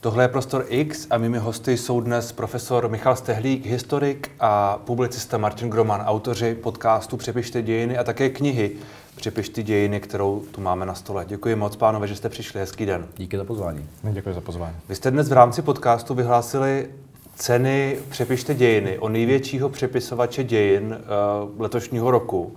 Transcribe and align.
Tohle 0.00 0.24
je 0.24 0.28
Prostor 0.28 0.64
X 0.68 1.06
a 1.10 1.18
mými 1.18 1.38
hosty 1.38 1.76
jsou 1.76 2.00
dnes 2.00 2.32
profesor 2.32 2.88
Michal 2.88 3.16
Stehlík, 3.16 3.66
historik 3.66 4.30
a 4.40 4.78
publicista 4.84 5.38
Martin 5.38 5.70
Groman, 5.70 6.00
autoři 6.00 6.54
podcastu 6.54 7.16
Přepište 7.16 7.62
dějiny 7.62 7.98
a 7.98 8.04
také 8.04 8.30
knihy 8.30 8.70
Přepište 9.16 9.62
dějiny, 9.62 10.00
kterou 10.00 10.42
tu 10.50 10.60
máme 10.60 10.86
na 10.86 10.94
stole. 10.94 11.24
Děkuji 11.28 11.54
moc, 11.54 11.76
pánové, 11.76 12.06
že 12.06 12.16
jste 12.16 12.28
přišli. 12.28 12.60
Hezký 12.60 12.86
den. 12.86 13.06
Díky 13.16 13.36
za 13.36 13.44
pozvání. 13.44 13.88
Děkuji 14.02 14.34
za 14.34 14.40
pozvání. 14.40 14.76
Vy 14.88 14.94
jste 14.94 15.10
dnes 15.10 15.28
v 15.28 15.32
rámci 15.32 15.62
podcastu 15.62 16.14
vyhlásili 16.14 16.90
ceny 17.36 17.98
Přepište 18.08 18.54
dějiny 18.54 18.98
o 18.98 19.08
největšího 19.08 19.68
přepisovače 19.68 20.44
dějin 20.44 20.98
uh, 21.44 21.60
letošního 21.60 22.10
roku. 22.10 22.56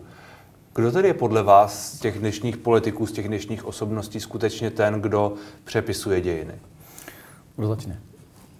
Kdo 0.75 0.91
tedy 0.91 1.07
je 1.07 1.13
podle 1.13 1.43
vás 1.43 1.93
z 1.93 1.99
těch 1.99 2.19
dnešních 2.19 2.57
politiků, 2.57 3.07
z 3.07 3.11
těch 3.11 3.27
dnešních 3.27 3.65
osobností 3.65 4.19
skutečně 4.19 4.71
ten, 4.71 5.01
kdo 5.01 5.33
přepisuje 5.63 6.21
dějiny? 6.21 6.53
Kdo 7.55 7.67
začne? 7.67 7.99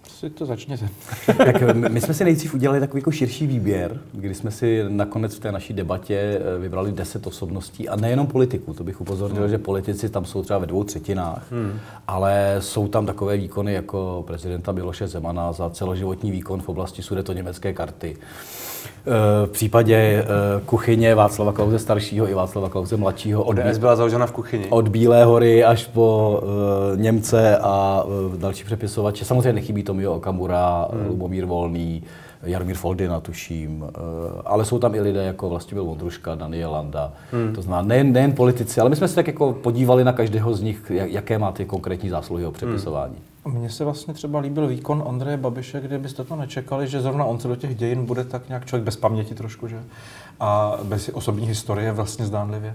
Si 0.08 0.30
to 0.30 0.46
začněte. 0.46 0.88
tak 1.36 1.76
my 1.76 2.00
jsme 2.00 2.14
si 2.14 2.24
nejdřív 2.24 2.54
udělali 2.54 2.80
takový 2.80 3.00
jako 3.00 3.10
širší 3.10 3.46
výběr, 3.46 4.00
kdy 4.12 4.34
jsme 4.34 4.50
si 4.50 4.84
nakonec 4.88 5.34
v 5.34 5.40
té 5.40 5.52
naší 5.52 5.74
debatě 5.74 6.14
eh, 6.14 6.58
vybrali 6.58 6.92
deset 6.92 7.26
osobností 7.26 7.88
a 7.88 7.96
nejenom 7.96 8.26
politiků. 8.26 8.74
To 8.74 8.84
bych 8.84 9.00
upozornil, 9.00 9.42
hmm. 9.42 9.50
že 9.50 9.58
politici 9.58 10.08
tam 10.08 10.24
jsou 10.24 10.42
třeba 10.42 10.58
ve 10.58 10.66
dvou 10.66 10.84
třetinách, 10.84 11.52
hmm. 11.52 11.78
ale 12.08 12.56
jsou 12.60 12.88
tam 12.88 13.06
takové 13.06 13.36
výkony 13.36 13.72
jako 13.72 14.24
prezidenta 14.26 14.72
Miloše 14.72 15.08
Zemana 15.08 15.52
za 15.52 15.70
celoživotní 15.70 16.30
výkon 16.30 16.62
v 16.62 16.68
oblasti 16.68 17.02
německé 17.32 17.72
karty. 17.72 18.16
Eh, 19.06 19.46
v 19.46 19.50
případě 19.50 19.96
eh, 19.96 20.26
kuchyně 20.66 21.14
Václava 21.14 21.52
Klauze 21.52 21.78
staršího 21.78 22.28
i 22.28 22.34
Václava 22.34 22.68
Klauze 22.68 22.96
mladšího. 22.96 23.44
Od 23.44 23.58
ODS 23.58 23.78
byla 23.78 23.96
založena 23.96 24.26
v 24.26 24.32
kuchyni. 24.32 24.66
Od 24.70 24.88
Bílé 24.88 25.24
hory 25.24 25.64
až 25.64 25.86
po 25.86 26.40
uh, 26.42 27.00
Němce 27.00 27.58
a 27.58 28.04
další 28.36 28.64
přepisovače. 28.64 29.24
Samozřejmě 29.24 29.52
nechybí 29.52 29.82
Tomio 29.82 30.12
Okamura, 30.12 30.88
hmm. 30.92 31.06
Lubomír 31.08 31.44
Volný, 31.44 32.02
Jarmír 32.42 32.76
Foldina, 32.76 33.20
tuším, 33.20 33.84
ale 34.44 34.64
jsou 34.64 34.78
tam 34.78 34.94
i 34.94 35.00
lidé 35.00 35.24
jako 35.24 35.48
Vlastimil 35.48 35.84
Vondruška, 35.84 36.34
Daniel 36.34 36.70
Landa, 36.70 37.12
hmm. 37.32 37.54
to 37.54 37.62
znamená 37.62 37.88
nejen, 37.88 38.12
nejen 38.12 38.32
politici, 38.32 38.80
ale 38.80 38.90
my 38.90 38.96
jsme 38.96 39.08
se 39.08 39.14
tak 39.14 39.26
jako 39.26 39.52
podívali 39.52 40.04
na 40.04 40.12
každého 40.12 40.54
z 40.54 40.62
nich, 40.62 40.92
jaké 40.94 41.38
má 41.38 41.52
ty 41.52 41.64
konkrétní 41.64 42.08
zásluhy 42.08 42.46
o 42.46 42.50
přepisování. 42.50 43.14
Hmm. 43.14 43.31
Mně 43.44 43.70
se 43.70 43.84
vlastně 43.84 44.14
třeba 44.14 44.38
líbil 44.38 44.66
výkon 44.66 45.04
Andreje 45.08 45.36
Babiše, 45.36 45.80
kde 45.80 45.98
byste 45.98 46.24
to 46.24 46.36
nečekali, 46.36 46.88
že 46.88 47.00
zrovna 47.00 47.24
on 47.24 47.38
se 47.38 47.48
do 47.48 47.56
těch 47.56 47.76
dějin 47.76 48.06
bude 48.06 48.24
tak 48.24 48.48
nějak 48.48 48.66
člověk 48.66 48.84
bez 48.84 48.96
paměti 48.96 49.34
trošku, 49.34 49.68
že? 49.68 49.82
A 50.40 50.78
bez 50.82 51.08
osobní 51.08 51.46
historie 51.46 51.92
vlastně 51.92 52.26
zdánlivě 52.26 52.74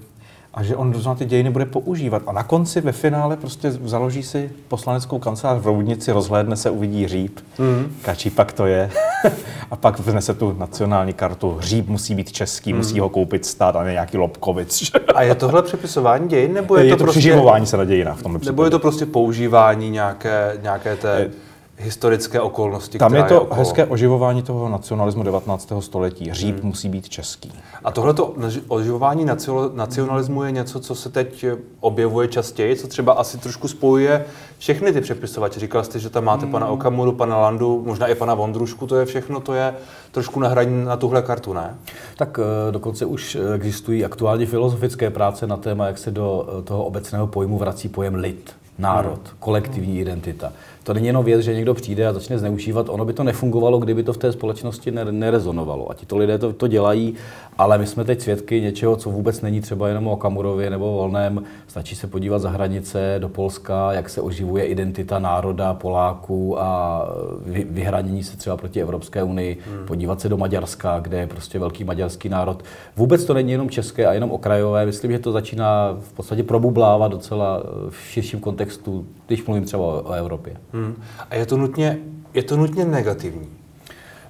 a 0.53 0.63
že 0.63 0.75
on 0.75 0.93
na 1.05 1.15
ty 1.15 1.25
dějiny 1.25 1.49
bude 1.49 1.65
používat. 1.65 2.23
A 2.27 2.31
na 2.31 2.43
konci 2.43 2.81
ve 2.81 2.91
finále 2.91 3.37
prostě 3.37 3.71
založí 3.71 4.23
si 4.23 4.51
poslaneckou 4.67 5.19
kancelář 5.19 5.61
v 5.61 5.65
Roudnici, 5.65 6.11
rozhlédne 6.11 6.55
se, 6.55 6.69
uvidí 6.69 7.07
říp, 7.07 7.39
mm. 7.59 7.95
kačí 8.01 8.29
pak 8.29 8.53
to 8.53 8.65
je, 8.65 8.89
a 9.71 9.75
pak 9.75 9.99
vnese 9.99 10.33
tu 10.33 10.55
nacionální 10.57 11.13
kartu. 11.13 11.57
Říp 11.59 11.87
musí 11.87 12.15
být 12.15 12.31
český, 12.31 12.73
mm. 12.73 12.77
musí 12.77 12.99
ho 12.99 13.09
koupit 13.09 13.45
stát 13.45 13.75
a 13.75 13.83
ne 13.83 13.91
nějaký 13.91 14.17
Lobkovic. 14.17 14.91
a 15.15 15.21
je 15.21 15.35
tohle 15.35 15.61
přepisování 15.61 16.27
dějin, 16.27 16.53
nebo 16.53 16.77
je, 16.77 16.85
je 16.85 16.91
to, 16.91 16.97
to 16.97 17.03
prostě... 17.03 17.41
se 17.63 17.77
na 17.77 17.85
dějinách 17.85 18.17
v 18.17 18.23
tomhle 18.23 18.41
Nebo 18.45 18.63
je 18.63 18.69
to 18.69 18.79
prostě 18.79 19.05
používání 19.05 19.89
nějaké, 19.89 20.57
nějaké 20.61 20.95
té... 20.95 21.19
Je 21.19 21.46
historické 21.77 22.41
okolnosti. 22.41 22.97
Tam 22.97 23.15
je 23.15 23.23
to 23.23 23.33
je 23.51 23.57
hezké 23.57 23.85
oživování 23.85 24.41
toho 24.41 24.69
nacionalismu 24.69 25.23
19. 25.23 25.71
století. 25.79 26.33
Říp 26.33 26.55
hmm. 26.55 26.67
musí 26.67 26.89
být 26.89 27.09
český. 27.09 27.51
A 27.83 27.91
tohleto 27.91 28.33
oživování 28.67 29.25
nacionalismu 29.73 30.43
je 30.43 30.51
něco, 30.51 30.79
co 30.79 30.95
se 30.95 31.09
teď 31.09 31.45
objevuje 31.79 32.27
častěji, 32.27 32.75
co 32.75 32.87
třeba 32.87 33.13
asi 33.13 33.37
trošku 33.37 33.67
spojuje 33.67 34.25
všechny 34.57 34.93
ty 34.93 35.01
přepisovače. 35.01 35.59
Říkal 35.59 35.83
jste, 35.83 35.99
že 35.99 36.09
tam 36.09 36.23
máte 36.23 36.43
hmm. 36.43 36.51
pana 36.51 36.67
Okamuru, 36.67 37.11
pana 37.11 37.37
Landu, 37.37 37.83
možná 37.85 38.07
i 38.07 38.15
pana 38.15 38.33
Vondrušku, 38.33 38.87
to 38.87 38.95
je 38.95 39.05
všechno, 39.05 39.39
to 39.39 39.53
je 39.53 39.73
trošku 40.11 40.39
nahraní 40.39 40.85
na 40.85 40.97
tuhle 40.97 41.21
kartu, 41.21 41.53
ne? 41.53 41.75
Tak 42.17 42.39
eh, 42.39 42.71
dokonce 42.71 43.05
už 43.05 43.37
existují 43.55 44.05
aktuálně 44.05 44.45
filozofické 44.45 45.09
práce 45.09 45.47
na 45.47 45.57
téma, 45.57 45.87
jak 45.87 45.97
se 45.97 46.11
do 46.11 46.47
eh, 46.59 46.61
toho 46.61 46.85
obecného 46.85 47.27
pojmu 47.27 47.57
vrací 47.57 47.89
pojem 47.89 48.15
lid 48.15 48.55
národ, 48.79 49.19
hmm. 49.27 49.37
kolektivní 49.39 49.99
identita. 49.99 50.53
To 50.87 50.93
není 50.93 51.07
jenom 51.07 51.25
věc, 51.25 51.41
že 51.41 51.53
někdo 51.53 51.73
přijde 51.73 52.07
a 52.07 52.13
začne 52.13 52.39
zneužívat. 52.39 52.89
Ono 52.89 53.05
by 53.05 53.13
to 53.13 53.23
nefungovalo, 53.23 53.79
kdyby 53.79 54.03
to 54.03 54.13
v 54.13 54.17
té 54.17 54.31
společnosti 54.31 54.91
nerezonovalo. 54.91 55.91
A 55.91 55.93
ti 55.93 56.05
to 56.05 56.17
lidé 56.17 56.37
to, 56.37 56.53
to 56.53 56.67
dělají, 56.67 57.15
ale 57.57 57.77
my 57.77 57.87
jsme 57.87 58.03
teď 58.03 58.21
svědky 58.21 58.61
něčeho, 58.61 58.95
co 58.95 59.09
vůbec 59.09 59.41
není 59.41 59.61
třeba 59.61 59.87
jenom 59.87 60.07
o 60.07 60.17
Kamurově 60.17 60.69
nebo 60.69 60.93
Volném. 60.93 61.43
Stačí 61.67 61.95
se 61.95 62.07
podívat 62.07 62.39
za 62.39 62.49
hranice 62.49 63.15
do 63.19 63.29
Polska, 63.29 63.93
jak 63.93 64.09
se 64.09 64.21
oživuje 64.21 64.65
identita 64.65 65.19
národa 65.19 65.73
Poláků 65.73 66.61
a 66.61 67.03
vy, 67.45 67.67
vyhranění 67.69 68.23
se 68.23 68.37
třeba 68.37 68.57
proti 68.57 68.81
Evropské 68.81 69.23
unii. 69.23 69.57
Hmm. 69.67 69.85
Podívat 69.85 70.21
se 70.21 70.29
do 70.29 70.37
Maďarska, 70.37 70.99
kde 70.99 71.19
je 71.19 71.27
prostě 71.27 71.59
velký 71.59 71.83
maďarský 71.83 72.29
národ. 72.29 72.63
Vůbec 72.95 73.25
to 73.25 73.33
není 73.33 73.51
jenom 73.51 73.69
české 73.69 74.05
a 74.05 74.13
jenom 74.13 74.31
okrajové. 74.31 74.85
Myslím, 74.85 75.11
že 75.11 75.19
to 75.19 75.31
začíná 75.31 75.97
v 75.99 76.13
podstatě 76.13 76.43
probublávat 76.43 77.11
docela 77.11 77.63
v 77.89 78.07
širším 78.07 78.39
kontextu, 78.39 79.05
když 79.27 79.45
mluvím 79.45 79.65
třeba 79.65 79.83
o, 79.83 80.01
o 80.03 80.11
Evropě. 80.11 80.57
Hmm. 80.73 80.95
A 81.29 81.35
je 81.35 81.45
to 81.45 81.57
nutně, 81.57 81.97
je 82.33 82.43
to 82.43 82.57
nutně 82.57 82.85
negativní? 82.85 83.56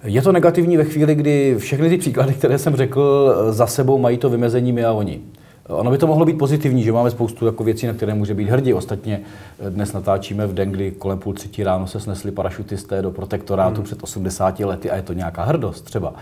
Je 0.07 0.21
to 0.21 0.31
negativní 0.31 0.77
ve 0.77 0.83
chvíli, 0.83 1.15
kdy 1.15 1.55
všechny 1.57 1.89
ty 1.89 1.97
příklady, 1.97 2.33
které 2.33 2.57
jsem 2.57 2.75
řekl, 2.75 3.35
za 3.49 3.67
sebou 3.67 3.97
mají 3.97 4.17
to 4.17 4.29
vymezení 4.29 4.71
my 4.71 4.85
a 4.85 4.91
oni. 4.91 5.21
Ono 5.67 5.91
by 5.91 5.97
to 5.97 6.07
mohlo 6.07 6.25
být 6.25 6.37
pozitivní, 6.37 6.83
že 6.83 6.91
máme 6.91 7.11
spoustu 7.11 7.45
jako 7.45 7.63
věcí, 7.63 7.87
na 7.87 7.93
které 7.93 8.13
může 8.13 8.33
být 8.33 8.49
hrdí. 8.49 8.73
Ostatně 8.73 9.21
dnes 9.69 9.93
natáčíme 9.93 10.47
v 10.47 10.53
den, 10.53 10.71
kdy 10.71 10.91
kolem 10.91 11.19
půl 11.19 11.33
třetí 11.33 11.63
ráno 11.63 11.87
se 11.87 11.99
snesli 11.99 12.31
parašutisté 12.31 13.01
do 13.01 13.11
protektorátu 13.11 13.75
hmm. 13.75 13.83
před 13.83 14.03
80 14.03 14.59
lety 14.59 14.91
a 14.91 14.95
je 14.95 15.01
to 15.01 15.13
nějaká 15.13 15.43
hrdost 15.43 15.85
třeba. 15.85 16.13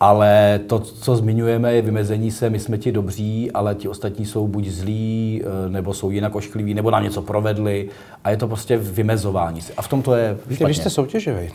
Ale 0.00 0.60
to, 0.66 0.78
co 0.78 1.16
zmiňujeme, 1.16 1.74
je 1.74 1.82
vymezení 1.82 2.30
se, 2.30 2.50
my 2.50 2.58
jsme 2.58 2.78
ti 2.78 2.92
dobří, 2.92 3.50
ale 3.50 3.74
ti 3.74 3.88
ostatní 3.88 4.26
jsou 4.26 4.46
buď 4.46 4.66
zlí, 4.68 5.42
eh, 5.44 5.70
nebo 5.70 5.94
jsou 5.94 6.10
jinak 6.10 6.34
oškliví, 6.34 6.74
nebo 6.74 6.90
nám 6.90 7.04
něco 7.04 7.22
provedli 7.22 7.88
a 8.24 8.30
je 8.30 8.36
to 8.36 8.48
prostě 8.48 8.76
vymezování. 8.76 9.60
A 9.76 9.82
v 9.82 9.88
tom 9.88 10.02
to 10.02 10.14
je 10.14 10.38
Víte, 10.46 10.66
vy 10.66 10.74
jste 10.74 10.90
soutěživý, 10.90 11.50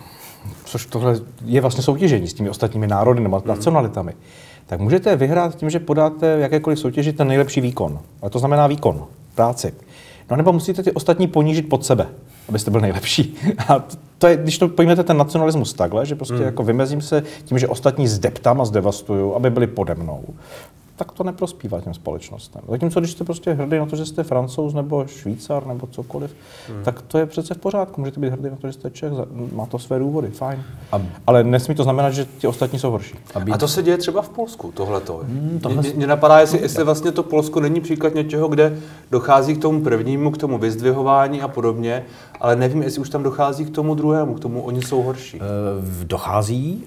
což 0.66 0.86
tohle 0.86 1.20
je 1.46 1.62
vlastně 1.62 1.84
soutěžení 1.84 2.28
s 2.28 2.34
těmi 2.34 2.50
ostatními 2.50 2.88
národy 2.88 3.20
nebo 3.20 3.40
hmm. 3.40 3.48
nacionalitami 3.48 4.14
tak 4.68 4.80
můžete 4.80 5.16
vyhrát 5.16 5.56
tím, 5.56 5.70
že 5.70 5.80
podáte 5.80 6.38
jakékoliv 6.40 6.80
soutěži 6.80 7.14
ten 7.14 7.28
nejlepší 7.28 7.62
výkon. 7.62 8.00
A 8.22 8.30
to 8.30 8.40
znamená 8.40 8.68
výkon, 8.68 9.06
práci. 9.36 9.74
No 10.32 10.38
nebo 10.38 10.54
musíte 10.54 10.84
ty 10.84 10.92
ostatní 10.92 11.28
ponížit 11.28 11.70
pod 11.70 11.86
sebe, 11.86 12.08
abyste 12.50 12.72
byl 12.72 12.82
nejlepší. 12.82 13.36
A 13.68 13.84
to 14.18 14.28
je, 14.28 14.38
když 14.38 14.58
to 14.58 14.68
pojmete 14.68 15.04
ten 15.04 15.18
nacionalismus 15.18 15.74
takhle, 15.74 16.06
že 16.06 16.16
prostě 16.16 16.36
mm. 16.36 16.42
jako 16.42 16.64
vymezím 16.64 17.02
se 17.02 17.24
tím, 17.44 17.60
že 17.60 17.68
ostatní 17.68 18.08
zdeptám 18.08 18.62
a 18.62 18.66
zdevastuju, 18.66 19.36
aby 19.36 19.50
byli 19.50 19.68
pode 19.68 19.96
mnou, 19.96 20.24
tak 20.98 21.12
to 21.12 21.24
neprospívá 21.24 21.82
těm 21.82 21.94
společnostem. 21.94 22.62
Zatímco 22.70 23.00
když 23.00 23.12
jste 23.12 23.24
prostě 23.24 23.54
hrdý 23.54 23.78
na 23.78 23.86
to, 23.86 23.96
že 23.96 24.06
jste 24.06 24.24
francouz 24.24 24.74
nebo 24.74 25.08
švýcar 25.08 25.68
nebo 25.68 25.88
cokoliv, 25.88 26.36
hmm. 26.70 26.84
tak 26.84 27.02
to 27.02 27.18
je 27.18 27.26
přece 27.26 27.54
v 27.54 27.58
pořádku. 27.58 28.02
Můžete 28.02 28.20
být 28.20 28.30
hrdý 28.30 28.50
na 28.50 28.56
to, 28.56 28.68
že 28.68 28.74
jste 28.74 28.90
Čech, 28.90 29.12
má 29.54 29.66
to 29.66 29.80
své 29.80 30.00
důvody, 30.00 30.28
fajn. 30.28 30.64
A... 30.92 31.02
Ale 31.28 31.44
nesmí 31.44 31.76
to 31.76 31.84
znamenat, 31.84 32.12
že 32.12 32.26
ti 32.38 32.48
ostatní 32.48 32.80
jsou 32.80 32.92
horší. 32.92 33.16
A, 33.36 33.40
být... 33.40 33.52
a 33.52 33.58
to 33.58 33.68
se 33.68 33.84
děje 33.84 33.98
třeba 33.98 34.22
v 34.22 34.30
Polsku, 34.30 34.72
tohleto. 34.72 35.18
Hmm, 35.24 35.60
tohle... 35.64 35.82
Mě, 35.82 35.94
mě 35.96 36.08
napadá, 36.08 36.40
jestli, 36.40 36.62
jestli 36.62 36.84
vlastně 36.84 37.12
to 37.12 37.24
Polsko 37.24 37.60
není 37.60 37.82
příklad 37.82 38.16
něčeho, 38.16 38.48
kde 38.48 38.78
dochází 39.12 39.56
k 39.56 39.62
tomu 39.62 39.82
prvnímu, 39.82 40.32
k 40.32 40.38
tomu 40.38 40.58
vyzdvihování 40.58 41.42
a 41.42 41.48
podobně, 41.48 42.06
ale 42.40 42.56
nevím, 42.56 42.84
jestli 42.84 43.02
už 43.02 43.10
tam 43.10 43.24
dochází 43.24 43.66
k 43.66 43.70
tomu 43.70 43.96
druhému, 43.96 44.34
k 44.34 44.40
tomu 44.40 44.62
oni 44.62 44.82
jsou 44.82 45.02
horší. 45.02 45.40
Uh, 45.40 45.44
dochází. 46.04 46.84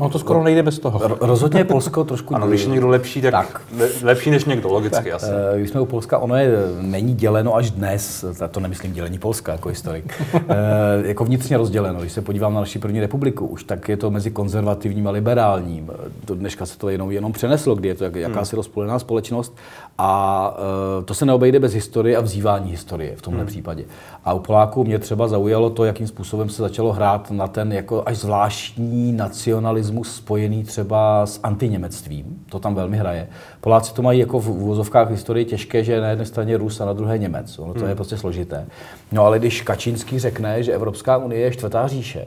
No 0.00 0.08
to 0.08 0.18
skoro 0.18 0.42
nejde 0.44 0.62
bez 0.62 0.78
toho. 0.78 1.00
Rozhodně 1.20 1.64
Polsko 1.64 2.04
trošku... 2.04 2.34
Ano, 2.34 2.48
když 2.48 2.62
je 2.62 2.68
někdo 2.68 2.88
lepší, 2.88 3.22
tak, 3.22 3.30
tak. 3.30 3.62
lepší 4.02 4.30
než 4.30 4.44
někdo, 4.44 4.68
logicky 4.68 5.10
tak, 5.10 5.12
asi. 5.12 5.30
Když 5.56 5.70
jsme 5.70 5.80
u 5.80 5.86
Polska, 5.86 6.18
ono 6.18 6.36
je, 6.36 6.50
není 6.80 7.14
děleno 7.14 7.56
až 7.56 7.70
dnes, 7.70 8.24
to 8.50 8.60
nemyslím 8.60 8.92
dělení 8.92 9.18
Polska 9.18 9.52
jako 9.52 9.68
historik, 9.68 10.22
jako 11.04 11.24
vnitřně 11.24 11.56
rozděleno. 11.56 12.00
Když 12.00 12.12
se 12.12 12.22
podívám 12.22 12.54
na 12.54 12.60
naši 12.60 12.78
první 12.78 13.00
republiku, 13.00 13.46
už 13.46 13.64
tak 13.64 13.88
je 13.88 13.96
to 13.96 14.10
mezi 14.10 14.30
konzervativním 14.30 15.06
a 15.06 15.10
liberálním. 15.10 15.90
Do 16.24 16.34
dneška 16.34 16.66
se 16.66 16.78
to 16.78 16.88
jenom, 16.88 17.10
jenom 17.10 17.32
přeneslo, 17.32 17.74
kdy 17.74 17.88
je 17.88 17.94
to 17.94 18.04
jak, 18.04 18.14
jakási 18.14 18.56
hmm. 18.56 18.58
rozpolená 18.58 18.98
společnost 18.98 19.56
a 19.98 20.54
uh, 20.98 21.04
to 21.04 21.14
se 21.14 21.26
neobejde 21.26 21.60
bez 21.60 21.74
historie 21.74 22.16
a 22.16 22.20
vzývání 22.20 22.70
historie 22.70 23.16
v 23.16 23.22
tomhle 23.22 23.40
hmm. 23.40 23.46
případě. 23.46 23.84
A 24.24 24.32
u 24.32 24.38
Poláků 24.38 24.84
mě 24.84 24.98
třeba 24.98 25.28
zaujalo 25.28 25.70
to, 25.70 25.84
jakým 25.84 26.06
způsobem 26.06 26.48
se 26.48 26.62
začalo 26.62 26.92
hrát 26.92 27.30
na 27.30 27.46
ten 27.46 27.72
jako 27.72 28.02
až 28.06 28.16
zvláštní 28.16 29.12
nacionalismus 29.12 30.14
spojený 30.14 30.64
třeba 30.64 31.26
s 31.26 31.40
antiněmectvím. 31.42 32.44
To 32.50 32.58
tam 32.58 32.74
velmi 32.74 32.96
hraje. 32.96 33.28
Poláci 33.60 33.94
to 33.94 34.02
mají 34.02 34.18
jako 34.18 34.40
v 34.40 34.50
úvozovkách 34.50 35.10
historii 35.10 35.44
těžké, 35.44 35.84
že 35.84 36.00
na 36.00 36.08
jedné 36.08 36.26
straně 36.26 36.56
Rus 36.56 36.80
a 36.80 36.84
na 36.84 36.92
druhé 36.92 37.18
Němec. 37.18 37.58
Ono 37.58 37.74
to 37.74 37.80
hmm. 37.80 37.88
je 37.88 37.94
prostě 37.94 38.16
složité. 38.16 38.66
No 39.12 39.24
ale 39.24 39.38
když 39.38 39.62
Kačínský 39.62 40.18
řekne, 40.18 40.62
že 40.62 40.72
Evropská 40.72 41.16
unie 41.16 41.40
je 41.40 41.50
čtvrtá 41.50 41.88
říše, 41.88 42.26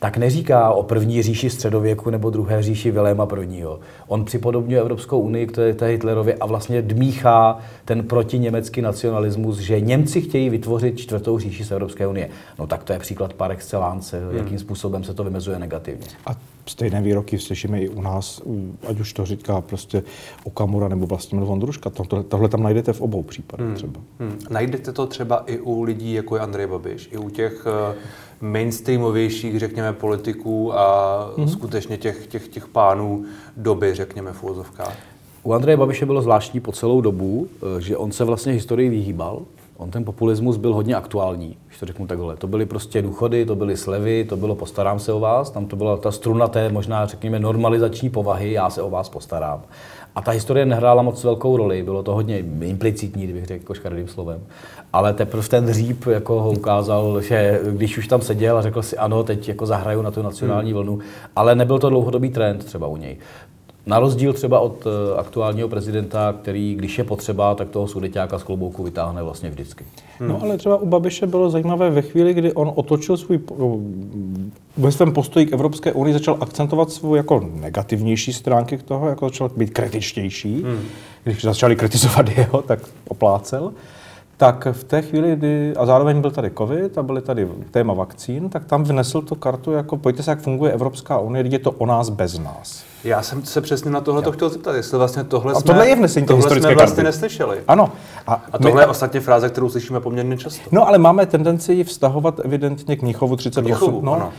tak 0.00 0.16
neříká 0.16 0.72
o 0.72 0.82
první 0.82 1.22
říši 1.22 1.50
středověku 1.50 2.10
nebo 2.10 2.30
druhé 2.30 2.62
říši 2.62 2.90
Viléma 2.90 3.28
I. 3.50 3.64
On 4.06 4.24
připodobňuje 4.24 4.80
Evropskou 4.80 5.20
unii 5.20 5.46
k 5.46 5.52
té, 5.76 5.86
Hitlerově 5.86 6.34
a 6.34 6.46
vlastně 6.46 6.82
dmíchá 6.82 7.58
ten 7.84 8.02
protiněmecký 8.02 8.82
nacionalismus, 8.82 9.58
že 9.58 9.80
Němci 9.80 10.20
chtějí 10.20 10.50
vytvořit 10.50 10.98
čtvrtou 10.98 11.38
říši 11.38 11.64
z 11.64 11.70
Evropské 11.70 12.06
unie. 12.06 12.28
No 12.58 12.66
tak 12.66 12.84
to 12.84 12.92
je 12.92 12.98
příklad 12.98 13.32
par 13.32 13.52
excellence, 13.52 14.20
hmm. 14.20 14.36
jakým 14.36 14.58
způsobem 14.58 15.04
se 15.04 15.14
to 15.14 15.24
vymezuje 15.24 15.58
negativně. 15.58 16.06
A 16.26 16.30
stejné 16.66 17.02
výroky 17.02 17.38
slyšíme 17.38 17.80
i 17.80 17.88
u 17.88 18.00
nás, 18.00 18.42
ať 18.88 19.00
už 19.00 19.12
to 19.12 19.26
říká 19.26 19.60
prostě 19.60 20.02
Okamura 20.44 20.88
nebo 20.88 21.06
Vlastimil 21.06 21.46
Vondruška. 21.46 21.90
Tohle, 21.90 22.24
tohle 22.24 22.48
tam 22.48 22.62
najdete 22.62 22.92
v 22.92 23.00
obou 23.00 23.22
případech 23.22 23.66
hmm. 23.66 23.74
třeba. 23.74 24.00
Hmm. 24.18 24.38
Najdete 24.50 24.92
to 24.92 25.06
třeba 25.06 25.42
i 25.46 25.58
u 25.58 25.82
lidí, 25.82 26.12
jako 26.12 26.36
je 26.36 26.42
Andrej 26.42 26.66
Babiš, 26.66 27.08
i 27.12 27.18
u 27.18 27.30
těch 27.30 27.66
uh 27.66 27.94
mainstreamovějších, 28.40 29.58
řekněme, 29.58 29.92
politiků 29.92 30.78
a 30.78 31.30
mm-hmm. 31.36 31.46
skutečně 31.46 31.96
těch, 31.96 32.26
těch, 32.26 32.48
těch 32.48 32.68
pánů 32.68 33.24
doby, 33.56 33.94
řekněme, 33.94 34.32
v 34.32 34.42
úvozovkách. 34.42 34.96
U 35.42 35.52
Andreje 35.52 35.76
Babiše 35.76 36.06
bylo 36.06 36.22
zvláštní 36.22 36.60
po 36.60 36.72
celou 36.72 37.00
dobu, 37.00 37.48
eh, 37.78 37.80
že 37.80 37.96
on 37.96 38.12
se 38.12 38.24
vlastně 38.24 38.52
historii 38.52 38.88
vyhýbal. 38.88 39.42
On 39.76 39.90
ten 39.90 40.04
populismus 40.04 40.56
byl 40.56 40.74
hodně 40.74 40.94
aktuální, 40.94 41.56
když 41.66 41.78
to 41.78 41.86
řeknu 41.86 42.06
takhle. 42.06 42.36
To 42.36 42.46
byly 42.46 42.66
prostě 42.66 43.02
důchody, 43.02 43.46
to 43.46 43.56
byly 43.56 43.76
slevy, 43.76 44.24
to 44.24 44.36
bylo 44.36 44.54
postarám 44.54 44.98
se 44.98 45.12
o 45.12 45.20
vás, 45.20 45.50
tam 45.50 45.66
to 45.66 45.76
byla 45.76 45.96
ta 45.96 46.12
struna 46.12 46.48
té 46.48 46.68
možná, 46.68 47.06
řekněme, 47.06 47.38
normalizační 47.40 48.10
povahy, 48.10 48.52
já 48.52 48.70
se 48.70 48.82
o 48.82 48.90
vás 48.90 49.08
postarám. 49.08 49.62
A 50.14 50.22
ta 50.22 50.30
historie 50.30 50.66
nehrála 50.66 51.02
moc 51.02 51.24
velkou 51.24 51.56
roli, 51.56 51.82
bylo 51.82 52.02
to 52.02 52.14
hodně 52.14 52.38
implicitní, 52.60 53.24
kdybych 53.24 53.44
řekl 53.44 53.62
jako 53.62 53.74
škaredým 53.74 54.08
slovem. 54.08 54.40
Ale 54.92 55.12
teprve 55.12 55.48
ten 55.48 55.66
dříp 55.66 56.06
jako 56.06 56.42
ho 56.42 56.50
ukázal, 56.50 57.20
že 57.20 57.60
když 57.72 57.98
už 57.98 58.08
tam 58.08 58.20
seděl 58.20 58.58
a 58.58 58.62
řekl 58.62 58.82
si 58.82 58.96
ano, 58.96 59.24
teď 59.24 59.48
jako 59.48 59.66
zahraju 59.66 60.02
na 60.02 60.10
tu 60.10 60.22
nacionální 60.22 60.72
hmm. 60.72 60.80
vlnu, 60.80 60.98
ale 61.36 61.54
nebyl 61.54 61.78
to 61.78 61.90
dlouhodobý 61.90 62.30
trend 62.30 62.64
třeba 62.64 62.86
u 62.86 62.96
něj. 62.96 63.16
Na 63.90 63.98
rozdíl 63.98 64.32
třeba 64.32 64.60
od 64.60 64.86
eh, 64.86 65.20
aktuálního 65.20 65.68
prezidenta, 65.68 66.34
který, 66.42 66.74
když 66.74 66.98
je 66.98 67.04
potřeba, 67.04 67.54
tak 67.54 67.68
toho 67.68 67.88
sudeťáka 67.88 68.38
z 68.38 68.42
klobouku 68.42 68.82
vytáhne 68.82 69.22
vlastně 69.22 69.50
vždycky. 69.50 69.84
Hmm. 70.18 70.28
No 70.28 70.42
ale 70.42 70.58
třeba 70.58 70.76
u 70.76 70.86
Babiše 70.86 71.26
bylo 71.26 71.50
zajímavé 71.50 71.90
ve 71.90 72.02
chvíli, 72.02 72.34
kdy 72.34 72.52
on 72.52 72.72
otočil 72.74 73.16
svůj, 73.16 73.40
ve 74.76 74.92
svém 74.92 75.12
postoji 75.12 75.46
k 75.46 75.52
Evropské 75.52 75.92
unii 75.92 76.12
začal 76.12 76.36
akcentovat 76.40 76.90
svou 76.90 77.14
jako 77.14 77.50
negativnější 77.54 78.32
stránky 78.32 78.78
k 78.78 78.82
toho, 78.82 79.08
jako 79.08 79.28
začal 79.28 79.50
být 79.56 79.70
kritičtější. 79.70 80.62
Hmm. 80.62 80.80
Když 81.24 81.44
začali 81.44 81.76
kritizovat 81.76 82.28
jeho, 82.36 82.62
tak 82.62 82.78
oplácel 83.08 83.72
tak 84.40 84.66
v 84.72 84.84
té 84.84 85.02
chvíli, 85.02 85.36
kdy, 85.36 85.72
a 85.76 85.86
zároveň 85.86 86.20
byl 86.20 86.30
tady 86.30 86.50
covid 86.58 86.98
a 86.98 87.02
byly 87.02 87.20
tady 87.20 87.48
téma 87.70 87.94
vakcín, 87.94 88.48
tak 88.48 88.64
tam 88.64 88.84
vnesl 88.84 89.22
tu 89.22 89.34
kartu 89.34 89.72
jako, 89.72 89.96
pojďte 89.96 90.22
se, 90.22 90.30
jak 90.30 90.40
funguje 90.40 90.72
Evropská 90.72 91.18
unie, 91.18 91.44
je 91.46 91.58
to 91.58 91.70
o 91.70 91.86
nás 91.86 92.08
bez 92.08 92.38
nás. 92.38 92.84
Já 93.04 93.22
jsem 93.22 93.44
se 93.44 93.60
přesně 93.60 93.90
na 93.90 94.00
tohle 94.00 94.22
to 94.22 94.32
chtěl 94.32 94.48
zeptat, 94.48 94.74
jestli 94.74 94.98
vlastně 94.98 95.24
tohle 95.24 95.52
a 95.52 95.60
tohle 95.60 95.82
jsme, 95.82 95.88
je 95.88 95.96
vnesení 95.96 96.26
tohle 96.26 96.38
historické 96.38 96.68
jsme 96.68 96.74
vlastně 96.74 97.04
karty. 97.04 97.06
neslyšeli. 97.06 97.58
Ano. 97.68 97.92
A, 98.26 98.44
a 98.52 98.58
tohle 98.58 98.80
my, 98.80 98.80
je 98.80 98.86
ostatně 98.86 99.20
fráze, 99.20 99.48
kterou 99.48 99.68
slyšíme 99.68 100.00
poměrně 100.00 100.36
často. 100.36 100.62
No 100.72 100.88
ale 100.88 100.98
máme 100.98 101.26
tendenci 101.26 101.72
ji 101.72 101.84
vztahovat 101.84 102.40
evidentně 102.44 102.96
k 102.96 103.02
Mnichovu 103.02 103.36
38. 103.36 103.64
Mnichovu, 103.64 104.00
no, 104.02 104.12
ano. 104.14 104.32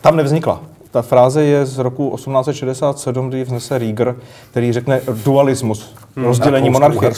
Tam 0.00 0.16
nevznikla. 0.16 0.60
Ta 0.94 1.02
fráze 1.02 1.44
je 1.44 1.66
z 1.66 1.78
roku 1.78 2.16
1867, 2.16 3.28
kdy 3.28 3.44
vznese 3.44 3.78
Rieger, 3.78 4.16
který 4.50 4.72
řekne 4.72 5.00
dualismus, 5.24 5.94
hmm, 6.16 6.24
rozdělení 6.24 6.70
monarchie, 6.70 7.12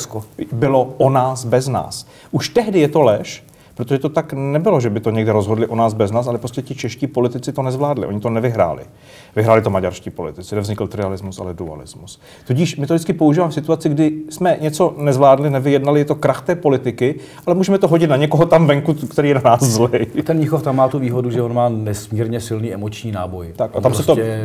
bylo 0.53 0.95
o 0.99 1.11
nás 1.11 1.45
bez 1.45 1.69
nás. 1.69 2.07
Už 2.31 2.49
tehdy 2.49 2.81
je 2.81 2.89
to 2.89 3.03
lež, 3.03 3.45
protože 3.77 3.99
to 3.99 4.09
tak 4.09 4.33
nebylo, 4.33 4.81
že 4.81 4.91
by 4.91 5.01
to 5.01 5.11
někde 5.11 5.33
rozhodli 5.33 5.67
o 5.67 5.77
nás 5.77 5.95
bez 5.95 6.11
nás, 6.11 6.27
ale 6.27 6.39
prostě 6.39 6.63
ti 6.63 6.75
čeští 6.75 7.07
politici 7.07 7.53
to 7.53 7.63
nezvládli, 7.63 8.07
oni 8.07 8.21
to 8.21 8.31
nevyhráli. 8.31 8.83
Vyhráli 9.37 9.63
to 9.63 9.71
maďarští 9.71 10.11
politici, 10.11 10.55
nevznikl 10.55 10.87
trialismus, 10.87 11.41
ale 11.41 11.55
dualismus. 11.55 12.21
Tudíž 12.47 12.77
my 12.77 12.87
to 12.87 12.95
vždycky 12.95 13.13
používáme 13.13 13.51
v 13.51 13.55
situaci, 13.55 13.89
kdy 13.89 14.13
jsme 14.31 14.57
něco 14.61 14.95
nezvládli, 14.99 15.51
nevyjednali, 15.51 16.01
je 16.01 16.05
to 16.05 16.15
krach 16.15 16.43
té 16.43 16.55
politiky, 16.55 17.15
ale 17.47 17.55
můžeme 17.55 17.79
to 17.79 17.89
hodit 17.89 18.11
na 18.11 18.17
někoho 18.17 18.47
tam 18.47 18.67
venku, 18.67 18.95
který 18.95 19.29
je 19.29 19.35
na 19.35 19.41
nás 19.45 19.63
zlej. 19.63 20.07
Ten 20.07 20.37
Mnichov 20.37 20.63
tam 20.63 20.77
má 20.77 20.89
tu 20.89 20.99
výhodu, 20.99 21.31
že 21.31 21.43
on 21.43 21.55
má 21.55 21.69
nesmírně 21.69 22.41
silný 22.41 22.75
emoční 22.75 23.13
náboj. 23.13 23.53
Tak 23.57 23.71
a 23.77 23.81
tam 23.81 23.95
se 23.95 24.03
to 24.03 24.15
prostě 24.15 24.41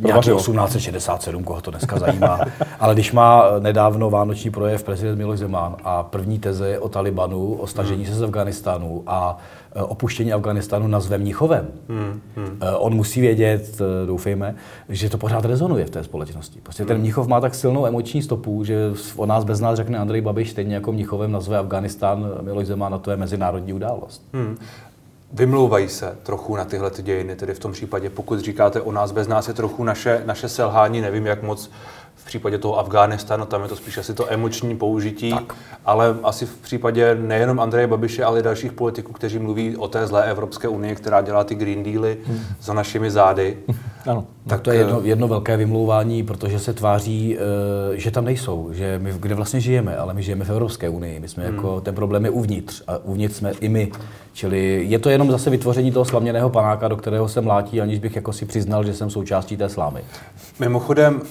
nějaký 0.00 0.30
1867, 0.30 1.44
koho 1.44 1.60
to 1.60 1.70
dneska 1.70 1.98
zajímá. 1.98 2.40
ale 2.80 2.94
když 2.94 3.12
má 3.12 3.44
nedávno 3.58 4.10
vánoční 4.10 4.50
projev 4.50 4.84
prezident 4.84 5.18
Miloš 5.18 5.38
Zeman 5.38 5.76
a 5.84 6.02
první 6.02 6.38
teze 6.38 6.78
o 6.78 6.88
Talibanu, 6.88 7.52
o 7.52 7.66
stažení 7.66 8.04
hmm. 8.04 8.12
se 8.12 8.18
z 8.18 8.22
Afganistánu 8.22 8.75
a 9.06 9.38
e, 9.74 9.82
opuštění 9.82 10.32
Afganistánu 10.32 10.86
nazve 10.86 11.18
Mnichovem. 11.18 11.68
Hmm, 11.88 12.20
hmm. 12.36 12.58
On 12.78 12.94
musí 12.94 13.20
vědět, 13.20 13.80
e, 13.80 14.06
doufejme, 14.06 14.54
že 14.88 15.10
to 15.10 15.18
pořád 15.18 15.44
rezonuje 15.44 15.84
v 15.84 15.90
té 15.90 16.04
společnosti. 16.04 16.60
Prostě 16.62 16.84
ten 16.84 16.96
hmm. 16.96 17.02
Mnichov 17.02 17.26
má 17.26 17.40
tak 17.40 17.54
silnou 17.54 17.86
emoční 17.86 18.22
stopu, 18.22 18.64
že 18.64 18.76
o 19.16 19.26
nás 19.26 19.44
bez 19.44 19.60
nás 19.60 19.76
řekne 19.76 19.98
Andrej 19.98 20.20
Babiš, 20.20 20.50
stejně 20.50 20.74
jako 20.74 20.92
Mnichovem 20.92 21.32
nazve 21.32 21.58
Afganistán 21.58 22.26
Miloš 22.40 22.66
Zeman 22.66 22.94
a 22.94 22.98
to 22.98 23.10
je 23.10 23.16
mezinárodní 23.16 23.72
událost. 23.72 24.22
Hmm. 24.32 24.56
Vymlouvají 25.32 25.88
se 25.88 26.16
trochu 26.22 26.56
na 26.56 26.64
tyhle 26.64 26.90
ty 26.90 27.02
dějiny, 27.02 27.36
tedy 27.36 27.54
v 27.54 27.58
tom 27.58 27.72
případě, 27.72 28.10
pokud 28.10 28.40
říkáte 28.40 28.80
o 28.80 28.92
nás 28.92 29.12
bez 29.12 29.28
nás, 29.28 29.48
je 29.48 29.54
trochu 29.54 29.84
naše, 29.84 30.22
naše 30.26 30.48
selhání, 30.48 31.00
nevím, 31.00 31.26
jak 31.26 31.42
moc 31.42 31.70
případě 32.26 32.58
toho 32.58 32.78
Afghánistánu, 32.78 33.46
tam 33.46 33.62
je 33.62 33.68
to 33.68 33.76
spíš 33.76 33.98
asi 33.98 34.14
to 34.14 34.32
emoční 34.32 34.76
použití, 34.76 35.30
tak. 35.30 35.54
ale 35.84 36.16
asi 36.22 36.46
v 36.46 36.56
případě 36.58 37.14
nejenom 37.20 37.60
Andreje 37.60 37.86
Babiše, 37.86 38.24
ale 38.24 38.40
i 38.40 38.42
dalších 38.42 38.72
politiků, 38.72 39.12
kteří 39.12 39.38
mluví 39.38 39.76
o 39.76 39.88
té 39.88 40.06
zlé 40.06 40.30
Evropské 40.30 40.68
unii, 40.68 40.94
která 40.94 41.22
dělá 41.22 41.44
ty 41.44 41.54
Green 41.54 41.82
Dealy 41.82 42.18
hmm. 42.26 42.40
za 42.60 42.72
našimi 42.72 43.10
zády. 43.10 43.56
Ano. 44.06 44.24
Tak 44.46 44.60
to 44.60 44.70
je 44.70 44.78
jedno, 44.78 45.00
eh, 45.04 45.08
jedno 45.08 45.28
velké 45.28 45.56
vymlouvání, 45.56 46.22
protože 46.22 46.58
se 46.58 46.72
tváří, 46.72 47.38
eh, 47.38 47.98
že 47.98 48.10
tam 48.10 48.24
nejsou, 48.24 48.68
že 48.72 48.98
my 49.02 49.14
kde 49.20 49.34
vlastně 49.34 49.60
žijeme, 49.60 49.96
ale 49.96 50.14
my 50.14 50.22
žijeme 50.22 50.44
v 50.44 50.50
Evropské 50.50 50.88
unii. 50.88 51.20
My 51.20 51.28
jsme 51.28 51.46
hmm. 51.46 51.54
jako, 51.56 51.80
ten 51.80 51.94
problém 51.94 52.24
je 52.24 52.30
uvnitř 52.30 52.82
a 52.86 52.98
uvnitř 53.04 53.36
jsme 53.36 53.52
i 53.60 53.68
my. 53.68 53.92
Čili 54.32 54.84
je 54.88 54.98
to 54.98 55.10
jenom 55.10 55.30
zase 55.30 55.50
vytvoření 55.50 55.92
toho 55.92 56.04
slaměného 56.04 56.50
panáka, 56.50 56.88
do 56.88 56.96
kterého 56.96 57.28
se 57.28 57.40
mlátí, 57.40 57.80
aniž 57.80 57.98
bych 57.98 58.16
jako 58.16 58.32
si 58.32 58.46
přiznal, 58.46 58.84
že 58.84 58.94
jsem 58.94 59.10
součástí 59.10 59.56
té 59.56 59.68
slámy. 59.68 60.00
Mimochodem, 60.60 61.22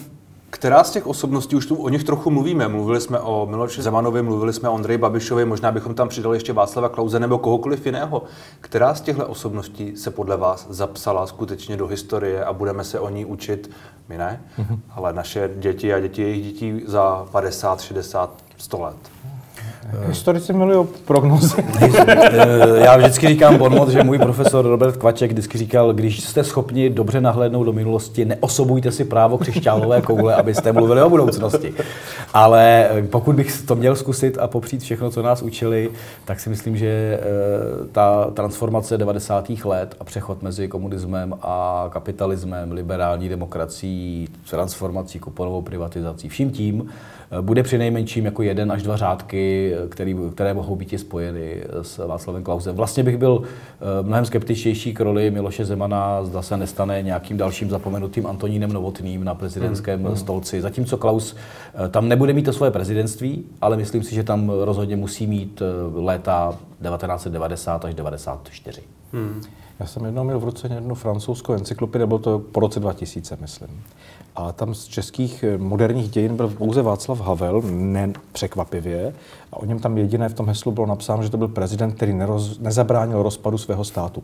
která 0.49 0.83
z 0.83 0.91
těch 0.91 1.07
osobností, 1.07 1.55
už 1.55 1.65
tu 1.65 1.75
o 1.75 1.89
nich 1.89 2.03
trochu 2.03 2.31
mluvíme, 2.31 2.67
mluvili 2.67 3.01
jsme 3.01 3.19
o 3.19 3.45
Miloši 3.45 3.81
Zemanovi, 3.81 4.21
mluvili 4.21 4.53
jsme 4.53 4.69
o 4.69 4.75
Andreji 4.75 4.97
Babišovi, 4.97 5.45
možná 5.45 5.71
bychom 5.71 5.93
tam 5.95 6.09
přidali 6.09 6.35
ještě 6.37 6.53
Václava 6.53 6.89
Klauze 6.89 7.19
nebo 7.19 7.37
kohokoliv 7.37 7.85
jiného. 7.85 8.23
Která 8.61 8.95
z 8.95 9.01
těchto 9.01 9.27
osobností 9.27 9.97
se 9.97 10.11
podle 10.11 10.37
vás 10.37 10.67
zapsala 10.69 11.27
skutečně 11.27 11.77
do 11.77 11.87
historie 11.87 12.45
a 12.45 12.53
budeme 12.53 12.83
se 12.83 12.99
o 12.99 13.09
ní 13.09 13.25
učit, 13.25 13.71
my 14.09 14.17
ne, 14.17 14.41
mm-hmm. 14.59 14.79
ale 14.89 15.13
naše 15.13 15.49
děti 15.55 15.93
a 15.93 15.99
děti 15.99 16.21
jejich 16.21 16.43
dětí 16.43 16.81
za 16.85 17.25
50, 17.31 17.81
60, 17.81 18.43
100 18.57 18.81
let? 18.81 18.97
Historici 20.07 20.53
milují 20.53 20.87
prognozy. 21.05 21.65
Já 22.83 22.97
vždycky 22.97 23.27
říkám 23.27 23.57
bonmot, 23.57 23.89
že 23.89 24.03
můj 24.03 24.19
profesor 24.19 24.65
Robert 24.65 24.97
Kvaček 24.97 25.31
vždycky 25.31 25.57
říkal, 25.57 25.93
když 25.93 26.23
jste 26.23 26.43
schopni 26.43 26.89
dobře 26.89 27.21
nahlédnout 27.21 27.63
do 27.63 27.73
minulosti, 27.73 28.25
neosobujte 28.25 28.91
si 28.91 29.05
právo 29.05 29.37
křišťálové 29.37 30.01
koule, 30.01 30.35
abyste 30.35 30.71
mluvili 30.71 31.01
o 31.01 31.09
budoucnosti. 31.09 31.73
Ale 32.33 32.87
eh, 32.89 33.03
pokud 33.03 33.35
bych 33.35 33.61
to 33.61 33.75
měl 33.75 33.95
zkusit 33.95 34.37
a 34.37 34.47
popřít 34.47 34.81
všechno, 34.81 35.11
co 35.11 35.21
nás 35.21 35.41
učili, 35.41 35.89
tak 36.25 36.39
si 36.39 36.49
myslím, 36.49 36.77
že 36.77 36.87
eh, 36.87 37.21
ta 37.91 38.31
transformace 38.33 38.97
90. 38.97 39.49
let 39.65 39.95
a 39.99 40.03
přechod 40.03 40.41
mezi 40.41 40.67
komunismem 40.67 41.33
a 41.41 41.87
kapitalismem, 41.89 42.71
liberální 42.71 43.29
demokracií, 43.29 44.27
transformací, 44.49 45.19
kuponovou 45.19 45.61
privatizací, 45.61 46.29
vším 46.29 46.51
tím, 46.51 46.89
Eh, 47.31 47.41
bude 47.41 47.63
při 47.63 47.77
nejmenším 47.77 48.25
jako 48.25 48.43
jeden 48.43 48.71
až 48.71 48.83
dva 48.83 48.97
řádky, 48.97 49.73
eh, 49.73 49.74
který, 49.89 50.15
které 50.33 50.53
mohou 50.53 50.75
být 50.75 50.99
spojeny 50.99 51.63
s 51.81 51.97
Václavem 51.97 52.43
Klausem. 52.43 52.75
Vlastně 52.75 53.03
bych 53.03 53.17
byl 53.17 53.41
eh, 53.43 54.03
mnohem 54.03 54.25
skeptičtější 54.25 54.93
k 54.93 54.99
roli 54.99 55.31
Miloše 55.31 55.65
Zemana, 55.65 56.23
zda 56.23 56.41
se 56.41 56.57
nestane 56.57 57.01
nějakým 57.01 57.37
dalším 57.37 57.69
zapomenutým 57.69 58.27
Antonínem 58.27 58.73
Novotným 58.73 59.23
na 59.23 59.35
prezidentském 59.35 60.03
hmm. 60.03 60.15
stolci. 60.15 60.61
Zatímco 60.61 60.97
Klaus 60.97 61.35
tam 61.91 62.07
nebude 62.09 62.33
mít 62.33 62.43
to 62.43 62.53
svoje 62.53 62.71
prezidentství, 62.71 63.43
ale 63.61 63.77
myslím 63.77 64.03
si, 64.03 64.15
že 64.15 64.23
tam 64.23 64.49
rozhodně 64.49 64.95
musí 64.95 65.27
mít 65.27 65.61
léta 65.93 66.57
1990 66.81 67.85
až 67.85 67.93
1994. 67.93 68.81
Hmm. 69.13 69.41
Já 69.79 69.85
jsem 69.85 70.05
jednou 70.05 70.23
měl 70.23 70.39
v 70.39 70.43
ruce 70.43 70.67
jednu 70.73 70.95
francouzskou 70.95 71.53
encyklopedii, 71.53 72.07
bylo 72.07 72.19
to 72.19 72.39
po 72.39 72.59
roce 72.59 72.79
2000, 72.79 73.37
myslím. 73.41 73.83
A 74.35 74.51
tam 74.51 74.75
z 74.75 74.85
českých 74.85 75.43
eh, 75.43 75.57
moderních 75.57 76.09
dějin 76.09 76.35
byl 76.35 76.47
pouze 76.47 76.81
Václav 76.81 77.19
Havel, 77.19 77.61
ne 77.65 78.13
překvapivě. 78.31 79.13
A 79.51 79.57
o 79.57 79.65
něm 79.65 79.79
tam 79.79 79.97
jediné 79.97 80.29
v 80.29 80.33
tom 80.33 80.47
heslu 80.47 80.71
bylo 80.71 80.85
napsáno, 80.85 81.23
že 81.23 81.29
to 81.29 81.37
byl 81.37 81.47
prezident, 81.47 81.91
který 81.91 82.13
neroz, 82.13 82.59
nezabránil 82.59 83.23
rozpadu 83.23 83.57
svého 83.57 83.83
státu. 83.83 84.23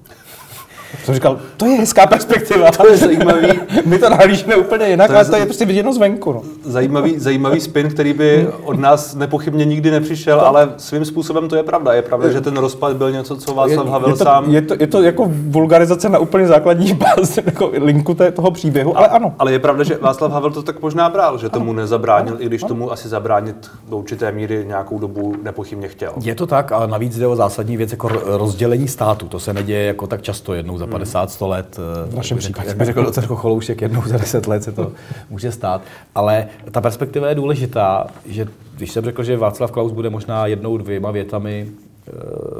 Jsem 1.04 1.16
říkal, 1.16 1.40
to 1.58 1.66
je 1.66 1.78
hezká 1.78 2.08
perspektiva. 2.08 2.72
To 2.72 2.88
je 2.88 2.98
zajímavý. 2.98 3.48
My 3.86 4.00
to 4.00 4.10
nahlížíme 4.10 4.56
úplně 4.56 4.90
jinak, 4.90 5.08
To 5.08 5.14
je 5.14 5.20
ale 5.20 5.30
to 5.30 5.36
je 5.36 5.46
prostě 5.46 5.66
viděno 5.66 5.94
zvenku. 5.94 6.34
No. 6.34 6.42
Zajímavý, 6.64 7.20
zajímavý 7.20 7.60
spin, 7.60 7.90
který 7.90 8.14
by 8.14 8.48
od 8.64 8.80
nás 8.80 9.16
nepochybně 9.16 9.66
nikdy 9.66 9.92
nepřišel, 9.92 10.42
ale 10.42 10.74
svým 10.78 11.06
způsobem 11.06 11.50
to 11.50 11.56
je 11.56 11.64
pravda. 11.64 11.94
Je 11.94 12.02
pravda, 12.02 12.30
že 12.30 12.42
ten 12.42 12.58
rozpad 12.58 12.96
byl 12.96 13.12
něco, 13.12 13.38
co 13.38 13.54
Václav 13.54 13.88
Havel 13.88 14.10
je, 14.10 14.18
to, 14.18 14.24
sám... 14.24 14.46
je, 14.50 14.62
to, 14.62 14.76
je 14.80 14.88
to 14.88 15.02
jako 15.02 15.32
vulgarizace 15.32 16.10
na 16.10 16.20
úplně 16.20 16.48
základní 16.48 16.94
bázi, 17.18 17.42
jako 17.46 17.72
linku 17.74 18.14
té, 18.14 18.32
toho 18.32 18.52
příběhu, 18.52 18.98
ale 18.98 19.08
ano. 19.08 19.34
Ale 19.40 19.52
je 19.52 19.60
pravda, 19.60 19.84
že 19.84 19.98
Václav 20.02 20.32
Havel 20.32 20.52
to 20.52 20.64
tak 20.64 20.82
možná 20.82 21.10
bral, 21.10 21.38
že 21.38 21.50
tomu 21.50 21.74
nezabránil, 21.74 22.36
i 22.40 22.46
když 22.46 22.64
tomu 22.64 22.92
asi 22.92 23.10
zabránit 23.10 23.72
do 23.90 23.98
určité 23.98 24.32
míry 24.32 24.66
nějakou 24.68 25.00
dobu 25.00 25.36
nepochybně 25.44 25.88
chtěl. 25.88 26.14
Je 26.22 26.36
to 26.36 26.48
tak, 26.48 26.72
ale 26.72 26.88
navíc 26.88 27.18
jde 27.18 27.28
o 27.28 27.36
zásadní 27.36 27.78
věc 27.78 27.92
jako 27.92 28.08
ro- 28.08 28.22
rozdělení 28.38 28.88
státu. 28.88 29.28
To 29.28 29.40
se 29.40 29.54
neděje 29.54 29.86
jako 29.86 30.08
tak 30.08 30.22
často 30.22 30.54
jednou 30.54 30.78
za 30.82 30.88
50-100 31.26 31.48
let. 31.50 31.80
V 32.10 32.16
našem 32.16 32.38
jak, 32.38 32.44
případě. 32.44 32.68
jak 32.68 32.78
by 32.78 32.86
řekl 32.86 33.04
docela 33.04 33.28
Choloušek, 33.28 33.82
jednou 33.82 34.02
za 34.08 34.18
10 34.18 34.48
let 34.48 34.64
se 34.64 34.72
to 34.72 34.92
může 35.30 35.52
stát. 35.52 35.82
Ale 36.16 36.48
ta 36.72 36.82
perspektiva 36.82 37.30
je 37.30 37.36
důležitá, 37.36 38.08
že 38.26 38.48
když 38.78 38.92
jsem 38.92 39.04
řekl, 39.06 39.24
že 39.24 39.38
Václav 39.38 39.72
Klaus 39.72 39.92
bude 39.92 40.10
možná 40.10 40.48
jednou, 40.48 40.78
dvěma 40.78 41.12
větami 41.12 41.68
eh, 41.68 42.12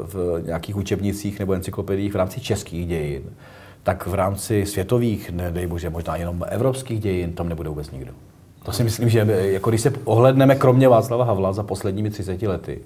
v 0.02 0.42
nějakých 0.46 0.76
učebnicích 0.76 1.38
nebo 1.38 1.52
encyklopediích 1.52 2.12
v 2.12 2.16
rámci 2.16 2.40
českých 2.40 2.86
dějin, 2.86 3.22
tak 3.82 4.06
v 4.06 4.14
rámci 4.14 4.66
světových, 4.66 5.30
nedej 5.30 5.66
bože, 5.66 5.90
možná 5.90 6.16
jenom 6.16 6.44
evropských 6.48 7.00
dějin, 7.00 7.32
tam 7.32 7.48
nebude 7.48 7.68
vůbec 7.68 7.90
nikdo. 7.90 8.12
To 8.64 8.72
si 8.72 8.84
myslím, 8.84 9.08
že 9.08 9.24
by- 9.24 9.52
jako 9.52 9.70
když 9.70 9.80
se 9.80 9.92
ohledneme 10.04 10.54
kromě 10.54 10.88
Václava 10.88 11.24
Havla 11.24 11.52
za 11.52 11.62
posledními 11.62 12.10
30 12.10 12.42
lety, 12.42 12.80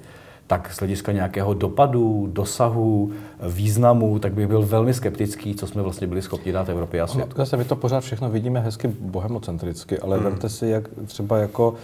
tak 0.46 0.72
z 0.72 0.78
hlediska 0.78 1.12
nějakého 1.12 1.54
dopadu, 1.54 2.28
dosahu, 2.32 3.12
významu, 3.48 4.18
tak 4.18 4.34
bych 4.34 4.46
byl 4.46 4.62
velmi 4.62 4.94
skeptický, 4.94 5.54
co 5.54 5.66
jsme 5.66 5.82
vlastně 5.82 6.06
byli 6.06 6.22
schopni 6.22 6.52
dát 6.52 6.68
Evropě 6.68 7.00
a 7.00 7.06
světu. 7.06 7.30
No, 7.38 7.44
zase 7.44 7.56
my 7.56 7.64
to 7.64 7.76
pořád 7.76 8.00
všechno 8.00 8.30
vidíme 8.30 8.60
hezky 8.60 8.88
bohemocentricky, 9.00 9.98
ale 9.98 10.16
hmm. 10.16 10.24
vemte 10.24 10.48
si, 10.48 10.66
jak 10.66 10.88
třeba 11.06 11.38
jako 11.38 11.74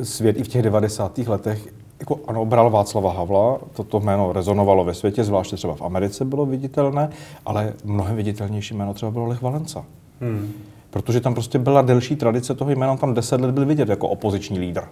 eh, 0.00 0.04
svět 0.04 0.36
i 0.36 0.44
v 0.44 0.48
těch 0.48 0.62
90. 0.62 1.18
letech 1.18 1.68
jako 2.00 2.20
ano, 2.26 2.44
bral 2.44 2.70
Václava 2.70 3.12
Havla, 3.12 3.58
toto 3.72 4.00
jméno 4.00 4.32
rezonovalo 4.32 4.84
ve 4.84 4.94
světě, 4.94 5.24
zvláště 5.24 5.56
třeba 5.56 5.74
v 5.74 5.82
Americe 5.82 6.24
bylo 6.24 6.46
viditelné, 6.46 7.10
ale 7.46 7.72
mnohem 7.84 8.16
viditelnější 8.16 8.74
jméno 8.74 8.94
třeba 8.94 9.10
bylo 9.10 9.26
Lech 9.26 9.42
Valenca. 9.42 9.84
Hmm. 10.20 10.52
Protože 10.90 11.20
tam 11.20 11.34
prostě 11.34 11.58
byla 11.58 11.82
delší 11.82 12.16
tradice 12.16 12.54
toho 12.54 12.70
jména, 12.70 12.96
tam 12.96 13.14
deset 13.14 13.40
let 13.40 13.50
byl 13.50 13.66
vidět 13.66 13.88
jako 13.88 14.08
opoziční 14.08 14.58
lídr. 14.58 14.82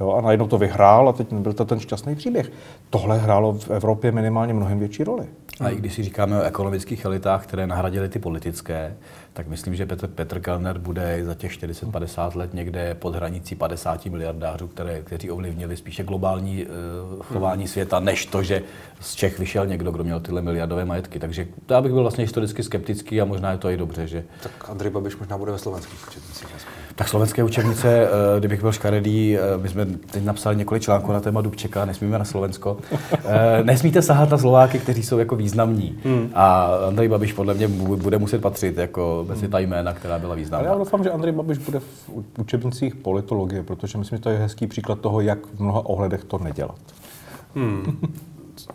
Jo, 0.00 0.12
a 0.12 0.20
najednou 0.20 0.46
to 0.46 0.58
vyhrál 0.58 1.08
a 1.08 1.12
teď 1.12 1.32
byl 1.32 1.52
to 1.52 1.64
ten 1.64 1.80
šťastný 1.80 2.16
příběh. 2.16 2.52
Tohle 2.90 3.18
hrálo 3.18 3.52
v 3.52 3.70
Evropě 3.70 4.12
minimálně 4.12 4.54
mnohem 4.54 4.78
větší 4.78 5.04
roli. 5.04 5.26
A 5.60 5.68
i 5.68 5.76
když 5.76 5.94
si 5.94 6.02
říkáme 6.02 6.40
o 6.40 6.42
ekonomických 6.42 7.04
elitách, 7.04 7.42
které 7.42 7.66
nahradily 7.66 8.08
ty 8.08 8.18
politické, 8.18 8.96
tak 9.32 9.48
myslím, 9.48 9.74
že 9.74 9.86
Petr, 9.86 10.06
Petr 10.06 10.40
Kellner 10.40 10.78
bude 10.78 11.24
za 11.24 11.34
těch 11.34 11.52
40-50 11.52 12.36
let 12.36 12.54
někde 12.54 12.94
pod 12.94 13.14
hranicí 13.14 13.54
50 13.54 14.06
miliardářů, 14.06 14.68
které, 14.68 15.02
kteří 15.02 15.30
ovlivnili 15.30 15.76
spíše 15.76 16.04
globální 16.04 16.66
uh, 16.66 17.22
chování 17.22 17.68
světa, 17.68 18.00
než 18.00 18.26
to, 18.26 18.42
že 18.42 18.62
z 19.00 19.14
Čech 19.14 19.38
vyšel 19.38 19.66
někdo, 19.66 19.92
kdo 19.92 20.04
měl 20.04 20.20
tyhle 20.20 20.42
miliardové 20.42 20.84
majetky. 20.84 21.18
Takže 21.18 21.46
já 21.70 21.80
bych 21.80 21.92
byl 21.92 22.02
vlastně 22.02 22.24
historicky 22.24 22.62
skeptický 22.62 23.20
a 23.20 23.24
možná 23.24 23.52
je 23.52 23.58
to 23.58 23.70
i 23.70 23.76
dobře, 23.76 24.06
že 24.06 24.24
Tak 24.42 24.68
Andrej 24.68 24.90
Babiš 24.90 25.16
možná 25.16 25.38
bude 25.38 25.52
ve 25.52 25.58
slovenských. 25.58 26.00
Tak 26.98 27.08
slovenské 27.08 27.44
učebnice, 27.44 27.88
eh, 28.06 28.38
kdybych 28.38 28.60
byl 28.60 28.72
škaredý, 28.72 29.36
eh, 29.38 29.40
my 29.62 29.68
jsme 29.68 29.86
teď 29.86 30.24
napsali 30.24 30.56
několik 30.56 30.82
článků 30.82 31.12
na 31.12 31.20
téma 31.20 31.40
Dubčeka, 31.40 31.84
nesmíme 31.84 32.18
na 32.18 32.24
Slovensko. 32.24 32.76
Eh, 33.24 33.64
Nesmíte 33.64 34.02
sahat 34.02 34.30
na 34.30 34.38
Slováky, 34.38 34.78
kteří 34.78 35.02
jsou 35.02 35.18
jako 35.18 35.36
významní. 35.36 35.98
A 36.34 36.70
Andrej 36.88 37.08
Babiš 37.08 37.32
podle 37.32 37.54
mě 37.54 37.68
bu- 37.68 37.96
bude 37.96 38.18
muset 38.18 38.40
patřit 38.40 38.76
jako 38.78 39.24
mezi 39.28 39.48
ta 39.48 39.58
jména, 39.58 39.92
která 39.92 40.18
byla 40.18 40.32
Ale 40.32 40.38
já 40.40 40.42
významná. 40.42 40.74
doufám, 40.74 41.04
že 41.04 41.10
Andrej 41.10 41.32
Babiš 41.32 41.58
bude 41.58 41.80
v 41.80 42.10
učebnicích 42.38 42.96
politologie, 42.96 43.62
protože 43.62 43.98
myslím, 43.98 44.16
že 44.18 44.22
to 44.22 44.30
je 44.30 44.38
hezký 44.38 44.66
příklad 44.66 45.00
toho, 45.00 45.20
jak 45.20 45.38
v 45.46 45.60
mnoha 45.60 45.86
ohledech 45.86 46.24
to 46.24 46.38
nedělat. 46.38 46.78
Hmm. 47.54 47.98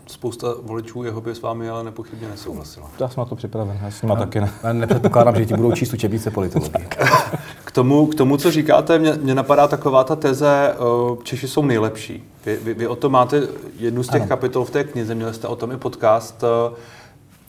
Spousta 0.06 0.48
voličů 0.62 1.02
jeho 1.04 1.20
by 1.20 1.34
s 1.34 1.42
vámi 1.42 1.68
ale 1.68 1.84
nepochybně 1.84 2.28
nesouhlasila. 2.28 2.90
Já 3.00 3.08
jsem 3.08 3.20
na 3.20 3.24
to 3.24 3.36
připraven, 3.36 3.78
já 3.82 3.90
s 3.90 4.02
nima 4.02 4.16
taky 4.16 4.40
ne. 4.40 4.50
Já 4.62 4.72
nepředpokládám, 4.72 5.36
že 5.36 5.46
ti 5.46 5.54
budou 5.54 5.72
číst 5.72 5.92
učebnice 5.94 6.30
politologie. 6.30 6.88
K 7.74 7.82
tomu, 7.82 8.06
k 8.06 8.14
tomu 8.14 8.36
co 8.36 8.50
říkáte, 8.50 8.98
mě, 8.98 9.12
mě 9.12 9.34
napadá 9.34 9.68
taková 9.68 10.04
ta 10.04 10.16
teze, 10.16 10.74
uh, 10.78 11.22
Češi 11.22 11.48
jsou 11.48 11.64
nejlepší. 11.64 12.24
Vy, 12.46 12.56
vy, 12.56 12.74
vy 12.74 12.86
o 12.86 12.96
tom 12.96 13.12
máte 13.12 13.42
jednu 13.78 14.02
z 14.02 14.08
těch 14.08 14.20
ano. 14.20 14.28
kapitol 14.28 14.64
v 14.64 14.70
té 14.70 14.84
knize, 14.84 15.14
měli 15.14 15.34
jste 15.34 15.48
o 15.48 15.56
tom 15.56 15.72
i 15.72 15.76
podcast. 15.76 16.42
Uh, 16.42 16.76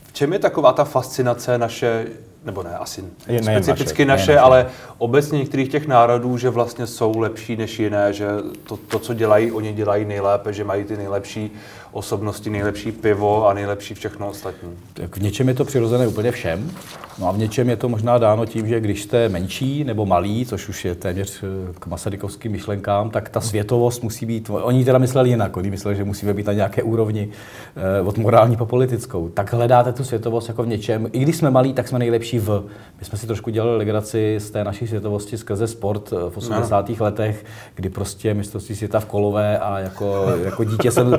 v 0.03 0.13
čem 0.13 0.34
je 0.34 0.39
taková 0.39 0.74
ta 0.74 0.84
fascinace 0.84 1.58
naše, 1.58 2.05
nebo 2.46 2.63
ne, 2.63 2.77
asi 2.77 3.03
Je 3.27 3.44
specificky 3.44 4.05
naše, 4.05 4.22
naše, 4.22 4.32
naše. 4.32 4.39
ale 4.39 4.67
obecně 4.98 5.39
některých 5.39 5.70
těch 5.70 5.88
národů, 5.88 6.38
že 6.38 6.50
vlastně 6.50 6.88
jsou 6.88 7.20
lepší 7.20 7.55
než 7.55 7.79
jiné, 7.79 8.13
že 8.13 8.27
to, 8.67 8.77
to, 8.77 9.00
co 9.00 9.13
dělají, 9.13 9.51
oni 9.51 9.74
dělají 9.74 10.05
nejlépe, 10.05 10.53
že 10.53 10.63
mají 10.63 10.84
ty 10.84 10.98
nejlepší 10.98 11.51
osobnosti, 11.96 12.50
nejlepší 12.50 12.92
pivo 12.92 13.48
a 13.48 13.54
nejlepší 13.54 13.94
všechno 13.94 14.30
ostatní. 14.30 14.70
Tak 14.94 15.18
v 15.18 15.22
něčem 15.22 15.48
je 15.48 15.54
to 15.54 15.66
přirozené 15.66 16.08
úplně 16.08 16.32
všem. 16.32 16.72
No 17.20 17.28
a 17.28 17.32
v 17.32 17.38
něčem 17.38 17.70
je 17.70 17.75
to 17.75 17.90
možná 17.90 18.18
dáno 18.18 18.46
tím, 18.46 18.68
že 18.68 18.80
když 18.80 19.04
jste 19.04 19.30
menší 19.30 19.84
nebo 19.84 20.06
malý, 20.06 20.46
což 20.46 20.70
už 20.70 20.86
je 20.86 20.96
téměř 20.96 21.44
eh, 21.44 21.74
k 21.80 21.88
masarykovským 21.88 22.52
myšlenkám, 22.52 23.10
tak 23.10 23.30
ta 23.30 23.42
světovost 23.42 24.04
musí 24.04 24.25
být, 24.25 24.50
oni 24.50 24.86
teda 24.86 24.98
mysleli 24.98 25.30
jinak, 25.30 25.58
oni 25.58 25.70
mysleli, 25.70 25.96
že 25.96 26.04
musíme 26.04 26.34
být 26.34 26.46
na 26.46 26.54
nějaké 26.54 26.84
úrovni 26.84 27.30
eh, 27.75 28.02
od 28.02 28.18
morální 28.18 28.58
po 28.58 28.66
politickou. 28.66 29.30
Tak 29.30 29.54
hledáte 29.54 29.94
tu 29.94 30.04
světovost 30.04 30.48
jako 30.48 30.64
v 30.64 30.68
něčem. 30.68 31.10
I 31.12 31.20
když 31.20 31.36
jsme 31.36 31.52
malí, 31.52 31.74
tak 31.74 31.88
jsme 31.88 32.00
nejlepší 32.00 32.40
v. 32.40 32.64
My 33.00 33.06
jsme 33.06 33.18
si 33.18 33.28
trošku 33.28 33.50
dělali 33.50 33.78
legraci 33.78 34.36
z 34.40 34.52
té 34.52 34.64
naší 34.64 34.88
světovosti 34.88 35.38
skrze 35.38 35.68
sport 35.68 36.14
eh, 36.14 36.30
v 36.30 36.38
80. 36.38 36.90
letech, 37.00 37.46
kdy 37.75 37.90
prostě 37.90 38.34
mistrovství 38.34 38.75
světa 38.75 39.00
v 39.00 39.06
kolové 39.06 39.60
a 39.60 39.80
jako, 39.80 40.25
jako 40.44 40.64
dítě 40.64 40.92
jsem 40.92 41.18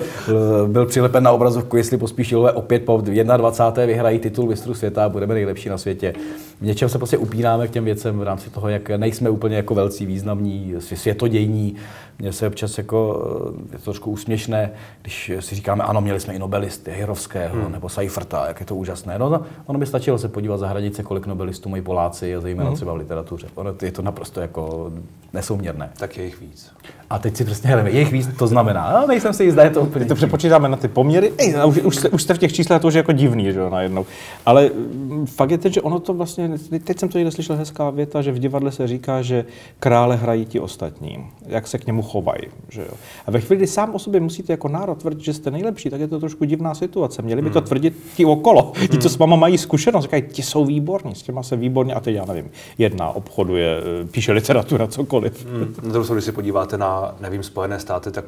byl 0.68 0.86
přilepen 0.86 1.24
na 1.24 1.32
obrazovku, 1.32 1.76
jestli 1.76 1.96
pospíšilové 1.96 2.52
opět 2.52 2.84
po 2.84 3.02
21. 3.36 3.86
vyhrají 3.86 4.18
titul 4.18 4.46
mistrů 4.46 4.74
světa 4.74 5.04
a 5.04 5.08
budeme 5.08 5.34
nejlepší 5.34 5.68
na 5.68 5.78
světě. 5.78 6.14
V 6.60 6.66
něčem 6.66 6.88
se 6.88 6.98
prostě 6.98 7.18
upínáme 7.18 7.68
k 7.68 7.70
těm 7.70 7.84
věcem 7.84 8.18
v 8.18 8.22
rámci 8.22 8.50
toho, 8.50 8.68
jak 8.68 8.90
nejsme 8.90 9.30
úplně 9.30 9.56
jako 9.56 9.74
velcí, 9.74 10.06
významní, 10.06 10.74
svě- 10.78 10.96
světodějní. 10.96 11.76
Mně 12.18 12.32
se 12.32 12.46
občas 12.46 12.78
jako, 12.78 13.22
eh, 13.58 13.72
je 13.72 13.78
to 13.78 13.84
trošku 13.84 14.10
úsměšné, 14.10 14.70
když 15.02 15.32
si 15.40 15.54
říkáme, 15.54 15.84
ano, 15.84 16.00
měli 16.00 16.20
jsme 16.20 16.34
i 16.34 16.38
nobelisty, 16.38 16.90
Hirovského 16.90 17.62
hmm. 17.62 17.72
nebo 17.72 17.88
Seiferta, 17.88 18.46
jak 18.48 18.60
je 18.60 18.66
to 18.66 18.76
úžasné. 18.76 19.18
No, 19.18 19.28
no, 19.28 19.42
ono 19.66 19.78
by 19.78 19.86
stačilo 19.86 20.18
se 20.18 20.28
podívat 20.28 20.56
za 20.56 20.68
hranice, 20.68 21.02
kolik 21.02 21.26
nobelistů 21.26 21.68
mají 21.68 21.82
Poláci 21.82 22.36
a 22.36 22.40
zejména 22.40 22.72
třeba 22.72 22.92
v 22.92 22.96
literatuře. 22.96 23.46
Ono 23.54 23.74
je 23.82 23.92
to 23.92 24.02
naprosto 24.02 24.40
jako 24.40 24.92
nesouměrné. 25.32 25.90
Tak 25.98 26.16
je 26.16 26.24
jich 26.24 26.40
víc. 26.40 26.72
A 27.10 27.18
teď 27.18 27.36
si 27.36 27.44
přesně 27.44 27.70
hrajeme, 27.70 27.90
jejich 27.90 28.12
víc 28.12 28.28
to 28.38 28.46
znamená, 28.46 29.00
no, 29.00 29.06
nejsem 29.06 29.32
si 29.32 29.44
jistá, 29.44 29.64
je 29.64 29.70
to 29.70 29.80
úplně. 29.80 29.98
Teď 29.98 30.08
to 30.08 30.14
přepočítáme 30.14 30.68
na 30.68 30.76
ty 30.76 30.88
poměry, 30.88 31.32
ej, 31.38 31.54
už, 31.66 31.76
už, 31.76 31.96
jste, 31.96 32.08
už 32.08 32.22
jste 32.22 32.34
v 32.34 32.38
těch 32.38 32.52
číslech, 32.52 32.82
to 32.82 32.88
už 32.88 32.94
je 32.94 32.98
jako 32.98 33.12
divný, 33.12 33.52
že 33.52 33.58
jo, 33.58 33.70
najednou. 33.70 34.06
Ale 34.46 34.70
mm, 34.74 35.26
fakt 35.26 35.50
je 35.50 35.58
ten, 35.58 35.72
že 35.72 35.82
ono 35.82 36.00
to 36.00 36.14
vlastně, 36.14 36.50
teď 36.84 36.98
jsem 36.98 37.08
to 37.08 37.18
někde 37.18 37.30
slyšel 37.30 37.56
hezká 37.56 37.90
věta, 37.90 38.22
že 38.22 38.32
v 38.32 38.38
divadle 38.38 38.72
se 38.72 38.86
říká, 38.86 39.22
že 39.22 39.44
krále 39.80 40.16
hrají 40.16 40.46
ti 40.46 40.60
ostatní, 40.60 41.26
jak 41.46 41.66
se 41.66 41.78
k 41.78 41.86
němu 41.86 42.02
chovají, 42.06 42.42
že 42.68 42.80
jo. 42.80 42.94
A 43.26 43.30
ve 43.30 43.40
chvíli, 43.40 43.56
kdy 43.56 43.66
sám 43.66 43.94
o 43.94 43.98
sobě 43.98 44.20
musíte 44.20 44.52
jako 44.52 44.68
národ 44.68 44.94
tvrdit, 44.94 45.20
že 45.20 45.34
jste 45.34 45.50
nejlepší, 45.50 45.90
tak 45.90 46.00
je 46.00 46.08
to 46.08 46.20
trošku 46.20 46.44
divná 46.44 46.74
situace. 46.74 47.22
Měli 47.22 47.42
by 47.42 47.50
to 47.50 47.60
tvrdit 47.60 47.94
ti 48.16 48.24
okolo, 48.24 48.72
ti, 48.90 48.98
co 48.98 49.08
s 49.08 49.18
váma 49.18 49.36
mají 49.36 49.58
zkušenost, 49.58 50.02
říkají, 50.02 50.22
ti 50.22 50.42
jsou 50.42 50.64
výborní, 50.64 51.14
s 51.14 51.22
těma 51.22 51.42
se 51.42 51.56
výborně, 51.56 51.94
a 51.94 52.00
teď 52.00 52.14
já 52.14 52.24
nevím, 52.24 52.50
jedna 52.78 53.10
obchoduje, 53.10 53.80
píše 54.10 54.32
literatura, 54.32 54.86
cokoliv. 54.86 55.46
Hmm. 55.46 55.74
Na 55.82 55.92
druhou 55.92 56.14
když 56.14 56.24
se 56.24 56.32
podíváte 56.32 56.78
na, 56.78 57.16
nevím, 57.20 57.42
Spojené 57.42 57.80
státy, 57.80 58.10
tak 58.10 58.24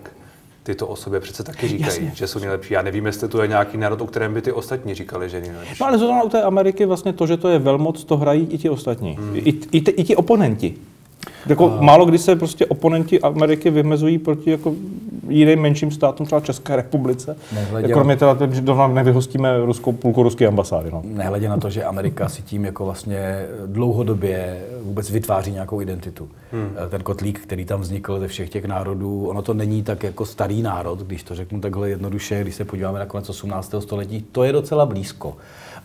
tyto 0.68 0.87
o 0.87 0.97
sobě 0.97 1.20
přece 1.20 1.42
taky 1.44 1.68
říkají, 1.68 1.87
Jasně. 1.87 2.12
že 2.14 2.26
jsou 2.26 2.38
nejlepší. 2.38 2.75
Já 2.75 2.82
nevím, 2.82 3.06
jestli 3.06 3.28
to 3.28 3.42
je 3.42 3.49
nějaký 3.49 3.76
národ, 3.76 4.00
o 4.00 4.06
kterém 4.06 4.35
by 4.35 4.42
ty 4.42 4.52
ostatní 4.52 4.94
říkali, 4.94 5.28
že 5.28 5.40
nejlepší. 5.40 5.75
No 5.80 5.87
ale 5.87 5.99
zrovna 5.99 6.23
u 6.23 6.28
té 6.28 6.42
Ameriky 6.42 6.87
vlastně 6.87 7.12
to, 7.12 7.26
že 7.26 7.37
to 7.37 7.49
je 7.49 7.58
velmoc, 7.58 8.04
to 8.04 8.16
hrají 8.16 8.47
i 8.50 8.58
ti 8.58 8.70
ostatní. 8.70 9.16
Hmm. 9.18 9.37
I, 9.37 9.54
i, 9.73 9.78
i, 9.78 10.04
ti 10.04 10.16
oponenti. 10.16 10.75
Jako 11.47 11.73
A- 11.79 11.83
málo 11.83 12.07
kdy 12.07 12.19
se 12.19 12.37
prostě 12.37 12.67
oponenti 12.67 13.21
Ameriky 13.21 13.71
vymezují 13.71 14.19
proti 14.19 14.51
jako 14.51 14.75
jiným 15.29 15.61
menším 15.61 15.91
státům, 15.91 16.27
třeba 16.27 16.41
České 16.41 16.77
republice. 16.77 17.37
Nehledě- 17.55 17.93
Kromě 17.93 18.17
teda, 18.17 18.35
toho, 18.35 18.53
že 18.55 18.61
doma 18.61 18.89
nevyhostíme 18.89 19.59
ruskou 19.65 19.93
půlku 19.93 20.23
ruské 20.23 20.47
ambasády. 20.47 20.91
No. 20.91 21.03
Nehledě 21.05 21.49
na 21.49 21.57
to, 21.57 21.71
že 21.71 21.85
Amerika 21.85 22.29
si 22.29 22.43
tím 22.43 22.65
jako 22.65 22.85
vlastně 22.85 23.47
dlouhodobě 23.67 24.59
vůbec 24.83 25.11
vytváří 25.11 25.53
nějakou 25.53 25.81
identitu. 25.81 26.29
Hmm. 26.53 26.71
Ten 26.91 27.03
kotlík, 27.03 27.41
který 27.41 27.65
tam 27.65 27.81
vznikl 27.81 28.21
ze 28.21 28.29
všech 28.29 28.51
těch 28.51 28.65
národů, 28.65 29.27
ono 29.27 29.43
to 29.43 29.55
není 29.55 29.83
tak 29.83 30.03
jako 30.03 30.27
starý 30.27 30.63
národ, 30.63 30.99
když 30.99 31.23
to 31.23 31.35
řeknu 31.35 31.61
takhle 31.61 31.91
jednoduše, 31.91 32.43
když 32.43 32.55
se 32.55 32.65
podíváme 32.65 32.99
na 32.99 33.07
konec 33.07 33.29
18. 33.31 33.75
století, 33.81 34.25
to 34.33 34.45
je 34.45 34.53
docela 34.53 34.87
blízko. 34.87 35.37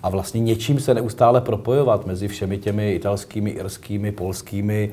A 0.04 0.10
vlastně 0.10 0.42
něčím 0.42 0.80
se 0.80 0.94
neustále 0.94 1.42
propojovat 1.42 2.06
mezi 2.06 2.28
všemi 2.28 2.58
těmi 2.58 2.94
italskými, 2.94 3.50
irskými, 3.50 4.12
polskými, 4.12 4.92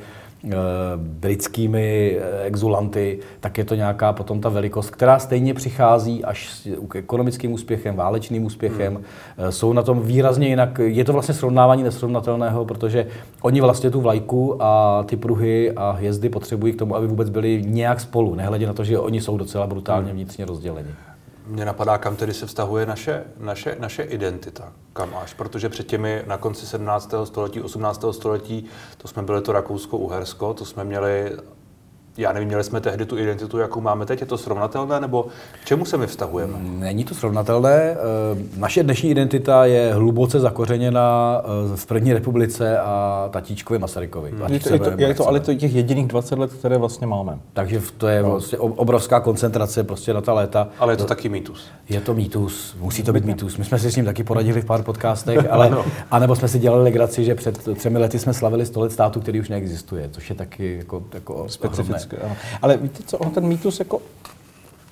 britskými 0.96 2.18
eh, 2.20 2.42
exulanty, 2.42 3.18
tak 3.40 3.58
je 3.58 3.64
to 3.64 3.74
nějaká 3.74 4.12
potom 4.12 4.40
ta 4.40 4.48
velikost, 4.48 4.90
která 4.90 5.18
stejně 5.18 5.54
přichází 5.54 6.24
až 6.24 6.48
s 6.48 6.68
ekonomickým 6.94 7.52
úspěchem, 7.52 7.96
válečným 7.96 8.44
úspěchem. 8.44 8.94
Hmm. 8.94 9.52
Jsou 9.52 9.72
na 9.72 9.82
tom 9.82 10.00
výrazně 10.00 10.48
jinak. 10.48 10.80
Je 10.84 11.04
to 11.04 11.12
vlastně 11.12 11.34
srovnávání 11.34 11.82
nesrovnatelného, 11.82 12.64
protože 12.64 13.06
oni 13.42 13.60
vlastně 13.60 13.90
tu 13.90 14.00
vlajku 14.00 14.62
a 14.62 15.02
ty 15.06 15.16
pruhy 15.16 15.72
a 15.72 15.90
hvězdy 15.90 16.28
potřebují 16.28 16.72
k 16.72 16.78
tomu, 16.78 16.96
aby 16.96 17.06
vůbec 17.06 17.30
byli 17.30 17.62
nějak 17.66 18.00
spolu, 18.00 18.34
nehledě 18.34 18.66
na 18.66 18.72
to, 18.72 18.84
že 18.84 18.98
oni 18.98 19.20
jsou 19.20 19.36
docela 19.36 19.66
brutálně 19.66 20.08
hmm. 20.08 20.16
vnitřně 20.16 20.44
rozděleni. 20.44 20.90
Mně 21.46 21.64
napadá, 21.64 21.98
kam 21.98 22.16
tedy 22.16 22.34
se 22.34 22.46
vztahuje 22.46 22.86
naše, 22.86 23.24
naše, 23.38 23.76
naše 23.78 24.02
identita. 24.02 24.72
Kam 24.92 25.16
až? 25.16 25.34
Protože 25.34 25.68
před 25.68 25.86
těmi 25.86 26.22
na 26.26 26.36
konci 26.36 26.66
17. 26.66 27.14
století, 27.24 27.60
18. 27.60 28.04
století, 28.10 28.66
to 28.98 29.08
jsme 29.08 29.22
byli 29.22 29.42
to 29.42 29.52
Rakousko-Uhersko, 29.52 30.54
to 30.54 30.64
jsme 30.64 30.84
měli 30.84 31.32
já 32.18 32.32
nevím, 32.32 32.48
měli 32.48 32.64
jsme 32.64 32.80
tehdy 32.80 33.06
tu 33.06 33.18
identitu, 33.18 33.58
jakou 33.58 33.80
máme 33.80 34.06
teď, 34.06 34.20
je 34.20 34.26
to 34.26 34.38
srovnatelné, 34.38 35.00
nebo 35.00 35.26
k 35.62 35.64
čemu 35.64 35.84
se 35.84 35.96
my 35.96 36.06
vztahujeme? 36.06 36.58
Není 36.60 37.04
to 37.04 37.14
srovnatelné. 37.14 37.76
Eh, 37.76 37.96
naše 38.56 38.82
dnešní 38.82 39.10
identita 39.10 39.64
je 39.64 39.94
hluboce 39.94 40.40
zakořeněna 40.40 41.36
eh, 41.44 41.76
v 41.76 41.86
první 41.86 42.12
republice 42.12 42.78
a 42.78 43.28
tatíčkovi 43.32 43.78
Masarykovi. 43.78 44.30
Hmm. 44.30 44.52
Je 44.52 44.60
to, 44.60 44.72
je 44.72 44.78
to, 44.78 44.90
je 44.96 45.14
to 45.14 45.28
ale 45.28 45.40
to 45.40 45.54
těch 45.54 45.74
jediných 45.74 46.06
20 46.06 46.38
let, 46.38 46.52
které 46.52 46.78
vlastně 46.78 47.06
máme. 47.06 47.38
Takže 47.52 47.80
to 47.98 48.08
je 48.08 48.22
no. 48.22 48.30
vlastně 48.30 48.58
obrovská 48.58 49.20
koncentrace 49.20 49.84
prostě 49.84 50.14
na 50.14 50.20
ta 50.20 50.32
léta. 50.32 50.68
Ale 50.78 50.92
je 50.92 50.96
to, 50.96 51.04
to 51.04 51.08
taky 51.08 51.28
mýtus. 51.28 51.68
Je 51.88 52.00
to 52.00 52.14
mýtus, 52.14 52.76
musí 52.80 53.02
to 53.02 53.12
být 53.12 53.24
mýtus. 53.24 53.56
My 53.56 53.64
jsme 53.64 53.78
si 53.78 53.92
s 53.92 53.96
ním 53.96 54.04
taky 54.04 54.24
poradili 54.24 54.62
v 54.62 54.64
pár 54.64 54.82
podcastech, 54.82 55.46
ale 55.50 55.70
no. 55.70 55.84
anebo 56.10 56.36
jsme 56.36 56.48
si 56.48 56.58
dělali 56.58 56.82
legraci, 56.82 57.24
že 57.24 57.34
před 57.34 57.74
třemi 57.74 57.98
lety 57.98 58.18
jsme 58.18 58.34
slavili 58.34 58.66
100 58.66 58.80
let 58.80 58.92
státu, 58.92 59.20
který 59.20 59.40
už 59.40 59.48
neexistuje, 59.48 60.08
což 60.12 60.30
je 60.30 60.36
taky 60.36 60.76
jako, 60.78 61.02
jako 61.14 61.48
specifické 61.48 61.99
vždycky, 62.06 62.24
ano. 62.24 62.36
Ale 62.62 62.76
víte 62.76 63.02
co, 63.06 63.18
on 63.18 63.30
ten 63.30 63.46
mýtus 63.46 63.78
jako 63.78 64.00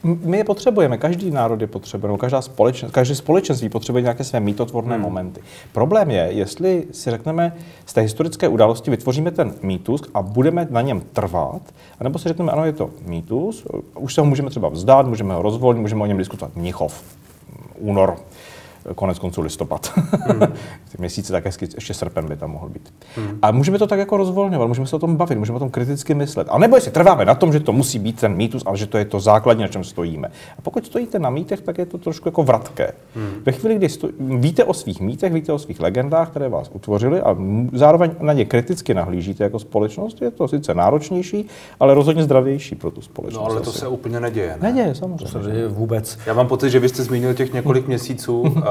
my 0.03 0.37
je 0.37 0.45
potřebujeme, 0.45 0.99
každý 0.99 1.31
národ 1.31 1.61
je 1.61 1.67
potřebuje, 1.67 2.19
každá 2.19 2.43
společenství, 2.43 2.95
každé 2.95 3.15
společenství 3.15 3.69
potřebuje 3.69 4.03
nějaké 4.03 4.25
své 4.25 4.41
mýtotvorné 4.41 4.95
hmm. 4.95 5.03
momenty. 5.03 5.41
Problém 5.73 6.11
je, 6.11 6.29
jestli 6.31 6.87
si 6.93 7.11
řekneme, 7.11 7.57
z 7.87 7.93
té 7.93 8.01
historické 8.01 8.49
události 8.49 8.91
vytvoříme 8.91 9.31
ten 9.31 9.55
mýtus 9.63 10.03
a 10.15 10.23
budeme 10.23 10.67
na 10.71 10.81
něm 10.81 11.01
trvat, 11.01 11.63
anebo 12.01 12.19
si 12.19 12.29
řekneme, 12.29 12.53
ano, 12.53 12.65
je 12.65 12.73
to 12.73 12.91
mýtus, 13.07 13.67
už 13.99 14.15
se 14.15 14.21
ho 14.21 14.25
můžeme 14.25 14.51
třeba 14.51 14.69
vzdát, 14.69 15.07
můžeme 15.07 15.35
ho 15.35 15.43
rozvolnit, 15.43 15.83
můžeme 15.83 16.03
o 16.03 16.07
něm 16.07 16.19
diskutovat. 16.19 16.57
Mnichov, 16.57 17.03
únor 17.79 18.17
konec 18.95 19.19
konců 19.19 19.41
listopad. 19.41 19.93
Hmm. 19.97 20.41
Ty 20.93 20.99
měsíce 20.99 21.33
tak 21.33 21.45
hezky, 21.45 21.69
ještě 21.75 21.95
srpen 21.95 22.29
by 22.29 22.37
tam 22.37 22.51
mohl 22.51 22.69
být. 22.69 22.95
Hmm. 23.17 23.39
A 23.43 23.51
můžeme 23.51 23.79
to 23.79 23.87
tak 23.87 23.99
jako 23.99 24.17
rozvolňovat, 24.17 24.69
můžeme 24.69 24.87
se 24.87 24.97
o 24.97 24.99
tom 24.99 25.17
bavit, 25.17 25.39
můžeme 25.39 25.57
o 25.57 25.59
tom 25.59 25.71
kriticky 25.71 26.15
myslet. 26.15 26.47
A 26.51 26.59
nebo 26.59 26.77
jestli 26.77 26.91
trváme 26.91 27.25
na 27.25 27.35
tom, 27.35 27.53
že 27.53 27.61
to 27.61 27.73
musí 27.73 27.99
být 27.99 28.21
ten 28.21 28.35
mýtus, 28.35 28.63
ale 28.67 28.77
že 28.77 28.87
to 28.87 28.99
je 28.99 29.05
to 29.05 29.21
základní, 29.21 29.63
na 29.63 29.69
čem 29.69 29.85
stojíme. 29.85 30.29
A 30.59 30.63
pokud 30.63 30.87
stojíte 30.87 31.19
na 31.19 31.31
mýtech, 31.31 31.61
tak 31.61 31.79
je 31.79 31.87
to 31.87 31.99
trošku 31.99 32.29
jako 32.29 32.43
vratké. 32.43 32.93
Hmm. 33.15 33.33
Ve 33.47 33.53
chvíli, 33.53 33.75
kdy 33.75 33.89
sto... 33.89 34.09
víte 34.19 34.65
o 34.65 34.75
svých 34.75 35.01
mýtech, 35.01 35.33
víte 35.33 35.53
o 35.53 35.59
svých 35.59 35.81
legendách, 35.81 36.31
které 36.31 36.49
vás 36.49 36.71
utvořily 36.73 37.21
a 37.21 37.37
zároveň 37.73 38.11
na 38.21 38.33
ně 38.33 38.45
kriticky 38.45 38.95
nahlížíte 38.95 39.45
jako 39.45 39.59
společnost, 39.59 40.23
je 40.23 40.31
to 40.31 40.49
sice 40.49 40.75
náročnější, 40.75 41.47
ale 41.81 41.95
rozhodně 41.95 42.23
zdravější 42.23 42.75
pro 42.75 42.91
tu 42.91 43.01
společnost. 43.01 43.45
No 43.45 43.51
ale 43.51 43.61
to 43.61 43.71
asi. 43.71 43.79
se 43.79 43.89
úplně 43.89 44.21
neděje. 44.21 44.57
Ne? 44.61 44.73
Neděje, 44.73 44.95
samozřejmě. 44.95 45.33
To 45.33 45.43
se 45.43 45.69
vůbec. 45.69 46.19
Já 46.27 46.35
mám 46.35 46.49
pocit, 46.49 46.71
že 46.71 46.81
vy 46.81 46.89
jste 46.89 47.03
zmínil 47.03 47.35
těch 47.35 47.53
několik 47.53 47.87
měsíců 47.87 48.45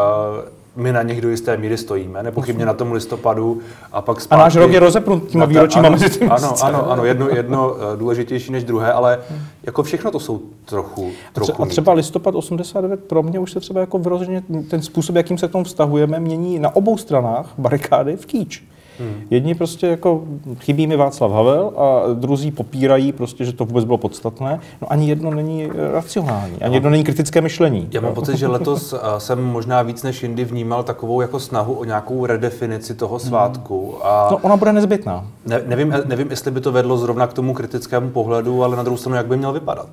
my 0.77 0.91
na 0.91 1.01
nich 1.01 1.21
do 1.21 1.29
jisté 1.29 1.57
míry 1.57 1.77
stojíme, 1.77 2.23
nepochybně 2.23 2.65
na 2.65 2.73
tom 2.73 2.91
listopadu 2.91 3.61
a 3.91 4.01
pak 4.01 4.21
zpátky... 4.21 4.41
A 4.41 4.43
náš 4.43 4.55
rok 4.55 4.71
je 4.71 4.79
rozepnut 4.79 5.27
těma 5.27 5.45
výročíma 5.45 5.89
mezi 5.89 6.09
tím. 6.09 6.31
Ano, 6.31 6.53
ano, 6.63 6.91
ano, 6.91 7.05
jedno, 7.05 7.29
jedno 7.29 7.75
eh, 7.75 7.97
důležitější 7.97 8.51
než 8.51 8.63
druhé, 8.63 8.93
ale 8.93 9.19
jako 9.63 9.83
všechno 9.83 10.11
to 10.11 10.19
jsou 10.19 10.41
trochu, 10.65 11.11
trochu 11.33 11.63
A 11.63 11.65
třeba 11.65 11.93
listopad 11.93 12.35
89 12.35 13.03
pro 13.03 13.23
mě 13.23 13.39
už 13.39 13.51
se 13.51 13.59
třeba 13.59 13.79
jako 13.79 13.99
vyrozeně 13.99 14.43
ten 14.69 14.81
způsob, 14.81 15.15
jakým 15.15 15.37
se 15.37 15.47
k 15.47 15.51
tomu 15.51 15.63
vztahujeme, 15.63 16.19
mění 16.19 16.59
na 16.59 16.75
obou 16.75 16.97
stranách 16.97 17.53
barikády 17.57 18.15
v 18.15 18.25
kýč. 18.25 18.63
Hmm. 18.99 19.23
Jedni 19.29 19.55
prostě 19.55 19.87
jako 19.87 20.23
chybí 20.59 20.87
mi 20.87 20.95
Václav 20.95 21.31
Havel 21.31 21.71
a 21.77 22.13
druzí 22.13 22.51
popírají 22.51 23.11
prostě, 23.11 23.45
že 23.45 23.53
to 23.53 23.65
vůbec 23.65 23.85
bylo 23.85 23.97
podstatné. 23.97 24.59
No 24.81 24.91
ani 24.91 25.09
jedno 25.09 25.31
není 25.31 25.69
racionální, 25.93 26.55
ani 26.61 26.69
no. 26.69 26.75
jedno 26.75 26.89
není 26.89 27.03
kritické 27.03 27.41
myšlení. 27.41 27.87
Já 27.91 28.01
mám 28.01 28.13
pocit, 28.13 28.37
že 28.37 28.47
letos 28.57 28.93
eh, 28.93 29.19
jsem 29.19 29.43
možná 29.43 29.81
víc 29.81 30.03
než 30.03 30.23
jindy 30.23 30.45
vnímal 30.45 30.83
takovou 30.83 31.21
jako 31.21 31.39
snahu 31.39 31.73
o 31.73 31.83
nějakou 31.83 32.25
redefinici 32.25 32.95
toho 32.95 33.17
hmm. 33.17 33.27
svátku. 33.27 34.05
A 34.05 34.27
no, 34.31 34.37
ona 34.37 34.57
bude 34.57 34.73
nezbytná. 34.73 35.25
Ne, 35.45 35.61
nevím, 35.65 35.93
nevím, 36.05 36.29
jestli 36.29 36.51
by 36.51 36.61
to 36.61 36.71
vedlo 36.71 36.97
zrovna 36.97 37.27
k 37.27 37.33
tomu 37.33 37.53
kritickému 37.53 38.09
pohledu, 38.09 38.63
ale 38.63 38.77
na 38.77 38.83
druhou 38.83 38.97
stranu, 38.97 39.15
jak 39.15 39.27
by 39.27 39.37
měl 39.37 39.53
vypadat. 39.53 39.89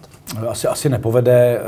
Asi, 0.49 0.68
asi 0.68 0.88
nepovede. 0.88 1.61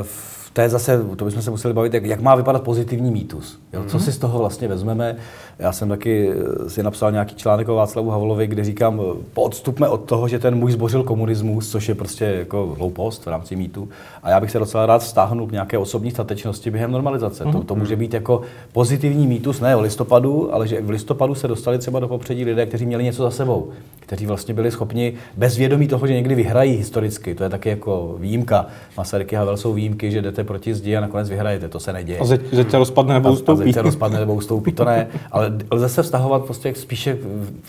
Uh, 0.00 0.06
to 0.54 0.60
je 0.60 0.68
zase, 0.68 1.04
to 1.16 1.24
bychom 1.24 1.42
se 1.42 1.50
museli 1.50 1.74
bavit, 1.74 1.94
jak, 1.94 2.04
jak 2.04 2.20
má 2.20 2.34
vypadat 2.34 2.62
pozitivní 2.62 3.10
mýtus. 3.10 3.58
Jo? 3.72 3.84
Co 3.86 3.96
mhm. 3.96 4.06
si 4.06 4.12
z 4.12 4.18
toho 4.18 4.38
vlastně 4.38 4.68
vezmeme? 4.68 5.16
Já 5.58 5.72
jsem 5.72 5.88
taky 5.88 6.30
eh, 6.30 6.70
si 6.70 6.82
napsal 6.82 7.12
nějaký 7.12 7.34
článek 7.34 7.68
o 7.68 7.74
Václavu 7.74 8.10
Havlovi, 8.10 8.46
kde 8.46 8.64
říkám, 8.64 9.00
eh, 9.00 9.18
odstupme 9.34 9.88
od 9.88 10.04
toho, 10.04 10.28
že 10.28 10.38
ten 10.38 10.54
muž 10.54 10.72
zbořil 10.72 11.02
komunismus, 11.02 11.70
což 11.70 11.88
je 11.88 11.94
prostě 11.94 12.24
jako 12.24 12.74
hloupost 12.78 13.26
v 13.26 13.28
rámci 13.28 13.56
mýtu. 13.56 13.88
A 14.22 14.30
já 14.30 14.40
bych 14.40 14.50
se 14.50 14.58
docela 14.58 14.86
rád 14.86 15.02
vztáhnul 15.02 15.46
k 15.46 15.52
nějaké 15.52 15.78
osobní 15.78 16.10
statečnosti 16.10 16.70
během 16.70 16.90
normalizace. 16.90 17.44
Mm-hmm. 17.44 17.52
To, 17.52 17.64
to 17.64 17.74
může 17.74 17.96
být 17.96 18.14
jako 18.14 18.40
pozitivní 18.72 19.26
mýtus, 19.26 19.60
ne 19.60 19.76
o 19.76 19.80
listopadu, 19.80 20.54
ale 20.54 20.68
že 20.68 20.80
v 20.80 20.90
listopadu 20.90 21.34
se 21.34 21.48
dostali 21.48 21.78
třeba 21.78 22.00
do 22.00 22.08
popředí 22.08 22.44
lidé, 22.44 22.66
kteří 22.66 22.86
měli 22.86 23.04
něco 23.04 23.22
za 23.22 23.30
sebou, 23.30 23.70
kteří 24.00 24.26
vlastně 24.26 24.54
byli 24.54 24.70
schopni 24.70 25.14
bez 25.36 25.56
vědomí 25.56 25.88
toho, 25.88 26.06
že 26.06 26.14
někdy 26.14 26.34
vyhrají 26.34 26.76
historicky. 26.76 27.34
To 27.34 27.44
je 27.44 27.50
taky 27.50 27.68
jako 27.68 28.16
výjimka. 28.18 28.66
Masaryky 28.96 29.36
Havel 29.36 29.56
jsou 29.56 29.72
výjimky, 29.72 30.10
že 30.10 30.22
jdete 30.22 30.44
proti 30.44 30.74
zdi 30.74 30.96
a 30.96 31.00
nakonec 31.00 31.28
vyhrajete. 31.28 31.68
To 31.68 31.80
se 31.80 31.92
neděje. 31.92 32.18
A 32.18 32.24
zeď 32.24 32.70
se 32.70 32.78
rozpadne 32.78 33.14
nebo 33.14 33.32
ustoupí. 33.32 33.62
A 33.62 33.64
zeď 33.64 33.74
se 33.74 33.82
rozpadne 33.82 34.18
nebo 34.20 34.34
ustoupí, 34.34 34.72
to 34.72 34.84
ne. 34.84 35.06
Ale 35.32 35.43
lze 35.70 35.88
se 35.88 36.02
vztahovat 36.02 36.44
prostě 36.44 36.74
spíše, 36.74 37.18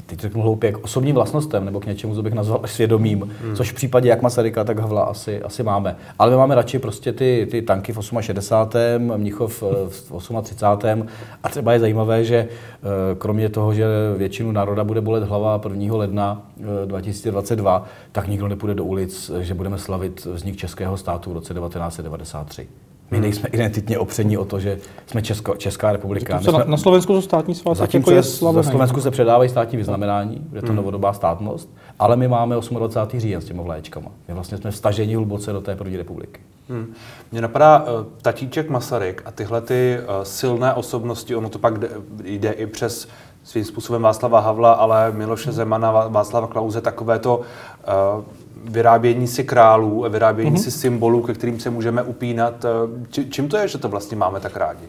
teď 0.05 0.19
řeknu 0.19 0.41
hloupě, 0.41 0.71
k 0.71 0.83
osobním 0.83 1.15
vlastnostem 1.15 1.65
nebo 1.65 1.79
k 1.79 1.85
něčemu, 1.85 2.15
co 2.15 2.23
bych 2.23 2.33
nazval 2.33 2.61
svědomím, 2.65 3.33
hmm. 3.43 3.55
což 3.55 3.71
v 3.71 3.75
případě 3.75 4.09
jak 4.09 4.21
Masaryka, 4.21 4.63
tak 4.63 4.79
Havla 4.79 5.03
asi, 5.03 5.41
asi 5.41 5.63
máme. 5.63 5.95
Ale 6.19 6.31
my 6.31 6.37
máme 6.37 6.55
radši 6.55 6.79
prostě 6.79 7.13
ty, 7.13 7.47
ty 7.51 7.61
tanky 7.61 7.93
v 7.93 7.99
68., 8.19 9.17
Mnichov 9.17 9.63
v 9.89 10.41
38. 10.41 11.05
A 11.43 11.49
třeba 11.49 11.73
je 11.73 11.79
zajímavé, 11.79 12.23
že 12.23 12.37
eh, 12.37 13.15
kromě 13.17 13.49
toho, 13.49 13.73
že 13.73 13.85
většinu 14.17 14.51
národa 14.51 14.83
bude 14.83 15.01
bolet 15.01 15.23
hlava 15.23 15.61
1. 15.69 15.95
ledna 15.95 16.41
2022, 16.85 17.83
eh, 17.85 17.89
tak 18.11 18.27
nikdo 18.27 18.47
nepůjde 18.47 18.73
do 18.73 18.83
ulic, 18.83 19.31
že 19.39 19.53
budeme 19.53 19.77
slavit 19.77 20.25
vznik 20.25 20.57
Českého 20.57 20.97
státu 20.97 21.29
v 21.29 21.33
roce 21.33 21.53
1993. 21.53 22.67
My 23.11 23.19
nejsme 23.19 23.49
identitně 23.49 23.99
opření 23.99 24.37
o 24.37 24.45
to, 24.45 24.59
že 24.59 24.79
jsme 25.07 25.21
Česko, 25.21 25.55
Česká 25.55 25.91
republika. 25.91 26.41
jsme, 26.41 26.51
na, 26.51 26.63
na 26.63 26.77
Slovensku 26.77 27.13
to 27.13 27.21
státní 27.21 27.55
svátek 27.55 27.93
jako 27.93 28.11
je 28.11 28.23
slavený. 28.23 28.65
Na 28.65 28.71
Slovensku 28.71 29.01
se 29.01 29.11
předávají 29.11 29.49
státní 29.49 29.77
vyznamenání, 29.77 30.47
je 30.53 30.61
to 30.61 30.67
hmm. 30.67 30.75
novodobá 30.75 31.13
státnost, 31.13 31.69
ale 31.99 32.15
my 32.15 32.27
máme 32.27 32.55
28. 32.55 33.19
říjen 33.19 33.41
s 33.41 33.45
těmi 33.45 33.63
vlaječkama. 33.63 34.11
My 34.27 34.33
vlastně 34.33 34.57
jsme 34.57 34.71
vstaženi 34.71 35.15
hluboce 35.15 35.53
do 35.53 35.61
té 35.61 35.75
první 35.75 35.97
republiky. 35.97 36.41
Hmm. 36.69 36.93
Mně 37.31 37.41
napadá 37.41 37.79
uh, 37.79 38.05
tatíček 38.21 38.69
Masaryk 38.69 39.21
a 39.25 39.31
tyhle 39.31 39.61
ty 39.61 39.97
uh, 39.99 40.23
silné 40.23 40.73
osobnosti, 40.73 41.35
ono 41.35 41.49
to 41.49 41.59
pak 41.59 41.79
jde, 41.79 41.89
jde 42.23 42.51
i 42.51 42.67
přes 42.67 43.07
svým 43.43 43.65
způsobem 43.65 44.01
Václava 44.01 44.39
Havla, 44.39 44.73
ale 44.73 45.11
Miloše 45.11 45.51
Zemana, 45.51 45.91
Václava 45.91 46.47
Klauze, 46.47 46.81
takové 46.81 47.19
to 47.19 47.37
uh, 47.37 48.23
vyrábění 48.69 49.27
si 49.27 49.43
králů, 49.43 50.05
vyrábění 50.09 50.51
mm-hmm. 50.51 50.63
si 50.63 50.71
symbolů, 50.71 51.21
ke 51.21 51.33
kterým 51.33 51.59
se 51.59 51.69
můžeme 51.69 52.03
upínat. 52.03 52.65
Či, 53.09 53.29
čím 53.29 53.49
to 53.49 53.57
je, 53.57 53.67
že 53.67 53.77
to 53.77 53.89
vlastně 53.89 54.17
máme 54.17 54.39
tak 54.39 54.57
rádi? 54.57 54.85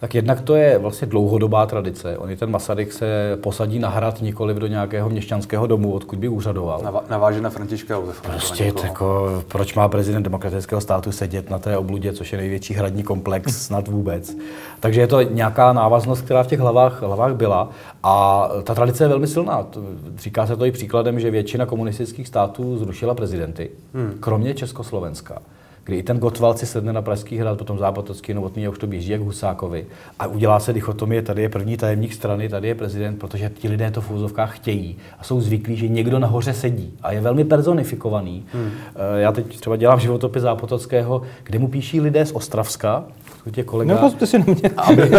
Tak 0.00 0.14
jednak 0.14 0.40
to 0.40 0.54
je 0.54 0.78
vlastně 0.78 1.06
dlouhodobá 1.06 1.66
tradice. 1.66 2.18
On 2.18 2.36
ten 2.36 2.50
Masaryk 2.50 2.92
se 2.92 3.38
posadí 3.42 3.78
na 3.78 3.88
hrad 3.88 4.22
nikoli 4.22 4.54
do 4.54 4.66
nějakého 4.66 5.10
měšťanského 5.10 5.66
domu, 5.66 5.92
odkud 5.92 6.18
by 6.18 6.28
úřadoval. 6.28 6.80
Nava, 6.82 7.04
naváže 7.10 7.40
na 7.40 7.50
Františka 7.50 7.94
Josefa. 7.94 8.28
Prostě 8.28 8.72
jako, 8.84 9.42
proč 9.48 9.74
má 9.74 9.88
prezident 9.88 10.22
demokratického 10.22 10.80
státu 10.80 11.12
sedět 11.12 11.50
na 11.50 11.58
té 11.58 11.76
obludě, 11.76 12.12
což 12.12 12.32
je 12.32 12.38
největší 12.38 12.74
hradní 12.74 13.02
komplex 13.02 13.56
snad 13.66 13.88
vůbec. 13.88 14.36
Takže 14.80 15.00
je 15.00 15.06
to 15.06 15.22
nějaká 15.22 15.72
návaznost, 15.72 16.20
která 16.20 16.42
v 16.42 16.46
těch 16.46 16.60
hlavách, 16.60 17.02
hlavách 17.02 17.34
byla. 17.34 17.70
A 18.02 18.48
ta 18.62 18.74
tradice 18.74 19.04
je 19.04 19.08
velmi 19.08 19.26
silná. 19.26 19.66
Říká 20.16 20.46
se 20.46 20.56
to 20.56 20.64
i 20.64 20.72
příkladem, 20.72 21.20
že 21.20 21.30
většina 21.30 21.66
komunistických 21.66 22.28
států 22.28 22.78
zrušila 22.78 23.14
prezidenty, 23.14 23.70
hmm. 23.94 24.16
kromě 24.20 24.54
Československa 24.54 25.42
kdy 25.88 25.96
i 25.96 26.02
ten 26.02 26.18
Gotwald 26.18 26.58
si 26.58 26.66
sedne 26.66 26.92
na 26.92 27.02
Pražský 27.02 27.38
hrad, 27.38 27.58
potom 27.58 27.78
Zápotocký, 27.78 28.34
Novotný 28.34 28.66
a 28.66 28.70
už 28.70 28.78
to 28.78 28.86
běží 28.86 29.10
jak 29.10 29.20
Husákovi. 29.20 29.86
A 30.18 30.26
udělá 30.26 30.60
se 30.60 30.72
dichotomie, 30.72 31.22
tady 31.22 31.42
je 31.42 31.48
první 31.48 31.76
tajemník 31.76 32.12
strany, 32.12 32.48
tady 32.48 32.68
je 32.68 32.74
prezident, 32.74 33.18
protože 33.18 33.50
ti 33.54 33.68
lidé 33.68 33.90
to 33.90 34.00
v 34.00 34.10
úzovkách 34.10 34.56
chtějí 34.56 34.96
a 35.18 35.24
jsou 35.24 35.40
zvyklí, 35.40 35.76
že 35.76 35.88
někdo 35.88 36.18
nahoře 36.18 36.52
sedí 36.52 36.92
a 37.02 37.12
je 37.12 37.20
velmi 37.20 37.44
personifikovaný. 37.44 38.44
Hmm. 38.52 38.70
Eh, 39.16 39.20
já 39.20 39.32
teď 39.32 39.60
třeba 39.60 39.76
dělám 39.76 40.00
životopis 40.00 40.42
Zápotockého, 40.42 41.22
kde 41.44 41.58
mu 41.58 41.68
píší 41.68 42.00
lidé 42.00 42.26
z 42.26 42.32
Ostravska, 42.32 43.04
tě 43.50 43.62
kolega, 43.62 43.94
Nepozte 43.94 44.26
si 44.26 44.38
na 44.38 44.44
mě. 44.46 44.70
Aby, 44.76 45.10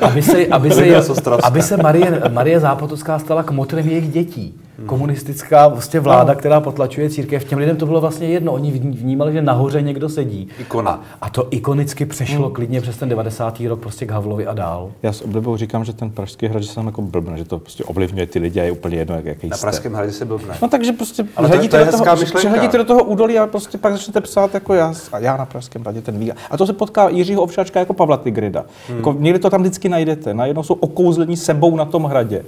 aby 0.00 0.22
se, 0.22 0.46
aby 0.46 0.70
se, 0.70 0.96
aby 1.42 1.62
se 1.62 1.76
Marie, 1.76 2.22
Marie 2.28 2.60
Zápotocká 2.60 3.18
stala 3.18 3.42
kmotrem 3.42 3.88
jejich 3.88 4.08
dětí. 4.08 4.60
Komunistická 4.86 5.68
vlastně 5.68 6.00
vláda, 6.00 6.34
která 6.34 6.60
potlačuje 6.60 7.10
církev. 7.10 7.44
Těm 7.44 7.58
lidem 7.58 7.76
to 7.76 7.86
bylo 7.86 8.00
vlastně 8.00 8.26
jedno. 8.28 8.52
Oni 8.52 8.70
vnímali, 8.70 9.32
že 9.32 9.42
nahoře 9.42 9.82
někdo 9.82 10.08
sedí. 10.08 10.48
Ikona. 10.58 10.90
A, 10.90 11.00
a 11.20 11.30
to 11.30 11.48
ikonicky 11.50 12.06
přešlo 12.06 12.50
klidně 12.50 12.80
přes 12.80 12.96
ten 12.96 13.08
90. 13.08 13.60
rok 13.60 13.80
prostě 13.80 14.06
k 14.06 14.10
Havlovi 14.10 14.46
a 14.46 14.54
dál. 14.54 14.90
Já 15.02 15.12
s 15.12 15.22
oblibou 15.22 15.56
říkám, 15.56 15.84
že 15.84 15.92
ten 15.92 16.10
Pražský 16.10 16.46
hrad, 16.46 16.62
že 16.62 16.68
se 16.68 16.74
tam 16.74 16.86
jako 16.86 17.02
blbne, 17.02 17.38
že 17.38 17.44
to 17.44 17.58
prostě 17.58 17.84
ovlivňuje 17.84 18.26
ty 18.26 18.38
lidi 18.38 18.60
a 18.60 18.64
je 18.64 18.72
úplně 18.72 18.96
jedno, 18.96 19.14
jak, 19.16 19.24
jaký 19.24 19.48
Na 19.48 19.56
jste. 19.56 19.64
Pražském 19.64 19.92
hradě 19.94 20.12
se 20.12 20.24
blbne. 20.24 20.54
No 20.62 20.68
takže 20.68 20.92
prostě 20.92 21.26
Ale 21.36 21.48
to 21.48 21.54
je- 21.62 21.68
to 21.68 21.76
je 21.76 21.84
do 21.84 21.92
toho, 21.92 22.04
myšlenka. 22.16 22.38
přehledíte 22.38 22.78
do 22.78 22.84
toho 22.84 23.04
údolí 23.04 23.38
a 23.38 23.46
prostě 23.46 23.78
pak 23.78 23.92
začnete 23.92 24.20
psát 24.20 24.54
jako 24.54 24.74
já, 24.74 24.94
a 25.12 25.18
já 25.18 25.36
na 25.36 25.46
Pražském 25.46 25.82
hradě 25.82 26.02
ten 26.02 26.18
víga. 26.18 26.34
A 26.50 26.56
to 26.56 26.66
se 26.66 26.72
potká 26.72 27.08
Jiřího 27.08 27.42
Ovšáčka 27.42 27.80
jako 27.80 27.92
Pavla 27.94 28.16
Tigrida. 28.16 28.64
Hmm. 28.88 28.96
Jako, 28.96 29.14
někdy 29.18 29.38
to 29.38 29.50
tam 29.50 29.60
vždycky 29.60 29.88
najdete. 29.88 30.34
Najednou 30.34 30.62
jsou 30.62 30.74
okouzlení 30.74 31.36
sebou 31.36 31.76
na 31.76 31.84
tom 31.84 32.04
hradě. 32.04 32.44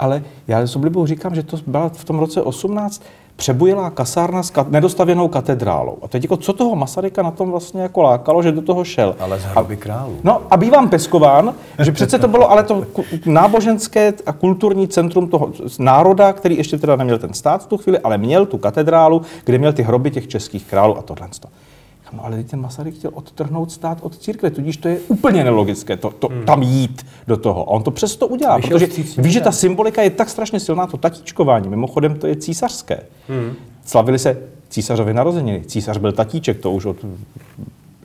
Ale 0.00 0.22
já 0.48 0.60
s 0.66 0.76
oblibou 0.76 1.06
říkám, 1.06 1.34
že 1.34 1.42
to 1.42 1.56
byla 1.66 1.88
v 1.88 2.04
tom 2.04 2.18
roce 2.18 2.42
18 2.42 3.02
přebujelá 3.36 3.90
kasárna 3.90 4.42
s 4.42 4.52
ka- 4.52 4.70
nedostavěnou 4.70 5.28
katedrálou. 5.28 5.96
A 6.02 6.08
teď 6.08 6.22
jako 6.22 6.36
co 6.36 6.52
toho 6.52 6.76
Masaryka 6.76 7.22
na 7.22 7.30
tom 7.30 7.50
vlastně 7.50 7.82
jako 7.82 8.02
lákalo, 8.02 8.42
že 8.42 8.52
do 8.52 8.62
toho 8.62 8.84
šel. 8.84 9.16
Ale 9.20 9.40
z 9.40 9.42
hroby 9.44 9.76
králů. 9.76 10.16
No 10.24 10.42
a 10.50 10.56
bývám 10.56 10.88
peskován, 10.88 11.54
že 11.78 11.92
přece 11.92 12.18
to 12.18 12.28
bylo 12.28 12.50
ale 12.50 12.62
to 12.62 12.84
náboženské 13.26 14.14
a 14.26 14.32
kulturní 14.32 14.88
centrum 14.88 15.28
toho 15.28 15.50
národa, 15.78 16.32
který 16.32 16.56
ještě 16.56 16.78
teda 16.78 16.96
neměl 16.96 17.18
ten 17.18 17.34
stát 17.34 17.62
v 17.62 17.66
tu 17.66 17.76
chvíli, 17.76 17.98
ale 17.98 18.18
měl 18.18 18.46
tu 18.46 18.58
katedrálu, 18.58 19.22
kde 19.44 19.58
měl 19.58 19.72
ty 19.72 19.82
hroby 19.82 20.10
těch 20.10 20.28
českých 20.28 20.64
králů 20.66 20.98
a 20.98 21.02
tohle. 21.02 21.28
No 22.12 22.24
ale 22.24 22.36
teď 22.36 22.50
ten 22.50 22.60
Masaryk 22.60 22.94
chtěl 22.94 23.10
odtrhnout 23.14 23.72
stát 23.72 23.98
od 24.00 24.18
církve, 24.18 24.50
tudíž 24.50 24.76
to 24.76 24.88
je 24.88 25.00
úplně 25.08 25.44
nelogické 25.44 25.96
to, 25.96 26.10
to, 26.10 26.28
hmm. 26.28 26.44
tam 26.44 26.62
jít 26.62 27.06
do 27.26 27.36
toho. 27.36 27.64
A 27.64 27.68
on 27.68 27.82
to 27.82 27.90
přesto 27.90 28.26
udělá, 28.26 28.56
Vyšel 28.56 28.70
protože 28.70 28.86
vstříc 28.86 29.16
ví, 29.16 29.30
že 29.32 29.40
ta 29.40 29.52
symbolika 29.52 30.02
je 30.02 30.10
tak 30.10 30.30
strašně 30.30 30.60
silná, 30.60 30.86
to 30.86 30.96
tatíčkování. 30.96 31.68
Mimochodem 31.68 32.14
to 32.14 32.26
je 32.26 32.36
císařské. 32.36 33.00
Hmm. 33.28 33.54
Slavili 33.84 34.18
se 34.18 34.38
císařovy 34.68 35.14
narozeniny. 35.14 35.62
Císař 35.66 35.98
byl 35.98 36.12
tatíček, 36.12 36.60
to 36.60 36.72
už 36.72 36.84
od 36.84 36.96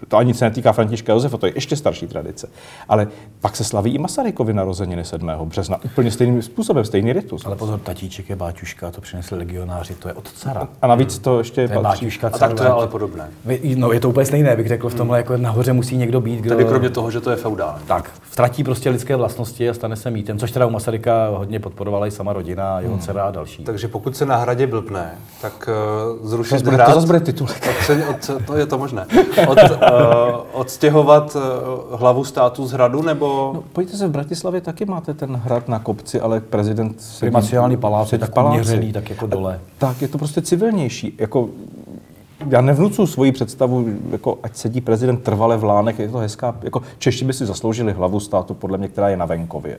to 0.08 0.18
ani 0.18 0.34
se 0.34 0.46
netýká 0.46 0.72
Františka 0.72 1.14
Josefa, 1.14 1.38
to 1.38 1.46
je 1.46 1.52
ještě 1.56 1.76
starší 1.76 2.08
tradice. 2.08 2.50
Ale 2.90 3.08
pak 3.42 3.56
se 3.56 3.64
slaví 3.64 3.96
i 3.96 3.98
Masarykovi 3.98 4.54
narozeniny 4.54 5.06
7. 5.06 5.32
března. 5.44 5.78
Úplně 5.86 6.12
stejným 6.12 6.42
způsobem, 6.42 6.86
stejný 6.86 7.14
ritus. 7.14 7.46
Ale 7.46 7.56
pozor, 7.56 7.80
tatíček 7.80 8.30
je 8.30 8.36
Báťuška, 8.36 8.92
to 8.92 9.02
přinesli 9.02 9.38
legionáři, 9.38 9.96
to 9.96 10.08
je 10.08 10.14
od 10.14 10.32
cara. 10.32 10.68
A 10.82 10.88
navíc 10.88 11.20
to 11.20 11.38
ještě 11.38 11.68
To 11.68 11.74
je 11.74 11.80
patří. 11.80 12.06
Báťuška 12.06 12.28
A 12.28 12.38
tak 12.38 12.54
to 12.54 12.64
je 12.64 12.70
ale 12.70 12.88
podobné. 12.88 13.30
No 13.76 13.92
je 13.92 14.00
to 14.00 14.10
úplně 14.10 14.26
stejné, 14.26 14.56
bych 14.56 14.68
řekl, 14.68 14.90
v 14.90 14.96
tomhle 14.96 15.18
jako 15.18 15.38
nahoře 15.38 15.74
musí 15.74 15.98
někdo 15.98 16.22
být, 16.22 16.40
kdo... 16.40 16.56
Tedy 16.56 16.66
kromě 16.66 16.90
toho, 16.90 17.12
že 17.12 17.22
to 17.22 17.30
je 17.30 17.36
feudální. 17.36 17.82
Tak, 17.88 18.12
ztratí 18.32 18.64
prostě 18.64 18.90
lidské 18.90 19.16
vlastnosti 19.16 19.70
a 19.70 19.74
stane 19.74 19.96
se 19.96 20.12
mýtem, 20.12 20.40
což 20.40 20.52
teda 20.52 20.66
u 20.66 20.70
Masaryka 20.70 21.30
hodně 21.30 21.60
podporovala 21.60 22.08
i 22.08 22.12
sama 22.12 22.34
rodina, 22.34 22.80
jeho 22.80 22.98
dcera 22.98 23.24
a 23.24 23.32
další. 23.32 23.64
Takže 23.64 23.88
pokud 23.88 24.18
se 24.18 24.26
na 24.26 24.36
hradě 24.36 24.68
blbne, 24.68 25.12
tak 25.42 25.70
uh, 26.20 26.28
zrušit 26.28 26.52
Zas 26.52 26.62
bude- 26.62 26.76
hrad... 26.76 26.86
to 26.86 26.94
zas 26.94 27.06
bude 27.06 27.20
titulek. 27.20 27.68
To 28.46 28.58
je 28.58 28.66
to 28.66 28.78
možné. 28.78 29.06
Od, 29.48 29.58
odstěhovat 30.54 31.36
uh, 31.36 31.42
hlavu 32.00 32.24
státu 32.24 32.68
z 32.68 32.72
hradu, 32.72 33.02
nebo... 33.02 33.52
No, 33.54 33.64
pojďte 33.74 33.98
se, 33.98 34.08
v 34.08 34.12
Bratislavě 34.12 34.62
taky 34.62 34.86
máte 34.86 35.14
ten 35.14 35.36
hrad 35.36 35.68
na 35.68 35.80
kopci, 35.80 36.22
ale 36.22 36.40
prezident 36.40 37.04
Primaciální 37.20 37.78
palác 37.78 38.12
je 38.12 38.18
tak 38.18 38.38
uměřený, 38.38 38.94
tak 38.94 39.10
jako 39.10 39.28
dole. 39.28 39.60
Tak 39.78 40.02
je 40.02 40.08
to 40.08 40.18
prostě 40.18 40.42
civilnější. 40.42 41.16
Jako, 41.18 41.50
já 42.50 42.62
nevnucu 42.62 43.08
svoji 43.08 43.32
představu, 43.32 43.86
jako 44.12 44.38
ať 44.44 44.56
sedí 44.56 44.82
prezident 44.82 45.24
trvale 45.24 45.58
v 45.58 45.64
lánech, 45.64 46.00
je 46.00 46.10
to 46.10 46.18
hezká, 46.18 46.56
jako 46.62 46.82
Češi 46.98 47.26
by 47.26 47.34
si 47.34 47.46
zasloužili 47.46 47.94
hlavu 47.94 48.20
státu, 48.20 48.54
podle 48.54 48.78
mě, 48.78 48.88
která 48.88 49.10
je 49.10 49.18
na 49.18 49.26
venkově. 49.26 49.78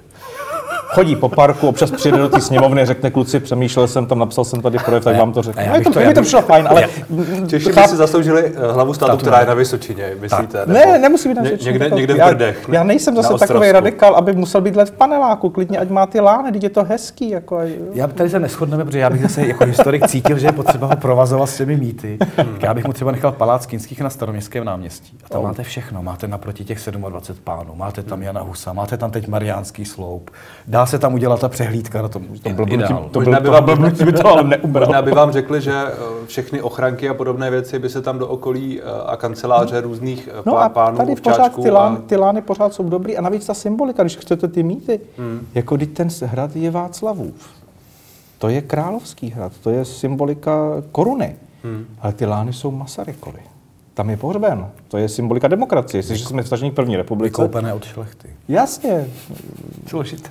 Chodí 0.88 1.16
po 1.16 1.28
parku, 1.28 1.68
občas 1.68 1.90
přijde 1.90 2.18
do 2.18 2.28
té 2.28 2.40
sněmovny, 2.40 2.86
řekne 2.86 3.10
kluci, 3.10 3.40
přemýšlel 3.40 3.88
jsem 3.88 4.06
tam, 4.06 4.18
napsal 4.18 4.44
jsem 4.44 4.62
tady 4.62 4.78
projev, 4.78 5.04
tak 5.04 5.18
vám 5.18 5.32
to 5.32 5.42
řeknu. 5.42 5.62
No, 5.68 5.78
to, 5.78 5.84
to- 5.84 5.90
to, 5.92 6.00
já 6.00 6.12
přišlo 6.22 6.42
fajn, 6.42 6.68
ale 6.70 6.88
Češi 7.46 7.72
by 7.72 7.82
si 7.88 7.96
zasloužili 7.96 8.52
eh, 8.56 8.72
hlavu 8.72 8.94
státu, 8.94 9.08
Státu, 9.10 9.20
která 9.22 9.40
je 9.40 9.46
na 9.46 9.54
Vysočině, 9.54 10.10
myslíte? 10.20 10.62
Ne, 10.66 10.98
nemusí 10.98 11.28
být 11.28 11.34
na 11.34 11.42
Ně- 11.42 11.50
Vysočině, 11.50 11.72
někde, 11.72 11.90
někde 11.90 12.14
v 12.14 12.16
já, 12.16 12.28
Brdech. 12.28 12.68
Já 12.72 12.82
nejsem 12.84 13.16
zase 13.16 13.46
takový 13.46 13.72
radikál, 13.72 14.14
aby 14.16 14.32
musel 14.32 14.60
být 14.60 14.76
let 14.76 14.88
v 14.88 14.92
paneláku, 14.92 15.50
klidně, 15.50 15.78
ať 15.78 15.88
má 15.90 16.06
ty 16.06 16.20
lány, 16.20 16.52
teď 16.52 16.62
je 16.62 16.70
to 16.70 16.84
hezký. 16.84 17.30
Jako, 17.30 17.60
Já 17.92 18.06
tady 18.06 18.30
se 18.30 18.40
neschodneme, 18.40 18.84
protože 18.84 18.98
já 18.98 19.10
bych 19.10 19.22
zase 19.22 19.46
jako 19.46 19.64
historik 19.64 20.06
cítil, 20.06 20.38
že 20.38 20.46
je 20.46 20.52
potřeba 20.52 20.86
ho 20.86 20.96
provazovat 20.96 21.46
s 21.50 21.56
těmi 21.56 21.76
mýty. 21.76 22.18
Tak 22.36 22.62
já 22.62 22.74
bych 22.74 22.84
mu 22.86 22.92
třeba 22.92 23.12
nechal 23.12 23.32
palác 23.32 23.66
Kinských 23.66 24.00
na 24.00 24.10
staroměstském 24.10 24.64
náměstí. 24.64 25.18
A 25.24 25.28
tam 25.28 25.42
máte 25.42 25.62
všechno. 25.62 26.02
Máte 26.02 26.28
naproti 26.28 26.64
těch 26.64 26.78
27 26.90 27.40
pánů, 27.44 27.74
máte 27.74 28.02
tam 28.02 28.22
Jana 28.22 28.40
Husa, 28.40 28.72
máte 28.72 28.96
tam 28.96 29.10
teď 29.10 29.28
Mariánský 29.28 29.84
sloup. 29.84 30.30
Dá 30.76 30.86
se 30.86 30.98
tam 30.98 31.14
udělat 31.14 31.40
ta 31.40 31.48
přehlídka 31.48 32.02
na 32.02 32.08
tom. 32.08 32.22
to 32.42 32.50
blbnutí, 32.50 32.94
to 33.10 33.18
Možná 33.20 33.32
byl, 33.32 33.40
by 33.40 33.44
to 33.46 33.50
vám- 33.52 33.64
blbnutí 33.64 34.04
by 34.04 34.12
to 34.12 34.26
ale 34.26 34.44
neubral. 34.44 34.86
Možná 34.86 35.02
by 35.02 35.10
vám 35.10 35.32
řekli, 35.32 35.60
že 35.60 35.72
eh, 35.86 35.92
všechny 36.26 36.62
ochranky 36.62 37.08
a 37.08 37.14
podobné 37.14 37.50
věci 37.50 37.78
by 37.78 37.88
se 37.88 38.02
tam 38.02 38.18
do 38.18 38.28
okolí 38.28 38.80
eh, 38.80 38.84
a 39.06 39.16
kanceláře 39.16 39.80
různých 39.80 40.28
eh, 40.32 40.42
No 40.46 40.52
pá- 40.54 40.58
a 40.62 40.68
pánů, 40.68 40.96
tady 40.96 41.16
pořád 41.16 41.62
ty, 41.62 41.70
a- 41.70 41.72
lán, 41.72 41.96
ty 42.06 42.16
lány 42.16 42.42
pořád 42.42 42.74
jsou 42.74 42.88
dobrý 42.88 43.16
a 43.16 43.20
navíc 43.20 43.46
ta 43.46 43.54
symbolika, 43.54 44.02
když 44.02 44.16
chcete 44.16 44.48
ty 44.48 44.62
mýty, 44.62 45.00
hmm. 45.18 45.46
jako 45.54 45.76
když 45.76 45.88
ten 45.92 46.08
hrad 46.24 46.56
je 46.56 46.70
Václavův. 46.70 47.48
To 48.38 48.48
je 48.48 48.62
královský 48.62 49.30
hrad, 49.30 49.52
to 49.62 49.70
je 49.70 49.84
symbolika 49.84 50.58
koruny, 50.92 51.36
hmm. 51.64 51.86
ale 52.00 52.12
ty 52.12 52.26
lány 52.26 52.52
jsou 52.52 52.70
Masarykovi. 52.70 53.40
Tam 53.94 54.10
je 54.10 54.16
pohřben. 54.16 54.68
To 54.88 54.98
je 54.98 55.08
symbolika 55.08 55.48
demokracie. 55.48 55.98
Jestliže 55.98 56.24
jsme 56.24 56.42
vstažení 56.42 56.70
k 56.70 56.74
první 56.74 56.96
republice. 56.96 57.28
Vykoupené 57.42 57.74
od 57.74 57.84
šlechty. 57.84 58.28
Jasně, 58.48 59.06
Složité. 59.86 60.30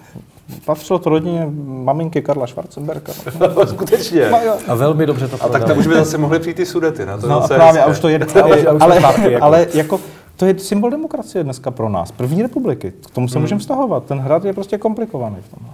Patřilo 0.66 1.00
to 1.00 1.10
rodině 1.10 1.48
maminky 1.66 2.22
Karla 2.22 2.48
Schwarzenberga. 2.48 3.14
Skutečně. 3.66 4.30
No, 4.32 4.40
jo. 4.46 4.58
A 4.68 4.76
velmi 4.76 5.06
dobře 5.06 5.28
to 5.28 5.44
A 5.44 5.50
tak 5.50 5.64
tam 5.64 5.78
už 5.78 5.88
by 5.88 5.94
zase 5.96 6.18
mohly 6.18 6.40
přijít 6.40 6.58
ty 6.58 6.66
sudety. 6.66 7.06
Na 7.06 7.18
to 7.18 7.28
No, 7.28 7.42
zase 7.42 7.56
právě, 7.56 7.84
a 7.84 7.86
už 7.86 8.00
to 8.00 8.08
už 8.08 8.14
ale, 8.80 9.00
zpátky, 9.00 9.32
jako. 9.32 9.46
ale 9.46 9.68
jako, 9.74 10.00
to 10.36 10.46
je 10.46 10.60
symbol 10.60 10.90
demokracie 10.90 11.44
dneska 11.44 11.72
pro 11.72 11.90
nás, 11.90 12.12
první 12.12 12.42
republiky. 12.42 12.94
K 13.08 13.12
tomu 13.12 13.28
se 13.28 13.40
můžeme 13.40 13.60
vztahovat. 13.60 14.06
Ten 14.06 14.20
hrad 14.20 14.46
je 14.46 14.54
prostě 14.54 14.78
komplikovaný 14.78 15.36
v 15.42 15.50
tomhle. 15.56 15.74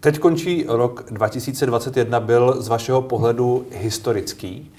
Teď 0.00 0.18
končí 0.18 0.64
rok 0.68 1.04
2021, 1.10 2.20
byl 2.20 2.62
z 2.62 2.68
vašeho 2.68 3.02
pohledu 3.02 3.64
historický? 3.72 4.70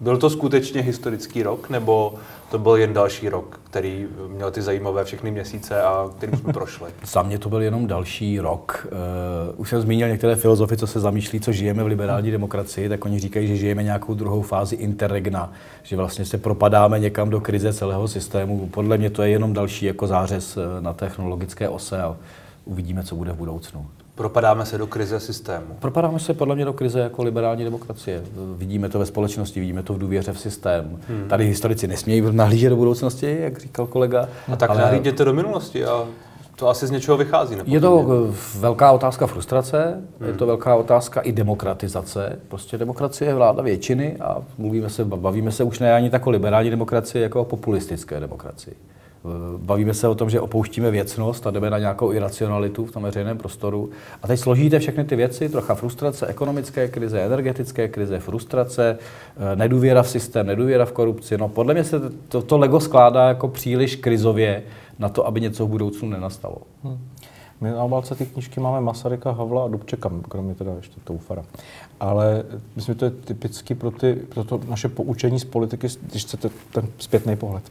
Byl 0.00 0.16
to 0.16 0.30
skutečně 0.30 0.82
historický 0.82 1.42
rok, 1.42 1.70
nebo 1.70 2.14
to 2.50 2.58
byl 2.58 2.76
jen 2.76 2.92
další 2.92 3.28
rok, 3.28 3.60
který 3.70 4.06
měl 4.28 4.50
ty 4.50 4.62
zajímavé 4.62 5.04
všechny 5.04 5.30
měsíce 5.30 5.82
a 5.82 6.10
kterým 6.16 6.36
jsme 6.36 6.52
prošli? 6.52 6.90
Za 7.06 7.22
mě 7.22 7.38
to 7.38 7.48
byl 7.48 7.62
jenom 7.62 7.86
další 7.86 8.40
rok. 8.40 8.86
Uh, 8.86 9.60
už 9.60 9.68
jsem 9.68 9.80
zmínil 9.80 10.08
některé 10.08 10.36
filozofy, 10.36 10.76
co 10.76 10.86
se 10.86 11.00
zamýšlí, 11.00 11.40
co 11.40 11.52
žijeme 11.52 11.84
v 11.84 11.86
liberální 11.86 12.30
demokracii, 12.30 12.88
tak 12.88 13.04
oni 13.04 13.18
říkají, 13.18 13.48
že 13.48 13.56
žijeme 13.56 13.82
nějakou 13.82 14.14
druhou 14.14 14.42
fázi 14.42 14.76
interregna, 14.76 15.52
že 15.82 15.96
vlastně 15.96 16.24
se 16.24 16.38
propadáme 16.38 16.98
někam 16.98 17.30
do 17.30 17.40
krize 17.40 17.72
celého 17.72 18.08
systému. 18.08 18.66
Podle 18.66 18.98
mě 18.98 19.10
to 19.10 19.22
je 19.22 19.30
jenom 19.30 19.52
další 19.52 19.86
jako 19.86 20.06
zářez 20.06 20.56
eh, 20.56 20.80
na 20.80 20.92
technologické 20.92 21.68
ose 21.68 22.02
a 22.02 22.16
uvidíme, 22.64 23.02
co 23.02 23.16
bude 23.16 23.32
v 23.32 23.36
budoucnu. 23.36 23.86
Propadáme 24.14 24.66
se 24.66 24.78
do 24.78 24.86
krize 24.86 25.20
systému. 25.20 25.66
Propadáme 25.78 26.18
se 26.18 26.34
podle 26.34 26.54
mě 26.54 26.64
do 26.64 26.72
krize 26.72 27.00
jako 27.00 27.22
liberální 27.22 27.64
demokracie. 27.64 28.22
Vidíme 28.56 28.88
to 28.88 28.98
ve 28.98 29.06
společnosti, 29.06 29.60
vidíme 29.60 29.82
to 29.82 29.94
v 29.94 29.98
důvěře 29.98 30.32
v 30.32 30.40
systém. 30.40 30.98
Hmm. 31.08 31.28
Tady 31.28 31.46
historici 31.46 31.88
nesmějí 31.88 32.22
nahlížet 32.30 32.70
do 32.70 32.76
budoucnosti, 32.76 33.36
jak 33.40 33.58
říkal 33.58 33.86
kolega. 33.86 34.28
A 34.52 34.56
tak 34.56 34.70
ale... 34.70 34.80
nahlídněte 34.80 35.24
do 35.24 35.32
minulosti 35.32 35.84
a 35.84 36.06
to 36.56 36.68
asi 36.68 36.86
z 36.86 36.90
něčeho 36.90 37.16
vychází. 37.16 37.56
Je 37.64 37.80
to 37.80 38.06
eh, 38.30 38.34
velká 38.58 38.92
otázka 38.92 39.26
frustrace, 39.26 40.00
hmm. 40.20 40.28
je 40.28 40.34
to 40.34 40.46
velká 40.46 40.74
otázka 40.74 41.20
i 41.20 41.32
demokratizace. 41.32 42.38
Prostě 42.48 42.78
demokracie 42.78 43.28
je 43.30 43.34
vláda 43.34 43.62
většiny 43.62 44.16
a 44.20 44.42
mluvíme 44.58 44.90
se, 44.90 45.04
bavíme 45.04 45.52
se 45.52 45.64
už 45.64 45.78
ne 45.78 45.94
ani 45.94 46.10
tak 46.10 46.26
o 46.26 46.30
liberální 46.30 46.70
demokracii, 46.70 47.22
jako 47.22 47.40
o 47.40 47.44
populistické 47.44 48.20
demokracii. 48.20 48.76
Eh, 49.24 49.28
Bavíme 49.58 49.94
se 49.94 50.08
o 50.08 50.14
tom, 50.14 50.30
že 50.30 50.40
opouštíme 50.40 50.90
věcnost 50.90 51.46
a 51.46 51.50
jdeme 51.50 51.70
na 51.70 51.78
nějakou 51.78 52.12
iracionalitu 52.12 52.86
v 52.86 52.92
tom 52.92 53.02
veřejném 53.02 53.38
prostoru. 53.38 53.90
A 54.22 54.26
teď 54.26 54.40
složíte 54.40 54.78
všechny 54.78 55.04
ty 55.04 55.16
věci, 55.16 55.48
trocha 55.48 55.74
frustrace, 55.74 56.26
ekonomické 56.26 56.88
krize, 56.88 57.20
energetické 57.20 57.88
krize, 57.88 58.18
frustrace, 58.18 58.98
eh, 59.52 59.56
nedůvěra 59.56 60.02
v 60.02 60.08
systém, 60.08 60.46
nedůvěra 60.46 60.84
v 60.84 60.92
korupci. 60.92 61.38
No 61.38 61.48
podle 61.48 61.74
mě 61.74 61.84
se 61.84 62.00
to, 62.28 62.42
to 62.42 62.58
Lego 62.58 62.80
skládá 62.80 63.28
jako 63.28 63.48
příliš 63.48 63.96
krizově 63.96 64.62
na 64.98 65.08
to, 65.08 65.26
aby 65.26 65.40
něco 65.40 65.66
v 65.66 65.70
budoucnu 65.70 66.08
nenastalo. 66.08 66.56
Hmm. 66.84 66.98
My 67.60 67.70
na 67.70 67.82
obálce 67.82 68.14
té 68.14 68.24
knížky 68.26 68.60
máme 68.60 68.80
Masaryka, 68.80 69.30
Havla 69.30 69.64
a 69.64 69.68
Dubčeka, 69.68 70.10
kromě 70.28 70.54
teda 70.54 70.72
ještě 70.76 71.00
Toufara. 71.04 71.44
Ale 72.00 72.44
myslím, 72.76 72.94
že 72.94 72.98
to 72.98 73.04
je 73.04 73.10
typicky 73.10 73.74
pro, 73.74 73.90
ty, 73.90 74.14
pro 74.14 74.44
to 74.44 74.60
naše 74.68 74.88
poučení 74.88 75.40
z 75.40 75.44
politiky, 75.44 75.86
když 76.10 76.24
chcete 76.24 76.50
ten 76.72 76.86
zpětný 76.98 77.36
pohled. 77.36 77.62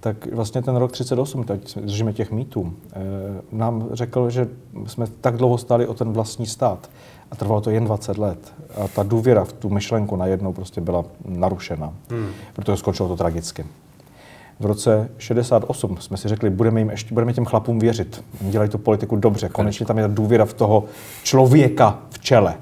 Tak 0.00 0.32
vlastně 0.32 0.62
ten 0.62 0.76
rok 0.76 0.92
38, 0.92 1.44
tak 1.44 1.60
držíme 1.76 2.12
těch 2.12 2.30
mýtů, 2.30 2.72
eh, 2.92 2.98
nám 3.52 3.88
řekl, 3.92 4.30
že 4.30 4.48
jsme 4.86 5.06
tak 5.20 5.36
dlouho 5.36 5.58
stáli 5.58 5.86
o 5.86 5.94
ten 5.94 6.12
vlastní 6.12 6.46
stát 6.46 6.90
a 7.30 7.36
trvalo 7.36 7.60
to 7.60 7.70
jen 7.70 7.84
20 7.84 8.18
let. 8.18 8.52
A 8.84 8.88
ta 8.88 9.02
důvěra 9.02 9.44
v 9.44 9.52
tu 9.52 9.68
myšlenku 9.68 10.16
najednou 10.16 10.52
prostě 10.52 10.80
byla 10.80 11.04
narušena, 11.24 11.92
hmm. 12.10 12.28
protože 12.52 12.76
skončilo 12.76 13.08
to 13.08 13.16
tragicky. 13.16 13.64
v 14.60 14.66
roce 14.66 15.08
68 15.18 15.96
jsme 16.00 16.16
si 16.16 16.28
řekli, 16.28 16.50
budeme, 16.50 16.80
jim 16.80 16.90
ještě, 16.90 17.14
budeme 17.14 17.32
těm 17.32 17.44
chlapům 17.44 17.78
věřit. 17.78 18.24
Dělají 18.40 18.70
tu 18.70 18.78
politiku 18.78 19.16
dobře. 19.16 19.48
Konečně 19.48 19.86
tam 19.86 19.98
je 19.98 20.08
ta 20.08 20.14
důvěra 20.14 20.44
v 20.44 20.54
toho 20.54 20.84
člověka 21.22 21.98
v 22.10 22.18
čele. 22.18 22.54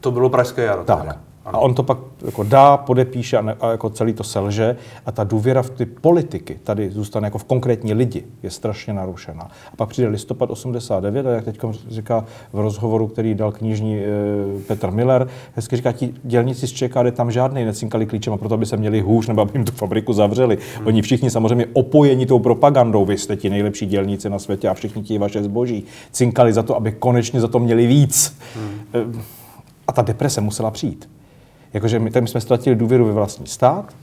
To 0.00 0.10
bylo 0.10 0.30
Pražské 0.30 0.62
jaro. 0.62 0.84
Tak. 0.84 1.27
A 1.52 1.58
on 1.58 1.74
to 1.74 1.82
pak 1.82 1.98
jako 2.24 2.42
dá, 2.42 2.76
podepíše 2.76 3.36
a, 3.36 3.42
ne, 3.42 3.56
a 3.60 3.70
jako 3.70 3.90
celý 3.90 4.12
to 4.12 4.24
selže 4.24 4.76
a 5.06 5.12
ta 5.12 5.24
důvěra 5.24 5.62
v 5.62 5.70
ty 5.70 5.86
politiky 5.86 6.58
tady 6.64 6.90
zůstane 6.90 7.26
jako 7.26 7.38
v 7.38 7.44
konkrétní 7.44 7.94
lidi, 7.94 8.24
je 8.42 8.50
strašně 8.50 8.92
narušená. 8.92 9.50
A 9.72 9.76
pak 9.76 9.88
přijde 9.88 10.08
listopad 10.08 10.50
89 10.50 11.26
a 11.26 11.30
jak 11.30 11.44
teď 11.44 11.60
říká 11.88 12.24
v 12.52 12.60
rozhovoru, 12.60 13.06
který 13.06 13.34
dal 13.34 13.52
knižní 13.52 13.98
e, 13.98 14.06
Petr 14.66 14.90
Miller, 14.90 15.28
hezky 15.54 15.76
říká, 15.76 15.92
ti 15.92 16.14
dělníci 16.24 16.66
z 16.66 16.72
ČKD 16.72 17.14
tam 17.14 17.30
žádný 17.30 17.64
necinkali 17.64 18.06
klíčem 18.06 18.32
a 18.32 18.36
proto, 18.36 18.54
aby 18.54 18.66
se 18.66 18.76
měli 18.76 19.00
hůř 19.00 19.26
nebo 19.28 19.42
aby 19.42 19.50
jim 19.54 19.64
tu 19.64 19.72
fabriku 19.72 20.12
zavřeli. 20.12 20.58
Hmm. 20.76 20.86
Oni 20.86 21.02
všichni 21.02 21.30
samozřejmě 21.30 21.66
opojení 21.72 22.26
tou 22.26 22.38
propagandou, 22.38 23.04
vy 23.04 23.18
jste 23.18 23.36
ti 23.36 23.50
nejlepší 23.50 23.86
dělníci 23.86 24.30
na 24.30 24.38
světě 24.38 24.68
a 24.68 24.74
všichni 24.74 25.02
ti 25.02 25.18
vaše 25.18 25.42
zboží, 25.42 25.84
cinkali 26.12 26.52
za 26.52 26.62
to, 26.62 26.76
aby 26.76 26.92
konečně 26.92 27.40
za 27.40 27.48
to 27.48 27.58
měli 27.58 27.86
víc. 27.86 28.38
Hmm. 28.54 28.80
E, 28.94 29.22
a 29.88 29.92
ta 29.92 30.02
deprese 30.02 30.40
musela 30.40 30.70
přijít. 30.70 31.08
Jakože 31.78 31.98
my, 31.98 32.10
my 32.20 32.28
jsme 32.28 32.40
ztratili 32.40 32.76
důvěru 32.76 33.06
ve 33.06 33.12
vlastní 33.12 33.46
stát, 33.46 33.94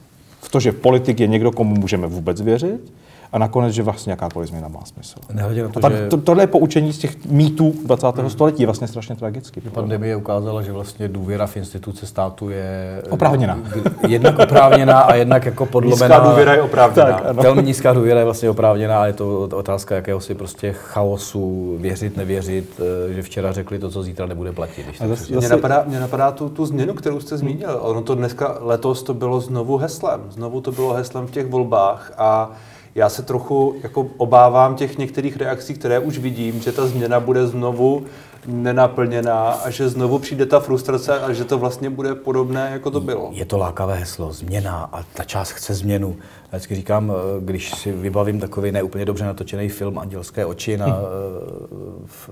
v 0.42 0.50
to, 0.50 0.60
že 0.60 0.72
politik 0.72 1.20
je 1.20 1.28
někdo, 1.28 1.52
komu 1.52 1.76
můžeme 1.76 2.08
vůbec 2.08 2.42
věřit, 2.42 2.94
a 3.32 3.38
nakonec, 3.38 3.74
že 3.74 3.84
vlastně 3.84 4.12
jakákoliv 4.12 4.50
změna 4.50 4.68
má 4.68 4.86
smysl. 4.86 5.20
Nehledě 5.34 5.64
na 5.64 5.70
to, 5.70 5.86
a 5.86 5.90
že... 5.90 6.08
to, 6.08 6.18
tohle 6.18 6.44
je 6.44 6.48
poučení 6.48 6.94
z 6.94 6.98
těch 6.98 7.26
mýtů 7.26 7.74
20. 7.86 8.08
Hmm. 8.18 8.30
století, 8.30 8.64
je 8.64 8.68
vlastně 8.68 8.88
strašně 8.88 9.16
tragický. 9.16 9.62
Pandemie 9.62 10.16
ukázala, 10.16 10.62
že 10.62 10.72
vlastně 10.72 11.08
důvěra 11.08 11.48
v 11.48 11.58
instituce 11.58 12.06
státu 12.06 12.50
je... 12.50 13.02
Oprávněná. 13.10 13.60
Jednak 14.08 14.40
oprávněná 14.40 15.00
a 15.00 15.16
jednak 15.16 15.46
jako 15.46 15.66
podlomená. 15.66 16.16
Nízká 16.16 16.30
důvěra 16.30 16.54
je 16.54 16.62
oprávněná. 16.62 17.20
Tak, 17.20 17.36
Velmi 17.36 17.64
nízká 17.64 17.94
důvěra 17.94 18.20
je 18.20 18.26
vlastně 18.26 18.50
oprávněná 18.50 19.02
a 19.02 19.06
je 19.06 19.14
to 19.14 19.42
otázka 19.42 19.96
jakéhosi 19.96 20.36
prostě 20.36 20.74
chaosu, 20.74 21.78
věřit, 21.80 22.18
nevěřit, 22.18 22.82
eh, 23.10 23.14
že 23.14 23.22
včera 23.22 23.52
řekli 23.52 23.80
to, 23.80 23.90
co 23.90 24.04
zítra 24.04 24.26
nebude 24.26 24.52
platit. 24.52 24.86
Když 24.86 25.00
zase, 25.00 25.36
mě 25.36 25.50
napadá, 25.50 25.84
mě 25.88 26.00
napadá 26.00 26.32
tu, 26.32 26.50
tu 26.50 26.66
změnu, 26.66 26.94
kterou 26.94 27.20
jste 27.20 27.38
zmínil. 27.38 27.78
Ono 27.82 28.02
to 28.02 28.16
dneska, 28.16 28.58
letos 28.60 29.04
to 29.04 29.14
bylo 29.14 29.40
znovu 29.40 29.78
heslem. 29.78 30.22
Znovu 30.30 30.62
to 30.62 30.72
bylo 30.72 30.94
heslem 30.94 31.28
v 31.28 31.32
těch 31.32 31.48
volbách 31.48 32.12
a 32.18 32.52
já 32.96 33.10
se 33.10 33.22
trochu 33.22 33.76
jako 33.84 34.08
obávám 34.18 34.76
těch 34.76 34.98
některých 34.98 35.38
reakcí, 35.38 35.74
které 35.74 36.00
už 36.00 36.18
vidím, 36.18 36.62
že 36.62 36.72
ta 36.72 36.88
změna 36.88 37.20
bude 37.20 37.48
znovu 37.48 38.06
nenaplněná 38.48 39.52
a 39.52 39.70
že 39.70 39.90
znovu 39.90 40.20
přijde 40.20 40.46
ta 40.46 40.60
frustrace 40.60 41.20
a 41.20 41.34
že 41.34 41.46
to 41.46 41.58
vlastně 41.58 41.90
bude 41.90 42.16
podobné, 42.16 42.70
jako 42.72 42.92
to 42.92 43.02
bylo. 43.02 43.30
Je 43.34 43.46
to 43.46 43.58
lákavé 43.58 43.96
heslo, 43.96 44.34
změna 44.34 44.90
a 44.92 45.04
ta 45.14 45.24
část 45.24 45.52
chce 45.52 45.74
změnu. 45.74 46.16
Já 46.52 46.58
vždycky 46.58 46.76
říkám, 46.76 47.12
eh, 47.12 47.42
když 47.42 47.72
si 47.72 47.92
vybavím 47.92 48.40
takový 48.40 48.72
neúplně 48.72 49.06
dobře 49.06 49.26
natočený 49.26 49.70
film 49.70 50.00
Andělské 50.00 50.46
oči 50.46 50.78
na 50.78 50.88
hm. 50.88 50.92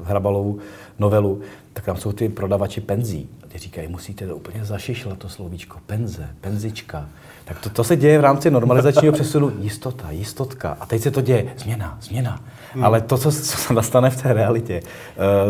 Hrabalovu 0.03 0.59
novelu, 0.99 1.41
tak 1.73 1.85
tam 1.85 1.97
jsou 1.97 2.11
ty 2.11 2.29
prodavači 2.29 2.81
penzí. 2.81 3.29
Ty 3.47 3.57
říkají, 3.57 3.87
musíte 3.87 4.27
to 4.27 4.35
úplně 4.35 4.65
zašišlat 4.65 5.17
to 5.17 5.29
slovíčko, 5.29 5.77
penze, 5.85 6.29
penzička. 6.41 7.09
Tak 7.45 7.59
to, 7.59 7.69
to 7.69 7.83
se 7.83 7.95
děje 7.95 8.17
v 8.17 8.21
rámci 8.21 8.51
normalizačního 8.51 9.13
přesunu 9.17 9.51
jistota, 9.59 10.11
jistotka. 10.11 10.77
A 10.79 10.85
teď 10.85 11.01
se 11.01 11.11
to 11.11 11.21
děje 11.21 11.45
změna, 11.57 11.97
změna. 12.01 12.39
Hmm. 12.73 12.83
Ale 12.83 13.01
to, 13.01 13.17
co, 13.17 13.31
co 13.31 13.57
se 13.57 13.73
nastane 13.73 14.09
v 14.09 14.21
té 14.21 14.33
realitě, 14.33 14.81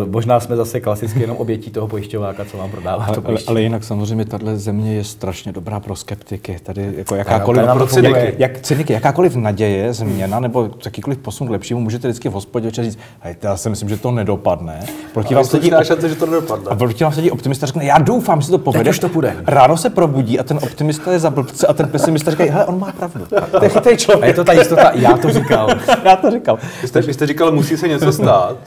uh, 0.02 0.10
možná 0.10 0.40
jsme 0.40 0.56
zase 0.56 0.80
klasicky 0.80 1.22
jenom 1.22 1.38
obětí 1.38 1.72
toho 1.72 1.88
pojišťováka, 1.88 2.46
co 2.46 2.58
vám 2.58 2.72
prodává 2.72 3.06
ale, 3.06 3.16
to 3.16 3.28
ale, 3.28 3.38
ale 3.48 3.62
jinak 3.62 3.84
samozřejmě 3.84 4.26
tahle 4.26 4.58
země 4.58 4.96
je 4.96 5.04
strašně 5.04 5.52
dobrá 5.52 5.80
pro 5.80 5.96
skeptiky. 5.96 6.60
Tady 6.64 6.94
jako 6.98 7.16
jakákoliv, 7.16 7.66
pro 7.74 7.88
cyniky. 7.88 8.36
Jak, 8.38 8.62
cyniky, 8.62 8.94
jakákoliv 8.94 9.36
naděje, 9.36 9.94
změna 9.94 10.40
nebo 10.40 10.70
jakýkoliv 10.86 11.18
posun 11.18 11.48
k 11.48 11.52
lepšímu, 11.52 11.80
můžete 11.80 12.08
vždycky 12.08 12.30
v 12.30 12.34
hospodě 12.34 12.66
večer 12.66 12.86
říct, 12.86 13.00
hej, 13.20 13.36
já 13.44 13.58
si 13.58 13.70
myslím, 13.70 13.90
že 13.90 13.98
to 13.98 14.12
nedopadne. 14.12 14.80
Proti 15.14 15.36
vám 15.36 15.46
sedí, 15.46 15.72
šance, 15.84 16.10
že 16.10 16.16
to 16.16 16.26
nedopadne. 16.26 16.66
A 16.70 16.76
proti 16.76 17.04
vám 17.04 17.14
sedí 17.14 17.32
optimista 17.32 17.66
řekne, 17.66 17.86
já 17.86 17.98
doufám, 17.98 18.42
že 18.42 18.52
to 18.52 18.58
povede. 18.58 18.90
už 18.90 19.00
to 19.00 19.10
půjde. 19.10 19.36
Ráno 19.48 19.78
se 19.78 19.90
probudí 19.90 20.40
a 20.40 20.44
ten 20.44 20.60
optimista 20.64 21.12
je 21.12 21.20
za 21.20 21.30
blbce 21.30 21.68
a 21.68 21.74
ten 21.74 21.83
pesimista 21.88 22.32
říká, 22.32 22.44
hele, 22.44 22.66
on 22.66 22.80
má 22.80 22.92
pravdu. 22.92 23.26
To 23.52 23.64
je 23.64 23.70
chytrý 23.70 23.98
člověk. 23.98 24.24
A 24.24 24.28
je 24.28 24.34
to 24.34 24.44
ta 24.44 24.54
jistota, 24.54 24.92
já 24.94 25.18
to 25.18 25.30
říkal. 25.30 25.68
já 26.04 26.16
to 26.16 26.32
říkal. 26.32 26.60
Vy 26.82 26.88
jste, 26.88 27.02
vy 27.02 27.14
jste 27.14 27.28
říkal, 27.28 27.52
musí 27.52 27.78
se 27.78 27.88
něco 27.88 28.12
stát. 28.12 28.58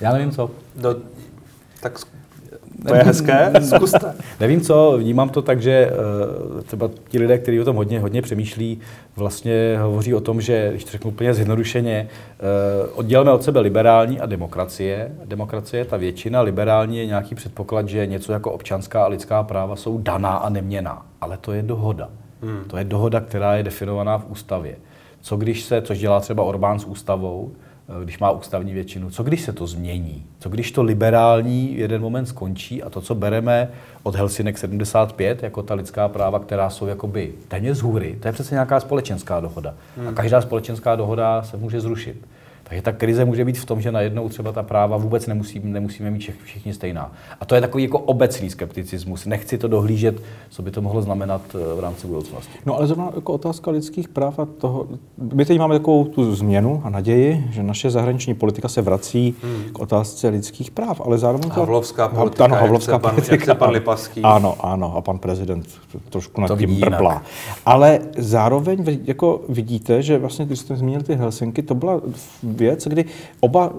Já 0.00 0.12
nevím 0.12 0.30
co. 0.30 0.50
No, 0.82 0.94
tak 1.80 1.98
to 2.88 2.94
je 2.94 3.02
hezké, 3.02 3.52
zkuste. 3.60 4.14
Nevím 4.40 4.60
co, 4.60 4.94
vnímám 4.98 5.28
to 5.28 5.42
tak, 5.42 5.62
že 5.62 5.90
uh, 5.90 6.60
třeba 6.60 6.90
ti 7.08 7.18
lidé, 7.18 7.38
kteří 7.38 7.60
o 7.60 7.64
tom 7.64 7.76
hodně, 7.76 8.00
hodně 8.00 8.22
přemýšlí, 8.22 8.80
vlastně 9.16 9.78
hovoří 9.82 10.14
o 10.14 10.20
tom, 10.20 10.40
že, 10.40 10.70
když 10.70 10.84
to 10.84 10.90
řeknu 10.90 11.10
úplně 11.10 11.34
zjednodušeně, 11.34 12.08
uh, 12.88 12.98
oddělíme 12.98 13.32
od 13.32 13.42
sebe 13.42 13.60
liberální 13.60 14.20
a 14.20 14.26
demokracie. 14.26 15.12
Demokracie, 15.24 15.84
ta 15.84 15.96
většina, 15.96 16.40
liberální 16.40 16.98
je 16.98 17.06
nějaký 17.06 17.34
předpoklad, 17.34 17.88
že 17.88 18.06
něco 18.06 18.32
jako 18.32 18.52
občanská 18.52 19.04
a 19.04 19.08
lidská 19.08 19.42
práva 19.42 19.76
jsou 19.76 19.98
daná 19.98 20.36
a 20.36 20.48
neměná. 20.48 21.06
Ale 21.20 21.38
to 21.40 21.52
je 21.52 21.62
dohoda. 21.62 22.08
Hmm. 22.42 22.64
To 22.66 22.76
je 22.76 22.84
dohoda, 22.84 23.20
která 23.20 23.54
je 23.54 23.62
definovaná 23.62 24.18
v 24.18 24.30
ústavě. 24.30 24.76
Co 25.20 25.36
když 25.36 25.62
se, 25.62 25.82
což 25.82 25.98
dělá 25.98 26.20
třeba 26.20 26.42
Orbán 26.42 26.78
s 26.78 26.84
ústavou, 26.84 27.52
eh, 27.88 28.04
když 28.04 28.18
má 28.18 28.30
ústavní 28.30 28.72
většinu, 28.72 29.10
co 29.10 29.22
když 29.22 29.42
se 29.42 29.52
to 29.52 29.66
změní? 29.66 30.26
Co 30.38 30.48
když 30.48 30.72
to 30.72 30.82
liberální 30.82 31.78
jeden 31.78 32.02
moment 32.02 32.26
skončí 32.26 32.82
a 32.82 32.90
to, 32.90 33.00
co 33.00 33.14
bereme 33.14 33.68
od 34.02 34.14
Helsinek 34.14 34.58
75, 34.58 35.42
jako 35.42 35.62
ta 35.62 35.74
lidská 35.74 36.08
práva, 36.08 36.38
která 36.38 36.70
jsou 36.70 36.86
jakoby 36.86 37.32
téměř 37.48 37.76
z 37.76 37.80
hůry, 37.80 38.16
to 38.20 38.28
je 38.28 38.32
přece 38.32 38.54
nějaká 38.54 38.80
společenská 38.80 39.40
dohoda. 39.40 39.74
Hmm. 39.96 40.08
A 40.08 40.12
každá 40.12 40.40
společenská 40.40 40.96
dohoda 40.96 41.42
se 41.42 41.56
může 41.56 41.80
zrušit. 41.80 42.16
Takže 42.72 42.82
ta 42.82 42.92
krize 42.92 43.24
může 43.24 43.44
být 43.44 43.58
v 43.58 43.64
tom, 43.64 43.80
že 43.80 43.92
najednou 43.92 44.28
třeba 44.28 44.52
ta 44.52 44.62
práva 44.62 44.96
vůbec 44.96 45.26
nemusí, 45.26 45.60
nemusíme 45.64 46.10
mít 46.10 46.30
všichni 46.44 46.74
stejná. 46.74 47.12
A 47.40 47.44
to 47.44 47.54
je 47.54 47.60
takový 47.60 47.82
jako 47.82 47.98
obecný 47.98 48.50
skepticismus. 48.50 49.26
Nechci 49.26 49.58
to 49.58 49.68
dohlížet, 49.68 50.22
co 50.50 50.62
by 50.62 50.70
to 50.70 50.82
mohlo 50.82 51.02
znamenat 51.02 51.42
eh, 51.54 51.74
v 51.76 51.80
rámci 51.80 52.06
budoucnosti. 52.06 52.52
No 52.66 52.76
ale 52.76 52.86
zrovna 52.86 53.10
jako 53.14 53.32
otázka 53.32 53.70
lidských 53.70 54.08
práv 54.08 54.38
a 54.38 54.44
toho, 54.44 54.86
my 55.32 55.44
teď 55.44 55.58
máme 55.58 55.74
takovou 55.74 56.04
tu 56.04 56.34
změnu 56.34 56.82
a 56.84 56.90
naději, 56.90 57.44
že 57.50 57.62
naše 57.62 57.90
zahraniční 57.90 58.34
politika 58.34 58.68
se 58.68 58.82
vrací 58.82 59.34
hmm. 59.42 59.64
k 59.72 59.78
otázce 59.78 60.28
lidských 60.28 60.70
práv, 60.70 61.00
ale 61.04 61.18
zároveň... 61.18 61.50
Havlovská 61.50 62.08
politika, 62.08 62.44
ano, 62.44 62.56
Havlovská 62.56 62.92
jak 62.92 63.14
politika. 63.14 63.54
Pan 63.54 63.70
Lipaský. 63.70 64.22
Ano, 64.22 64.56
ano, 64.60 64.96
a 64.96 65.00
pan 65.00 65.18
prezident 65.18 65.66
trošku 66.08 66.40
nad 66.40 66.48
to 66.48 66.56
tím 66.56 66.80
brblá. 66.80 67.22
Ale 67.66 68.00
zároveň 68.18 69.00
jako 69.04 69.40
vidíte, 69.48 70.02
že 70.02 70.18
vlastně, 70.18 70.44
když 70.44 70.58
jste 70.58 70.76
zmínil 70.76 71.02
ty 71.02 71.14
Helsinky, 71.14 71.62
to 71.62 71.74
byla 71.74 72.00
věc, 72.62 72.86
kdy 72.86 73.04
oba 73.40 73.72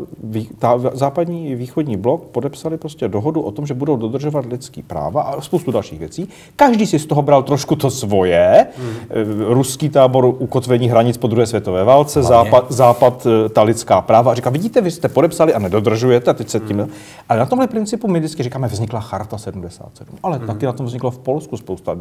ta 0.59 0.79
západní 0.93 1.49
i 1.49 1.55
východní 1.55 1.97
blok 1.97 2.25
podepsali 2.25 2.77
prostě 2.77 3.07
dohodu 3.07 3.41
o 3.41 3.51
tom, 3.51 3.65
že 3.65 3.73
budou 3.73 3.95
dodržovat 3.95 4.45
lidský 4.45 4.83
práva 4.83 5.21
a 5.21 5.41
spoustu 5.41 5.71
dalších 5.71 5.99
věcí. 5.99 6.29
Každý 6.55 6.87
si 6.87 6.99
z 6.99 7.05
toho 7.05 7.21
bral 7.21 7.43
trošku 7.43 7.75
to 7.75 7.89
svoje. 7.89 8.67
Hmm. 8.77 9.41
Ruský 9.47 9.89
tábor 9.89 10.25
ukotvení 10.25 10.89
hranic 10.89 11.17
po 11.17 11.27
druhé 11.27 11.45
světové 11.47 11.83
válce, 11.83 12.23
západ, 12.23 12.71
západ 12.71 13.27
eh, 13.27 13.49
ta 13.49 13.63
lidská 13.63 14.01
práva. 14.01 14.31
A 14.31 14.35
říká, 14.35 14.49
vidíte, 14.49 14.81
vy 14.81 14.91
jste 14.91 15.09
podepsali 15.09 15.53
a 15.53 15.59
nedodržujete 15.59 16.31
a 16.31 16.33
teď 16.33 16.49
se 16.49 16.59
tím... 16.59 16.79
Hmm. 16.79 16.89
Ale 17.29 17.39
na 17.39 17.45
tomhle 17.45 17.67
principu 17.67 18.07
my 18.07 18.19
vždycky 18.19 18.43
říkáme, 18.43 18.67
vznikla 18.67 18.99
charta 18.99 19.37
77. 19.37 20.17
Ale 20.23 20.37
hmm. 20.37 20.47
taky 20.47 20.65
na 20.65 20.73
tom 20.73 20.85
vzniklo 20.85 21.11
v 21.11 21.19
Polsku 21.19 21.57
spousta 21.57 21.95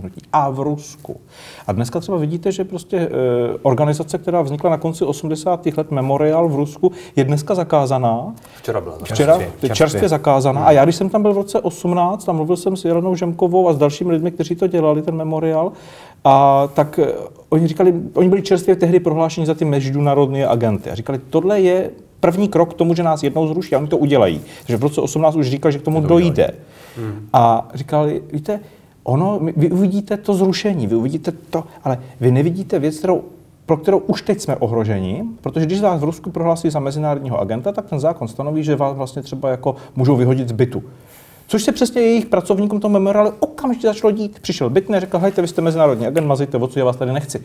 hnutí 0.00 0.20
a 0.32 0.50
v 0.50 0.60
Rusku. 0.60 1.20
A 1.66 1.72
dneska 1.72 2.00
třeba 2.00 2.18
vidíte, 2.18 2.52
že 2.52 2.64
prostě 2.64 2.96
e, 2.96 3.08
organizace, 3.62 4.18
která 4.18 4.42
vznikla 4.42 4.70
na 4.70 4.76
konci 4.76 5.04
80. 5.04 5.66
let, 5.66 5.90
Memorial, 5.90 6.21
L'Oreal 6.22 6.48
v 6.48 6.54
Rusku 6.54 6.92
je 7.16 7.24
dneska 7.24 7.54
zakázaná. 7.54 8.34
Včera 8.56 8.80
byla. 8.80 8.98
Včera, 9.04 9.16
čerstvě, 9.16 9.46
čerstvě. 9.46 9.74
čerstvě 9.74 10.08
zakázaná. 10.08 10.60
Hmm. 10.60 10.68
A 10.68 10.72
já, 10.72 10.84
když 10.84 10.96
jsem 10.96 11.08
tam 11.08 11.22
byl 11.22 11.32
v 11.32 11.36
roce 11.36 11.60
18, 11.60 12.24
tam 12.24 12.36
mluvil 12.36 12.56
jsem 12.56 12.76
s 12.76 12.84
Jelenou 12.84 13.14
Žemkovou 13.14 13.68
a 13.68 13.72
s 13.72 13.78
dalšími 13.78 14.12
lidmi, 14.12 14.30
kteří 14.30 14.54
to 14.54 14.66
dělali, 14.66 15.02
ten 15.02 15.14
memoriál, 15.14 15.72
a 16.24 16.68
tak 16.74 16.98
eh, 16.98 17.12
oni 17.48 17.68
říkali, 17.68 17.94
oni 18.14 18.28
byli 18.28 18.42
čerstvě 18.42 18.76
tehdy 18.76 19.00
prohlášeni 19.00 19.46
za 19.46 19.54
ty 19.54 19.64
mezinárodní 19.64 20.44
agenty. 20.44 20.90
A 20.90 20.94
říkali, 20.94 21.20
tohle 21.30 21.60
je 21.60 21.90
první 22.20 22.48
krok 22.48 22.74
k 22.74 22.76
tomu, 22.76 22.94
že 22.94 23.02
nás 23.02 23.22
jednou 23.22 23.48
zruší 23.48 23.74
a 23.74 23.78
oni 23.78 23.88
to 23.88 23.98
udělají. 23.98 24.40
Takže 24.66 24.76
v 24.76 24.82
roce 24.82 25.00
18 25.00 25.36
už 25.36 25.50
říkali, 25.50 25.72
že 25.72 25.78
k 25.78 25.82
tomu 25.82 26.00
to 26.02 26.06
dojde. 26.06 26.50
Hmm. 26.96 27.28
A 27.32 27.68
říkali, 27.74 28.22
víte, 28.32 28.60
ono, 29.04 29.40
vy 29.56 29.70
uvidíte 29.70 30.16
to 30.16 30.34
zrušení, 30.34 30.86
vy 30.86 30.94
uvidíte 30.94 31.32
to, 31.50 31.64
ale 31.84 31.98
vy 32.20 32.30
nevidíte 32.30 32.78
věc, 32.78 32.98
kterou 32.98 33.22
pro 33.72 33.76
kterou 33.76 33.98
už 33.98 34.22
teď 34.22 34.40
jsme 34.40 34.56
ohroženi, 34.56 35.24
protože 35.40 35.66
když 35.66 35.80
vás 35.80 36.00
v 36.00 36.04
Rusku 36.04 36.30
prohlásí 36.30 36.70
za 36.70 36.80
mezinárodního 36.80 37.40
agenta, 37.40 37.72
tak 37.72 37.86
ten 37.86 38.00
zákon 38.00 38.28
stanoví, 38.28 38.64
že 38.64 38.76
vás 38.76 38.96
vlastně 38.96 39.22
třeba 39.22 39.50
jako 39.50 39.76
můžou 39.96 40.16
vyhodit 40.16 40.48
z 40.48 40.52
bytu. 40.52 40.82
Což 41.46 41.62
se 41.62 41.72
přesně 41.72 42.00
jejich 42.00 42.26
pracovníkům 42.26 42.80
toho 42.80 42.92
memoriálu 42.92 43.32
okamžitě 43.38 43.86
začalo 43.86 44.10
dít. 44.10 44.38
Přišel 44.40 44.70
bytný, 44.70 45.00
řekl, 45.00 45.18
hejte, 45.18 45.42
vy 45.42 45.48
jste 45.48 45.62
mezinárodní 45.62 46.06
agent, 46.06 46.26
mazejte 46.26 46.56
odsud, 46.56 46.78
já 46.78 46.84
vás 46.84 46.96
tady 46.96 47.12
nechci. 47.12 47.42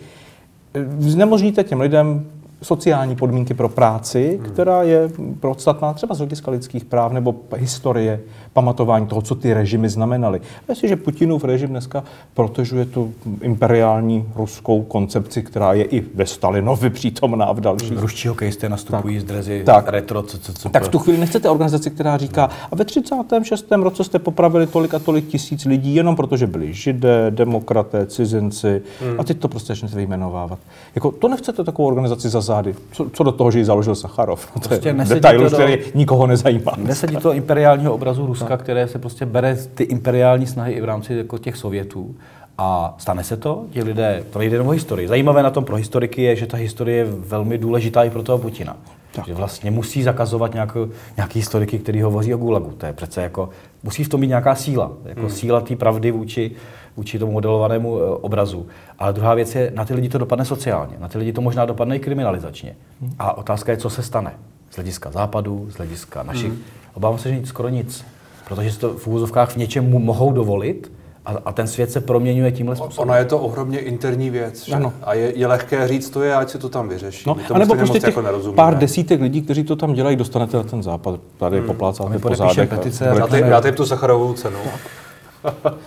Znemožníte 0.99 1.63
těm 1.63 1.81
lidem 1.81 2.25
sociální 2.61 3.15
podmínky 3.15 3.53
pro 3.53 3.69
práci, 3.69 4.39
hmm. 4.41 4.51
která 4.51 4.83
je 4.83 5.09
podstatná 5.39 5.93
třeba 5.93 6.15
z 6.15 6.17
hlediska 6.17 6.51
lidských 6.51 6.85
práv 6.85 7.11
nebo 7.11 7.35
historie, 7.55 8.19
pamatování 8.57 9.07
toho, 9.07 9.21
co 9.21 9.35
ty 9.35 9.53
režimy 9.53 9.89
znamenaly. 9.89 10.39
A 10.39 10.63
jestliže 10.69 10.95
Putinův 10.95 11.43
režim 11.43 11.69
dneska 11.69 12.03
protežuje 12.33 12.85
tu 12.85 13.13
imperiální 13.41 14.25
ruskou 14.35 14.81
koncepci, 14.81 15.43
která 15.43 15.73
je 15.73 15.83
i 15.83 16.05
ve 16.15 16.25
Stalinovi 16.25 16.89
přítomná 16.89 17.51
v 17.51 17.59
dalších. 17.59 17.97
Ruští 17.97 18.27
hokejisté 18.27 18.69
nastupují 18.69 19.15
tak, 19.15 19.21
z 19.21 19.27
drezy 19.27 19.63
tak, 19.65 19.87
retro, 19.87 20.23
co, 20.23 20.37
co, 20.37 20.53
co 20.53 20.69
Tak 20.69 20.83
v 20.83 20.87
tu 20.87 20.99
chvíli 20.99 21.17
nechcete 21.17 21.49
organizaci, 21.49 21.89
která 21.91 22.17
říká, 22.17 22.49
a 22.71 22.75
ve 22.75 22.85
36. 22.85 23.71
roce 23.71 24.03
jste 24.03 24.19
popravili 24.19 24.67
tolik 24.67 24.93
a 24.93 24.99
tolik 24.99 25.27
tisíc 25.27 25.65
lidí, 25.65 25.95
jenom 25.95 26.15
protože 26.15 26.47
byli 26.47 26.73
židé, 26.73 27.31
demokraté, 27.31 28.05
cizinci, 28.05 28.81
hmm. 29.01 29.19
a 29.19 29.23
teď 29.23 29.39
to 29.39 29.47
prostě 29.47 29.67
začnete 29.67 29.95
vyjmenovávat. 29.95 30.59
Jako, 30.95 31.11
to 31.11 31.27
nechcete 31.27 31.63
takovou 31.63 31.87
organizaci 31.87 32.29
za 32.29 32.41
zády. 32.41 32.75
Co, 32.91 33.09
co 33.13 33.23
do 33.23 33.31
toho, 33.31 33.51
že 33.51 33.59
ji 33.59 33.65
založil 33.65 33.95
Sacharov? 33.95 34.47
No, 34.55 34.61
to 34.61 34.69
prostě 34.69 34.89
je 34.89 34.93
detail, 34.93 35.49
který 35.49 35.77
nikoho 35.95 36.27
nezajímá. 36.27 36.71
Nesedí 36.77 37.15
to 37.15 37.33
imperiálního 37.33 37.93
obrazu 37.93 38.25
Ruska, 38.25 38.46
no. 38.53 38.57
které 38.57 38.87
se 38.87 38.99
prostě 38.99 39.25
bere 39.25 39.55
ty 39.55 39.83
imperiální 39.83 40.47
snahy 40.47 40.73
i 40.73 40.81
v 40.81 40.85
rámci 40.85 41.13
jako 41.13 41.37
těch 41.37 41.57
Sovětů. 41.57 42.15
A 42.57 42.95
stane 42.97 43.23
se 43.23 43.37
to, 43.37 43.65
ti 43.69 43.83
lidé, 43.83 44.23
to 44.29 44.39
nejde 44.39 44.55
jenom 44.55 44.67
o 44.67 44.71
historii. 44.71 45.07
Zajímavé 45.07 45.43
na 45.43 45.49
tom 45.49 45.65
pro 45.65 45.75
historiky 45.75 46.21
je, 46.21 46.35
že 46.35 46.47
ta 46.47 46.57
historie 46.57 46.97
je 46.97 47.05
velmi 47.05 47.57
důležitá 47.57 48.03
i 48.03 48.09
pro 48.09 48.23
toho 48.23 48.37
Putina. 48.37 48.77
Tak. 49.11 49.27
Že 49.27 49.33
vlastně 49.33 49.71
musí 49.71 50.03
zakazovat 50.03 50.53
nějaký, 50.53 50.79
nějaký 51.17 51.39
historiky, 51.39 51.79
který 51.79 52.01
hovoří 52.01 52.33
o 52.33 52.37
Gulagu. 52.37 52.71
To 52.77 52.85
je 52.85 52.93
přece 52.93 53.21
jako, 53.21 53.49
musí 53.83 54.03
v 54.03 54.09
tom 54.09 54.21
být 54.21 54.27
nějaká 54.27 54.55
síla, 54.55 54.91
jako 55.05 55.21
hmm. 55.21 55.29
síla 55.29 55.61
té 55.61 55.75
pravdy 55.75 56.11
vůči, 56.11 56.51
vůči 56.97 57.19
tomu 57.19 57.31
modelovanému 57.31 57.99
e, 57.99 58.09
obrazu. 58.09 58.67
Ale 58.99 59.13
druhá 59.13 59.33
věc 59.33 59.55
je, 59.55 59.71
na 59.75 59.85
ty 59.85 59.93
lidi 59.93 60.09
to 60.09 60.17
dopadne 60.17 60.45
sociálně, 60.45 60.95
na 60.99 61.07
ty 61.07 61.17
lidi 61.17 61.33
to 61.33 61.41
možná 61.41 61.65
dopadne 61.65 61.95
i 61.95 61.99
kriminalizačně. 61.99 62.75
Hmm. 63.01 63.15
A 63.19 63.37
otázka 63.37 63.71
je, 63.71 63.77
co 63.77 63.89
se 63.89 64.03
stane 64.03 64.33
z 64.69 64.75
hlediska 64.75 65.11
západu, 65.11 65.67
z 65.69 65.75
hlediska 65.75 66.23
našich. 66.23 66.51
Hmm. 66.51 66.61
Obávám 66.93 67.19
se, 67.19 67.29
že 67.29 67.35
nic, 67.35 67.47
skoro 67.47 67.69
nic. 67.69 68.05
Protože 68.47 68.71
si 68.71 68.79
to 68.79 68.93
v 68.93 69.07
úvozovkách 69.07 69.49
v 69.49 69.55
něčem 69.55 69.91
mohou 69.91 70.31
dovolit, 70.31 70.91
a, 71.27 71.35
a 71.45 71.51
ten 71.51 71.67
svět 71.67 71.91
se 71.91 72.01
proměňuje 72.01 72.51
tímhle 72.51 72.75
způsobem. 72.75 73.09
Ona 73.09 73.17
je 73.17 73.25
to 73.25 73.39
ohromně 73.39 73.79
interní 73.79 74.29
věc. 74.29 74.65
Že? 74.65 74.73
Ano. 74.73 74.93
A 75.03 75.13
je, 75.13 75.33
je 75.35 75.47
lehké 75.47 75.87
říct, 75.87 76.09
to 76.09 76.21
je, 76.21 76.35
ať 76.35 76.49
se 76.49 76.57
to 76.57 76.69
tam 76.69 76.89
vyřeší. 76.89 77.23
No, 77.27 77.37
a 77.53 77.57
nebo 77.57 77.75
prostě 77.75 77.99
těch 77.99 78.15
jako 78.17 78.51
pár 78.55 78.77
desítek 78.77 79.21
lidí, 79.21 79.41
kteří 79.41 79.63
to 79.63 79.75
tam 79.75 79.93
dělají, 79.93 80.15
dostanete 80.15 80.57
na 80.57 80.63
ten 80.63 80.83
západ. 80.83 81.19
Tady 81.37 81.57
hmm. 81.57 81.67
poplácáte 81.67 82.19
po 82.19 82.35
zádech. 82.35 82.69
Petice, 82.69 83.09
a 83.09 83.13
dáte, 83.13 83.41
dáte 83.41 83.67
jim 83.67 83.75
tu 83.75 83.85
sacharovou 83.85 84.33
cenu. 84.33 84.57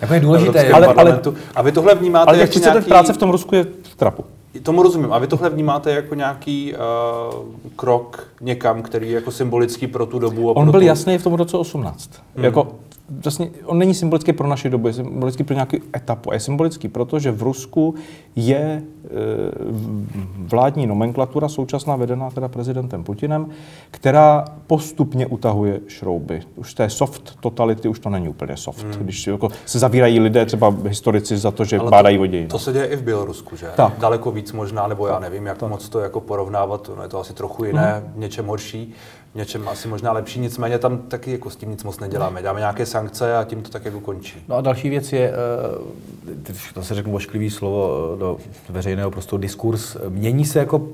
jako 0.00 0.14
je 0.14 0.20
důležité. 0.20 0.72
ale, 0.72 0.86
ale, 0.86 1.20
a 1.54 1.62
vy 1.62 1.72
tohle 1.72 1.94
vnímáte 1.94 2.28
ale 2.28 2.38
jako 2.38 2.58
nějaký... 2.58 2.88
práce 2.88 3.12
v 3.12 3.16
tom 3.16 3.30
Rusku 3.30 3.54
je 3.54 3.64
v 3.82 3.94
trapu. 3.96 4.24
Tomu 4.62 4.82
rozumím. 4.82 5.12
A 5.12 5.18
vy 5.18 5.26
tohle 5.26 5.50
vnímáte 5.50 5.92
jako 5.92 6.14
nějaký 6.14 6.74
uh, 6.74 7.44
krok 7.76 8.28
někam, 8.40 8.82
který 8.82 9.08
je 9.08 9.14
jako 9.14 9.30
symbolický 9.30 9.86
pro 9.86 10.06
tu 10.06 10.18
dobu? 10.18 10.50
A 10.50 10.56
On 10.56 10.70
byl 10.70 10.80
tu... 10.80 10.86
jasný 10.86 11.18
v 11.18 11.22
tom 11.22 11.34
roce 11.34 11.56
18. 11.56 12.10
Hmm. 12.36 12.44
Jako 12.44 12.68
vlastně, 13.10 13.50
on 13.64 13.78
není 13.78 13.94
symbolický 13.94 14.32
pro 14.32 14.48
naši 14.48 14.70
dobu, 14.70 14.86
je 14.86 14.92
symbolický 14.92 15.44
pro 15.44 15.54
nějaký 15.54 15.82
etapu. 15.96 16.30
A 16.30 16.34
je 16.34 16.40
symbolický, 16.40 16.88
protože 16.88 17.30
v 17.30 17.42
Rusku 17.42 17.94
je 18.36 18.56
e, 18.56 18.82
vládní 20.36 20.86
nomenklatura 20.86 21.48
současná 21.48 21.96
vedená 21.96 22.30
teda 22.30 22.48
prezidentem 22.48 23.04
Putinem, 23.04 23.48
která 23.90 24.44
postupně 24.66 25.26
utahuje 25.26 25.80
šrouby. 25.86 26.42
Už 26.56 26.74
té 26.74 26.90
soft 26.90 27.36
totality 27.40 27.88
už 27.88 27.98
to 27.98 28.10
není 28.10 28.28
úplně 28.28 28.56
soft. 28.56 28.84
Hmm. 28.84 28.92
Když 28.92 29.26
jako 29.26 29.48
se 29.66 29.78
zavírají 29.78 30.20
lidé, 30.20 30.46
třeba 30.46 30.74
historici, 30.88 31.36
za 31.36 31.50
to, 31.50 31.64
že 31.64 31.78
Ale 31.78 31.90
bádají 31.90 32.16
to, 32.16 32.20
voději. 32.20 32.46
To 32.46 32.58
se 32.58 32.72
děje 32.72 32.86
i 32.86 32.96
v 32.96 33.02
Bělorusku, 33.02 33.56
že? 33.56 33.66
Tak. 33.76 33.98
Daleko 33.98 34.30
víc 34.30 34.52
možná, 34.52 34.86
nebo 34.86 35.06
já 35.06 35.18
nevím, 35.18 35.46
jak 35.46 35.58
tak. 35.58 35.70
moc 35.70 35.88
to 35.88 36.00
jako 36.00 36.20
porovnávat, 36.20 36.90
no 36.96 37.02
je 37.02 37.08
to 37.08 37.20
asi 37.20 37.32
trochu 37.32 37.64
jiné, 37.64 38.02
hmm. 38.06 38.20
něčem 38.20 38.46
horší 38.46 38.94
něčem 39.34 39.68
asi 39.68 39.88
možná 39.88 40.12
lepší, 40.12 40.40
nicméně 40.40 40.78
tam 40.78 40.98
taky 40.98 41.32
jako 41.32 41.50
s 41.50 41.56
tím 41.56 41.70
nic 41.70 41.84
moc 41.84 42.00
neděláme. 42.00 42.42
Dáme 42.42 42.60
nějaké 42.60 42.86
sankce 42.86 43.36
a 43.36 43.44
tím 43.44 43.62
to 43.62 43.70
tak 43.70 43.84
jako 43.84 44.00
končí. 44.00 44.44
No 44.48 44.56
a 44.56 44.60
další 44.60 44.88
věc 44.88 45.12
je, 45.12 45.32
eh, 46.48 46.52
to 46.74 46.82
se 46.82 46.94
řeknu 46.94 47.14
ošklivý 47.14 47.50
slovo 47.50 48.12
eh, 48.14 48.18
do 48.18 48.38
veřejného 48.68 49.10
prostoru, 49.10 49.42
diskurs, 49.42 49.96
mění 50.08 50.44
se 50.44 50.58
jako 50.58 50.88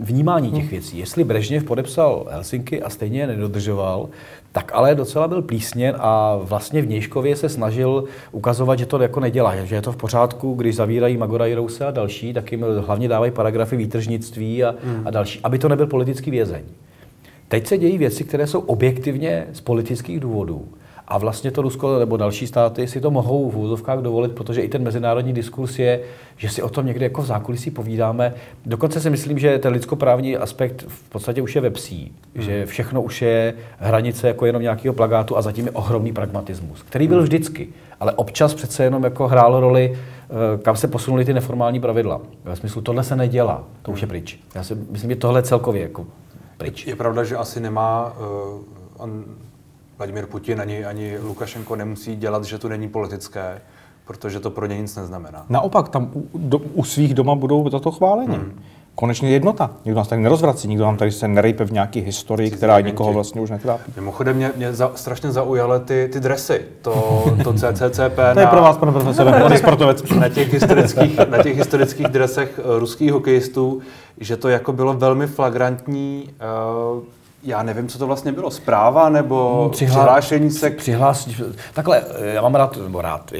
vnímání 0.00 0.50
těch 0.50 0.60
hmm. 0.60 0.68
věcí. 0.68 0.98
Jestli 0.98 1.24
Brežněv 1.24 1.64
podepsal 1.64 2.26
Helsinky 2.30 2.82
a 2.82 2.90
stejně 2.90 3.20
je 3.20 3.26
nedodržoval, 3.26 4.08
tak 4.52 4.72
ale 4.74 4.94
docela 4.94 5.28
byl 5.28 5.42
plísněn 5.42 5.96
a 5.98 6.36
vlastně 6.42 6.82
v 6.82 6.88
Nějškově 6.88 7.36
se 7.36 7.48
snažil 7.48 8.04
ukazovat, 8.32 8.78
že 8.78 8.86
to 8.86 9.02
jako 9.02 9.20
nedělá, 9.20 9.56
že 9.64 9.74
je 9.74 9.82
to 9.82 9.92
v 9.92 9.96
pořádku, 9.96 10.54
když 10.54 10.76
zavírají 10.76 11.16
Magora 11.16 11.46
Jirouse 11.46 11.86
a 11.86 11.90
další, 11.90 12.32
tak 12.32 12.52
jim 12.52 12.64
hlavně 12.78 13.08
dávají 13.08 13.32
paragrafy 13.32 13.76
výtržnictví 13.76 14.64
a, 14.64 14.74
hmm. 14.84 15.02
a 15.06 15.10
další, 15.10 15.40
aby 15.44 15.58
to 15.58 15.68
nebyl 15.68 15.86
politický 15.86 16.30
vězeň. 16.30 16.62
Teď 17.52 17.66
se 17.66 17.78
dějí 17.78 17.98
věci, 17.98 18.24
které 18.24 18.46
jsou 18.46 18.60
objektivně 18.60 19.46
z 19.52 19.60
politických 19.60 20.20
důvodů. 20.20 20.68
A 21.08 21.18
vlastně 21.18 21.50
to 21.50 21.62
Rusko 21.62 21.98
nebo 21.98 22.16
další 22.16 22.46
státy 22.46 22.86
si 22.86 23.00
to 23.00 23.10
mohou 23.10 23.50
v 23.50 23.56
úzovkách 23.56 23.98
dovolit, 23.98 24.32
protože 24.32 24.60
i 24.60 24.68
ten 24.68 24.82
mezinárodní 24.82 25.32
diskurs 25.32 25.78
je, 25.78 26.00
že 26.36 26.48
si 26.48 26.62
o 26.62 26.68
tom 26.68 26.86
někde 26.86 27.06
jako 27.06 27.22
v 27.22 27.26
zákulisí 27.26 27.70
povídáme. 27.70 28.34
Dokonce 28.66 29.00
si 29.00 29.10
myslím, 29.10 29.38
že 29.38 29.58
ten 29.58 29.72
lidskoprávní 29.72 30.36
aspekt 30.36 30.84
v 30.88 31.08
podstatě 31.08 31.42
už 31.42 31.54
je 31.54 31.60
ve 31.60 31.70
psí, 31.70 32.12
hmm. 32.34 32.44
že 32.44 32.66
všechno 32.66 33.02
už 33.02 33.22
je 33.22 33.54
hranice 33.78 34.28
jako 34.28 34.46
jenom 34.46 34.62
nějakého 34.62 34.94
plagátu 34.94 35.36
a 35.36 35.42
zatím 35.42 35.66
je 35.66 35.70
ohromný 35.70 36.12
pragmatismus, 36.12 36.82
který 36.82 37.08
byl 37.08 37.16
hmm. 37.16 37.24
vždycky, 37.24 37.68
ale 38.00 38.12
občas 38.12 38.54
přece 38.54 38.84
jenom 38.84 39.04
jako 39.04 39.28
hrálo 39.28 39.60
roli, 39.60 39.92
eh, 39.94 40.62
kam 40.62 40.76
se 40.76 40.88
posunuly 40.88 41.24
ty 41.24 41.34
neformální 41.34 41.80
pravidla. 41.80 42.20
Ve 42.44 42.56
smyslu, 42.56 42.82
tohle 42.82 43.04
se 43.04 43.16
nedělá, 43.16 43.64
to 43.82 43.92
už 43.92 44.00
je 44.00 44.06
pryč. 44.06 44.38
Já 44.54 44.64
si 44.64 44.74
myslím, 44.90 45.10
že 45.10 45.16
tohle 45.16 45.42
celkově 45.42 45.82
jako 45.82 46.06
pryč. 46.62 46.86
Je 46.86 46.96
pravda, 46.96 47.24
že 47.24 47.36
asi 47.36 47.60
nemá 47.60 48.12
uh, 48.12 48.60
on, 48.96 49.24
Vladimír 49.98 50.26
Putin 50.26 50.60
ani, 50.60 50.84
ani 50.84 51.18
Lukašenko 51.18 51.76
nemusí 51.76 52.16
dělat, 52.16 52.44
že 52.44 52.58
to 52.58 52.68
není 52.68 52.88
politické, 52.88 53.60
protože 54.06 54.40
to 54.40 54.50
pro 54.50 54.66
ně 54.66 54.80
nic 54.80 54.96
neznamená. 54.96 55.46
Naopak, 55.48 55.88
tam 55.88 56.10
u, 56.14 56.28
do, 56.34 56.58
u 56.58 56.84
svých 56.84 57.14
doma 57.14 57.34
budou 57.34 57.70
za 57.70 57.78
to 57.78 57.90
chválení. 57.90 58.36
Hmm. 58.36 58.62
Konečně 58.94 59.30
jednota. 59.30 59.70
Nikdo 59.84 59.98
nás 59.98 60.08
tady 60.08 60.22
nerozvrací, 60.22 60.68
nikdo 60.68 60.84
nám 60.84 60.96
tady 60.96 61.12
se 61.12 61.28
nerejpe 61.28 61.64
v 61.64 61.72
nějaké 61.72 62.00
historii, 62.00 62.50
Cizí 62.50 62.56
která 62.56 62.80
nikoho 62.80 63.12
vlastně 63.12 63.40
už 63.40 63.50
netrápí. 63.50 63.92
Mimochodem 63.96 64.36
mě, 64.36 64.52
mě 64.56 64.72
za, 64.72 64.92
strašně 64.94 65.32
zaujaly 65.32 65.80
ty, 65.80 66.08
ty 66.12 66.20
dresy, 66.20 66.62
to, 66.82 67.24
to 67.44 67.52
CCCP. 67.52 68.16
to 68.34 68.40
je 68.40 68.46
pro 68.46 68.62
vás, 68.62 68.76
pane 68.76 68.92
profesore, 68.92 69.44
on 69.44 69.58
sportovec. 69.58 70.02
Na 70.20 70.28
těch 70.28 70.52
historických, 70.52 71.18
na 71.28 71.42
těch 71.42 71.56
historických 71.56 72.06
dresech 72.06 72.60
ruských 72.78 73.12
hokejistů, 73.12 73.80
že 74.20 74.36
to 74.36 74.48
jako 74.48 74.72
bylo 74.72 74.94
velmi 74.94 75.26
flagrantní 75.26 76.28
uh, 76.96 77.02
já 77.44 77.62
nevím, 77.62 77.88
co 77.88 77.98
to 77.98 78.06
vlastně 78.06 78.32
bylo, 78.32 78.50
zpráva 78.50 79.08
nebo 79.08 79.68
Přihlá... 79.72 79.96
přihlášení 79.96 80.50
se? 80.50 80.70
Přihlás... 80.70 81.28
Takhle, 81.74 82.02
já 82.20 82.42
mám 82.42 82.54
rád, 82.54 82.76
nebo 82.76 83.00
rád, 83.00 83.32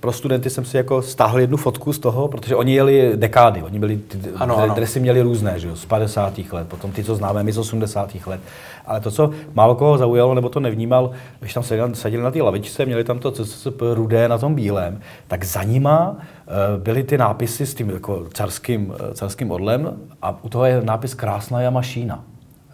pro 0.00 0.12
studenty 0.12 0.50
jsem 0.50 0.64
si 0.64 0.76
jako 0.76 1.02
stáhl 1.02 1.40
jednu 1.40 1.56
fotku 1.56 1.92
z 1.92 1.98
toho, 1.98 2.28
protože 2.28 2.56
oni 2.56 2.74
jeli 2.74 3.12
dekády, 3.16 3.62
oni 3.62 3.78
byli, 3.78 3.96
ty 3.96 4.18
ano, 4.36 4.58
ano. 4.58 4.74
dresy 4.74 5.00
měli 5.00 5.22
různé, 5.22 5.58
že 5.58 5.68
jo, 5.68 5.76
z 5.76 5.84
50. 5.84 6.38
let, 6.52 6.68
potom 6.68 6.92
ty, 6.92 7.04
co 7.04 7.14
známe 7.14 7.42
my 7.42 7.52
z 7.52 7.58
80. 7.58 8.14
let. 8.26 8.40
Ale 8.86 9.00
to, 9.00 9.10
co 9.10 9.30
málo 9.54 9.74
koho 9.74 9.98
zaujalo, 9.98 10.34
nebo 10.34 10.48
to 10.48 10.60
nevnímal, 10.60 11.10
když 11.40 11.54
tam 11.54 11.62
seděli, 11.62 11.94
seděli 11.94 12.22
na 12.22 12.30
té 12.30 12.42
lavičce, 12.42 12.86
měli 12.86 13.04
tam 13.04 13.18
to 13.18 13.30
CCP 13.30 13.82
rudé 13.94 14.28
na 14.28 14.38
tom 14.38 14.54
bílém, 14.54 15.00
tak 15.28 15.44
za 15.44 15.62
nima 15.62 16.16
eh, 16.16 16.50
byly 16.78 17.02
ty 17.02 17.18
nápisy 17.18 17.66
s 17.66 17.74
tím 17.74 17.90
jako 17.90 18.26
carským, 18.32 18.94
eh, 18.94 19.14
carským 19.14 19.50
odlem 19.50 19.96
a 20.22 20.44
u 20.44 20.48
toho 20.48 20.64
je 20.64 20.82
nápis 20.84 21.14
Krásná 21.14 21.60
je 21.60 21.70
mašína 21.70 22.24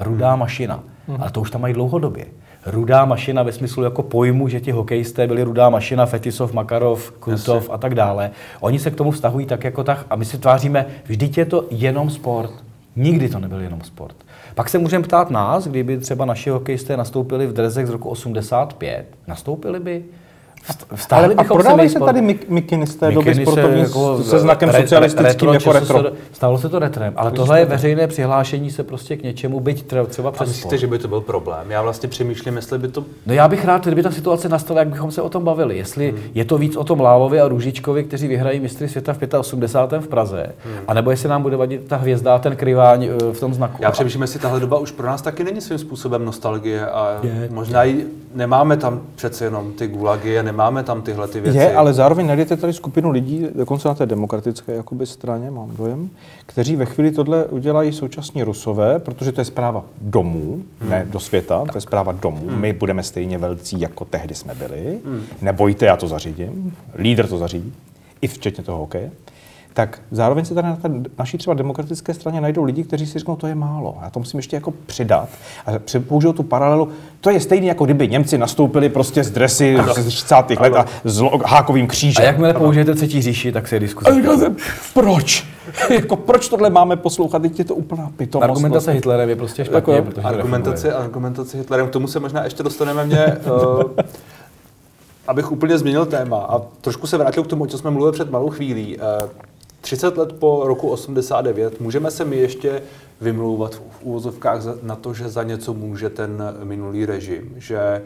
rudá 0.01 0.37
mašina. 0.37 0.83
Hmm. 1.09 1.17
A 1.21 1.31
to 1.31 1.41
už 1.41 1.51
tam 1.51 1.61
mají 1.61 1.75
dlouhodobě. 1.75 2.27
Rudá 2.67 3.05
mašina 3.05 3.43
ve 3.43 3.53
smyslu 3.53 3.83
jako 3.83 4.03
pojmu, 4.03 4.49
že 4.49 4.61
ti 4.61 4.71
hokejisté 4.71 5.27
byli 5.27 5.43
rudá 5.43 5.71
mašina, 5.71 6.07
Fetisov, 6.07 6.53
Makarov, 6.53 7.11
Krutov 7.11 7.71
a 7.73 7.79
tak 7.79 7.95
dále. 7.95 8.31
Oni 8.61 8.79
se 8.79 8.91
k 8.91 8.97
tomu 8.97 9.11
vztahují 9.11 9.47
tak 9.47 9.65
jako 9.65 9.85
tak 9.85 10.07
a 10.11 10.17
my 10.17 10.25
si 10.25 10.39
tváříme, 10.39 10.87
vždyť 11.05 11.39
je 11.39 11.45
to 11.45 11.65
jenom 11.71 12.11
sport. 12.11 12.53
Nikdy 12.97 13.29
to 13.29 13.39
nebyl 13.39 13.61
jenom 13.61 13.81
sport. 13.81 14.17
Pak 14.55 14.69
se 14.69 14.79
můžeme 14.79 15.05
ptát 15.05 15.31
nás, 15.31 15.67
kdyby 15.67 15.99
třeba 15.99 16.25
naši 16.25 16.51
hokejisté 16.51 16.97
nastoupili 16.97 17.47
v 17.47 17.53
drezech 17.53 17.87
z 17.87 17.91
roku 17.91 18.09
85, 18.09 19.07
nastoupili 19.27 19.81
by? 19.81 20.05
Stále 20.95 21.35
a 21.35 21.45
prodávají 21.45 21.89
se 21.89 21.99
tady 21.99 22.39
mikiny 22.49 22.87
z 22.87 22.97
té 22.97 23.11
doby 23.11 23.35
sportovní 23.35 23.81
jako 23.81 24.23
se 24.23 24.39
znakem 24.39 24.69
re, 24.69 24.81
socialistickým 24.81 25.49
retro, 25.49 25.53
jako 25.53 25.73
retro. 25.73 26.03
Se, 26.03 26.13
stalo 26.33 26.59
se 26.59 26.69
to 26.69 26.79
retrem, 26.79 27.13
ale 27.17 27.31
tohle 27.31 27.59
je 27.59 27.65
veřejné 27.65 28.07
přihlášení 28.07 28.71
se 28.71 28.85
prostě 28.85 29.17
k 29.17 29.23
něčemu, 29.23 29.61
byť 29.61 29.87
třeba 30.07 30.31
přes 30.31 30.49
A 30.49 30.51
myslíte, 30.51 30.79
že 30.79 30.87
by 30.87 30.99
to 30.99 31.09
byl 31.09 31.21
problém? 31.21 31.71
Já 31.71 31.83
vlastně 31.83 32.09
přemýšlím, 32.09 32.57
jestli 32.57 32.79
by 32.79 32.89
to... 32.89 33.05
No 33.27 33.35
já 33.35 33.49
bych 33.49 33.65
rád, 33.65 33.85
kdyby 33.85 34.03
ta 34.03 34.11
situace 34.11 34.49
nastala, 34.49 34.81
jak 34.81 34.89
bychom 34.89 35.11
se 35.11 35.23
o 35.23 35.29
tom 35.29 35.45
bavili. 35.45 35.77
Jestli 35.77 36.11
hmm. 36.11 36.21
je 36.35 36.45
to 36.45 36.59
víc 36.59 36.77
o 36.77 36.85
tom 36.85 37.01
Lávovi 37.01 37.41
a 37.41 37.49
Růžičkovi, 37.49 38.05
kteří 38.05 38.29
vyhrají 38.29 38.61
mistry 38.61 38.89
světa 38.89 39.13
v 39.13 39.35
85. 39.39 40.03
v 40.03 40.09
Praze, 40.09 40.47
hmm. 40.65 40.75
anebo 40.89 41.11
jestli 41.11 41.29
nám 41.29 41.43
bude 41.43 41.57
vadit 41.57 41.87
ta 41.87 41.97
hvězda, 41.97 42.39
ten 42.39 42.57
kryváň 42.57 43.05
eh, 43.05 43.33
v 43.33 43.41
tom 43.41 43.55
znaku. 43.55 43.83
Já 43.83 43.91
přemýšlím, 43.91 44.23
jestli 44.23 44.41
tahle 44.41 44.61
doba 44.61 44.79
už 44.79 44.91
pro 44.91 45.07
nás 45.07 45.23
taky 45.23 45.45
není 45.45 45.61
svým 45.61 45.79
způsobem 45.79 46.25
nostalgie 46.25 46.87
a 46.87 47.19
je. 47.23 47.49
možná 47.51 47.85
i 47.85 48.07
nemáme 48.35 48.77
tam 48.77 49.01
přece 49.15 49.45
jenom 49.45 49.73
ty 49.73 49.87
gulagy 49.87 50.39
a 50.39 50.43
nemáme 50.43 50.83
tam 50.83 51.03
tyhle 51.03 51.29
ty 51.29 51.41
věci. 51.41 51.59
Je, 51.59 51.75
ale 51.75 51.93
zároveň 51.93 52.27
najdete 52.27 52.57
tady 52.57 52.73
skupinu 52.73 53.11
lidí, 53.11 53.47
dokonce 53.55 53.89
na 53.89 53.95
té 53.95 54.07
demokratické 54.07 54.73
jakoby, 54.73 55.07
straně, 55.07 55.51
mám 55.51 55.77
dojem, 55.77 56.11
kteří 56.47 56.77
ve 56.77 56.87
chvíli 56.87 57.11
tohle 57.11 57.45
udělají 57.45 57.93
současní 57.93 58.43
rusové, 58.43 58.99
protože 58.99 59.33
to 59.33 59.41
je 59.41 59.45
zpráva 59.45 59.85
domů, 60.01 60.63
hmm. 60.81 60.91
ne 60.91 61.07
do 61.11 61.21
světa, 61.21 61.65
to 61.73 61.77
je 61.77 61.81
zpráva 61.81 62.13
domů. 62.13 62.49
Hmm. 62.49 62.61
My 62.61 62.73
budeme 62.73 63.03
stejně 63.03 63.39
velcí, 63.39 63.81
jako 63.81 64.05
tehdy 64.05 64.35
jsme 64.35 64.55
byli. 64.55 64.99
Hmm. 65.05 65.23
Nebojte, 65.43 65.87
já 65.87 65.97
to 65.97 66.09
zařídím. 66.09 66.77
Lídr 66.99 67.27
to 67.27 67.39
zařídí, 67.39 67.73
i 68.21 68.29
včetně 68.29 68.65
toho 68.65 68.79
hokeje 68.79 69.11
tak 69.75 70.01
zároveň 70.11 70.45
se 70.45 70.55
tady 70.55 70.69
na 70.69 70.77
té 70.77 70.91
naší 71.19 71.39
třeba 71.39 71.55
demokratické 71.55 72.15
straně 72.15 72.41
najdou 72.41 72.65
lidi, 72.65 72.85
kteří 72.85 73.07
si 73.07 73.19
řeknou, 73.19 73.37
to 73.37 73.47
je 73.47 73.55
málo. 73.55 73.99
Já 74.03 74.11
to 74.11 74.19
musím 74.19 74.39
ještě 74.39 74.57
jako 74.57 74.71
přidat. 74.87 75.29
A 75.67 75.71
použijou 76.09 76.33
tu 76.33 76.43
paralelu. 76.43 76.89
To 77.21 77.31
je 77.31 77.41
stejně 77.41 77.69
jako 77.69 77.85
kdyby 77.85 78.09
Němci 78.09 78.39
nastoupili 78.39 78.89
prostě 78.89 79.25
z 79.25 79.31
dresy 79.31 79.77
z 79.97 80.05
30. 80.05 80.35
let 80.61 80.75
a 80.77 80.87
s 81.05 81.23
hákovým 81.45 81.87
křížem. 81.87 82.25
A 82.25 82.27
jakmile 82.27 82.55
použijete 82.55 82.95
třetí 82.95 83.23
říši, 83.23 83.53
tak 83.53 83.69
se 83.69 83.77
je. 83.77 83.81
Proč? 84.95 85.47
jako 85.91 86.17
proč 86.17 86.49
tohle 86.49 86.71
máme 86.71 86.97
poslouchat? 86.97 87.43
Teď 87.43 87.59
je 87.59 87.65
to 87.65 87.75
úplná 87.75 88.11
pitomost. 88.17 88.45
Argumentace 88.45 88.73
vlastně. 88.73 88.93
Hitlerem 88.93 89.29
je 89.29 89.37
prostě 89.37 89.65
špatně, 89.65 89.95
jako, 89.95 90.11
protože 90.11 90.23
argumentace, 90.23 90.95
argumentace 90.95 91.59
Hitlerem, 91.59 91.89
k 91.89 91.91
tomu 91.91 92.09
se 92.09 92.21
možná 92.21 92.45
ještě 92.45 92.63
dostaneme 92.63 93.07
mě. 93.07 93.37
Uh, 93.47 93.83
abych 95.29 95.53
úplně 95.53 95.79
změnil 95.79 96.07
téma 96.07 96.39
a 96.39 96.59
trošku 96.81 97.07
se 97.07 97.19
vrátil 97.19 97.45
k 97.45 97.47
tomu, 97.47 97.65
o 97.65 97.67
čem 97.67 97.79
jsme 97.79 97.91
mluvili 97.91 98.13
před 98.13 98.31
malou 98.31 98.51
chvílí. 98.51 98.97
Uh, 98.97 99.29
30 99.81 100.17
let 100.17 100.33
po 100.33 100.63
roku 100.65 100.89
89 100.89 101.81
můžeme 101.81 102.11
se 102.11 102.25
my 102.25 102.37
ještě 102.37 102.83
vymlouvat 103.21 103.75
v 103.75 104.03
úvozovkách 104.03 104.63
na 104.83 104.97
to, 104.97 105.15
že 105.15 105.29
za 105.29 105.43
něco 105.43 105.75
může 105.75 106.11
ten 106.11 106.43
minulý 106.65 107.07
režim, 107.07 107.55
že 107.57 108.03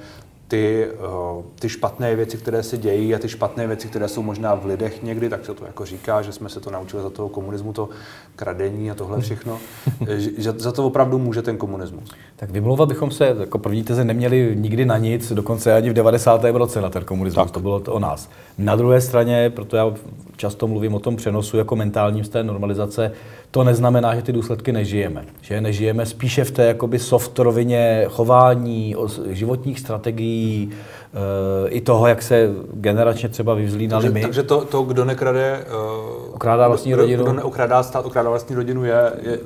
ty, 0.55 0.87
eh, 0.87 1.43
ty 1.61 1.69
špatné 1.69 2.17
věci, 2.17 2.37
které 2.37 2.63
se 2.63 2.79
dějí 2.79 3.15
a 3.15 3.19
ty 3.19 3.29
špatné 3.29 3.67
věci, 3.67 3.89
které 3.89 4.09
jsou 4.09 4.23
možná 4.23 4.55
v 4.55 4.67
lidech 4.67 5.03
někdy, 5.03 5.29
tak 5.29 5.45
se 5.45 5.55
to 5.55 5.67
jako 5.67 5.85
říká, 5.85 6.23
že 6.23 6.33
jsme 6.33 6.49
se 6.49 6.61
to 6.61 6.71
naučili 6.71 7.03
za 7.03 7.11
toho 7.11 7.29
komunismu, 7.29 7.73
to 7.73 7.89
kradení 8.37 8.91
a 8.91 8.95
tohle 8.95 9.21
všechno, 9.21 9.59
že 10.39 10.53
za 10.53 10.73
to 10.73 10.87
opravdu 10.87 11.19
může 11.19 11.43
ten 11.43 11.57
komunismus. 11.57 12.05
Tak 12.37 12.51
vymlouvat 12.51 12.89
bychom 12.89 13.11
se 13.11 13.37
jako 13.41 13.59
první 13.59 13.85
teze 13.85 14.05
neměli 14.05 14.53
nikdy 14.55 14.85
na 14.85 14.99
nic, 14.99 15.33
dokonce 15.33 15.75
ani 15.75 15.91
v 15.91 15.93
90. 15.93 16.45
roce 16.45 16.81
na 16.81 16.91
ten 16.91 17.05
komunismus, 17.05 17.45
tak. 17.45 17.55
to 17.55 17.61
bylo 17.61 17.81
to 17.81 17.93
o 17.93 17.99
nás. 17.99 18.29
Na 18.59 18.77
druhé 18.77 19.01
straně, 19.01 19.51
proto 19.51 19.77
já 19.77 19.95
často 20.37 20.69
mluvím 20.69 20.95
o 20.95 20.99
tom 20.99 21.17
přenosu 21.17 21.57
jako 21.57 21.77
mentálním 21.77 22.25
z 22.25 22.29
té 22.29 22.43
normalizace, 22.43 23.13
to 23.55 23.65
neznamená, 23.65 24.15
že 24.15 24.23
ty 24.23 24.33
důsledky 24.33 24.73
nežijeme. 24.73 25.25
Že 25.41 25.61
nežijeme 25.61 26.07
spíše 26.07 26.45
v 26.45 26.51
té 26.51 26.65
jakoby 26.67 26.99
soft 26.99 27.39
rovině 27.39 28.07
chování, 28.09 28.97
životních 29.27 29.81
strategií, 29.81 30.73
e, 30.73 31.69
i 31.69 31.81
toho, 31.81 32.07
jak 32.07 32.23
se 32.23 32.51
generačně 32.75 33.29
třeba 33.29 33.55
vyvzlínali 33.55 34.11
my. 34.11 34.23
Takže 34.23 34.43
to, 34.43 34.65
to 34.65 34.83
kdo 34.83 35.05
nekrade... 35.05 35.65
Uh, 35.69 36.35
okrádá 36.35 36.69
vlastní 36.69 36.93
kdo, 36.93 37.01
rodinu. 37.01 37.23
Kdo 37.23 37.33
neokrádá 37.33 37.83
stát, 37.83 38.07
okrádá 38.07 38.31
vlastní 38.31 38.57
rodinu, 38.57 38.85
je, 38.85 39.13
je 39.23 39.39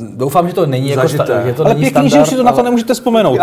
Doufám, 0.00 0.48
že 0.48 0.54
to 0.54 0.66
není 0.66 0.88
jako 0.88 1.08
sta- 1.08 1.46
že 1.46 1.52
to 1.52 1.64
Ale 1.64 1.74
není 1.74 1.80
pěkný, 1.80 2.10
standard, 2.10 2.24
že 2.26 2.30
si 2.30 2.36
to 2.36 2.42
na 2.42 2.52
to 2.52 2.62
nemůžete 2.62 2.94
vzpomenout. 2.94 3.38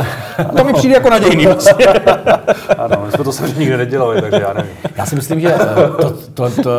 to 0.57 0.63
mi 0.63 0.73
přijde 0.73 0.95
jako 0.95 1.09
nadějný. 1.09 1.45
Vlastně. 1.45 1.85
ano, 2.77 3.03
my 3.05 3.11
jsme 3.11 3.23
to 3.23 3.31
samozřejmě 3.31 3.59
nikdy 3.59 3.77
nedělali, 3.77 4.21
takže 4.21 4.41
já 4.41 4.53
nevím. 4.53 4.71
Já 4.95 5.05
si 5.05 5.15
myslím, 5.15 5.39
že 5.39 5.53
eh, 5.55 5.65
to, 6.01 6.13
to, 6.33 6.49
to, 6.63 6.71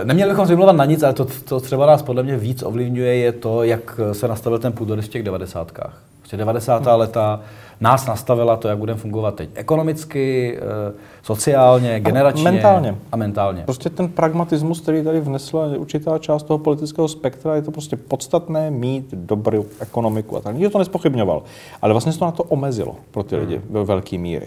eh, 0.00 0.04
neměli 0.04 0.30
bychom 0.30 0.46
vymluvat 0.46 0.76
na 0.76 0.84
nic, 0.84 1.02
ale 1.02 1.12
to, 1.12 1.26
to 1.44 1.60
třeba 1.60 1.86
nás 1.86 2.02
podle 2.02 2.22
mě 2.22 2.36
víc 2.36 2.62
ovlivňuje, 2.62 3.16
je 3.16 3.32
to, 3.32 3.62
jak 3.62 4.00
se 4.12 4.28
nastavil 4.28 4.58
ten 4.58 4.72
půdorys 4.72 5.04
v 5.06 5.08
těch 5.08 5.22
devadesátkách. 5.22 5.92
Prostě 6.20 6.36
90. 6.36 6.86
Hmm. 6.86 6.98
leta 7.00 7.40
nás 7.80 8.06
nastavila 8.06 8.56
to, 8.56 8.68
jak 8.68 8.78
budeme 8.78 9.00
fungovat 9.00 9.34
teď. 9.34 9.50
Ekonomicky, 9.54 10.58
eh, 10.58 10.94
sociálně, 11.22 12.00
generačně 12.00 12.48
a 12.48 12.52
mentálně. 12.52 12.96
a 13.12 13.16
mentálně. 13.16 13.62
Prostě 13.64 13.90
ten 13.90 14.08
pragmatismus, 14.08 14.80
který 14.80 15.04
tady 15.04 15.20
vnesla 15.20 15.66
určitá 15.76 16.18
část 16.18 16.42
toho 16.42 16.58
politického 16.58 17.08
spektra, 17.08 17.54
je 17.54 17.62
to 17.62 17.70
prostě 17.70 17.96
podstatné 17.96 18.70
mít 18.70 19.14
dobrou 19.14 19.66
ekonomiku 19.80 20.36
a 20.36 20.40
tak. 20.40 20.54
Nikdo 20.54 20.70
to 20.70 20.78
nespochybňoval. 20.78 21.42
Ale 21.82 21.94
vlastně 21.94 22.12
se 22.12 22.18
to 22.18 22.24
na 22.24 22.30
to 22.30 22.42
omezilo 22.42 22.96
pro 23.10 23.22
ty 23.22 23.36
lidi 23.36 23.56
hmm. 23.56 23.64
ve 23.70 23.84
velké 23.84 24.18
míry. 24.18 24.46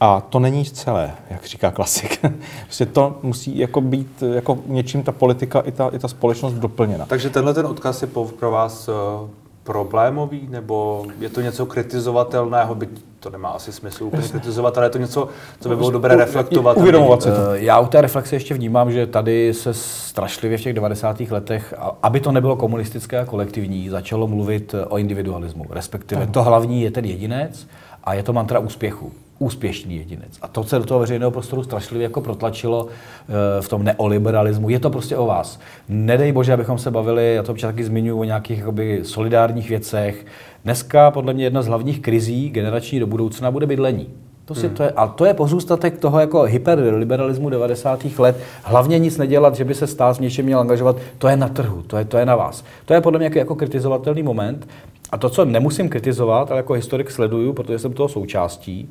A 0.00 0.20
to 0.20 0.38
není 0.38 0.64
celé, 0.64 1.12
jak 1.30 1.46
říká 1.46 1.70
klasik. 1.70 2.24
prostě 2.64 2.86
to 2.86 3.18
musí 3.22 3.58
jako 3.58 3.80
být 3.80 4.22
jako 4.34 4.58
něčím 4.66 5.02
ta 5.02 5.12
politika 5.12 5.60
i 5.60 5.72
ta, 5.72 5.88
i 5.88 5.98
ta 5.98 6.08
společnost 6.08 6.54
doplněna. 6.54 7.06
Takže 7.06 7.30
tenhle 7.30 7.54
ten 7.54 7.66
odkaz 7.66 8.02
je 8.02 8.08
pro 8.38 8.50
vás 8.50 8.88
eh, 8.88 8.92
problémový, 9.64 10.48
nebo 10.50 11.06
je 11.20 11.28
to 11.28 11.40
něco 11.40 11.66
kritizovatelného, 11.66 12.74
byť 12.74 12.90
to 13.20 13.30
nemá 13.30 13.48
asi 13.48 13.72
smysl 13.72 14.04
úplně 14.04 14.28
kritizovat, 14.28 14.78
ale 14.78 14.86
je 14.86 14.90
to 14.90 14.98
něco, 14.98 15.28
co 15.60 15.68
by 15.68 15.76
bylo 15.76 15.90
dobré 15.90 16.16
reflektovat. 16.16 16.76
Uvědomovat 16.76 17.22
si 17.22 17.28
to. 17.28 17.34
Eh, 17.34 17.60
já 17.60 17.80
u 17.80 17.86
té 17.86 18.00
reflexe 18.00 18.36
ještě 18.36 18.54
vnímám, 18.54 18.92
že 18.92 19.06
tady 19.06 19.54
se 19.54 19.74
strašlivě 19.74 20.58
v 20.58 20.60
těch 20.60 20.74
90. 20.74 21.30
letech, 21.30 21.74
aby 22.02 22.20
to 22.20 22.32
nebylo 22.32 22.56
komunistické 22.56 23.18
a 23.18 23.24
kolektivní, 23.24 23.88
začalo 23.88 24.26
mluvit 24.26 24.74
o 24.88 24.98
individualismu. 24.98 25.66
Respektive 25.70 26.26
to 26.26 26.42
hlavní 26.42 26.82
je 26.82 26.90
ten 26.90 27.04
jedinec 27.04 27.66
a 28.04 28.14
je 28.14 28.22
to 28.22 28.32
mantra 28.32 28.58
úspěchu 28.58 29.12
úspěšný 29.42 29.96
jedinec. 29.96 30.38
A 30.42 30.48
to 30.48 30.64
se 30.64 30.78
do 30.78 30.84
toho 30.84 31.00
veřejného 31.00 31.30
prostoru 31.30 31.62
strašlivě 31.62 32.04
jako 32.04 32.20
protlačilo 32.20 32.86
eh, 32.88 33.62
v 33.62 33.68
tom 33.68 33.84
neoliberalismu. 33.84 34.68
Je 34.68 34.80
to 34.80 34.90
prostě 34.90 35.16
o 35.16 35.26
vás. 35.26 35.60
Nedej 35.88 36.32
bože, 36.32 36.52
abychom 36.52 36.78
se 36.78 36.90
bavili, 36.90 37.34
já 37.34 37.42
to 37.42 37.52
občas 37.52 37.68
taky 37.68 37.84
zmiňuji, 37.84 38.20
o 38.20 38.24
nějakých 38.24 38.58
jakoby, 38.58 39.00
solidárních 39.02 39.68
věcech. 39.68 40.26
Dneska 40.64 41.10
podle 41.10 41.34
mě 41.34 41.44
jedna 41.44 41.62
z 41.62 41.66
hlavních 41.66 42.00
krizí 42.00 42.50
generační 42.50 43.00
do 43.00 43.06
budoucna 43.06 43.50
bude 43.50 43.66
bydlení. 43.66 44.08
To 44.44 44.54
si, 44.54 44.66
hmm. 44.66 44.76
to 44.76 44.82
je, 44.82 44.90
a 44.90 45.06
to 45.06 45.24
je 45.24 45.34
pozůstatek 45.34 45.98
toho 45.98 46.20
jako 46.20 46.42
hyperliberalismu 46.42 47.50
90. 47.50 48.04
let. 48.18 48.36
Hlavně 48.62 48.98
nic 48.98 49.18
nedělat, 49.18 49.54
že 49.54 49.64
by 49.64 49.74
se 49.74 49.86
stát 49.86 50.16
v 50.16 50.20
něčem 50.20 50.44
měl 50.44 50.60
angažovat, 50.60 50.96
to 51.18 51.28
je 51.28 51.36
na 51.36 51.48
trhu, 51.48 51.82
to 51.82 51.96
je, 51.96 52.04
to 52.04 52.18
je 52.18 52.26
na 52.26 52.36
vás. 52.36 52.64
To 52.84 52.94
je 52.94 53.00
podle 53.00 53.18
mě 53.18 53.26
jako, 53.26 53.38
jako 53.38 53.54
kritizovatelný 53.54 54.22
moment. 54.22 54.68
A 55.12 55.18
to, 55.18 55.28
co 55.28 55.44
nemusím 55.44 55.88
kritizovat, 55.88 56.50
ale 56.50 56.58
jako 56.58 56.72
historik 56.72 57.10
sleduju, 57.10 57.52
protože 57.52 57.78
jsem 57.78 57.92
toho 57.92 58.08
součástí, 58.08 58.90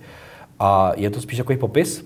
a 0.61 0.91
je 0.95 1.09
to 1.09 1.21
spíš 1.21 1.37
jako 1.37 1.55
popis. 1.55 2.05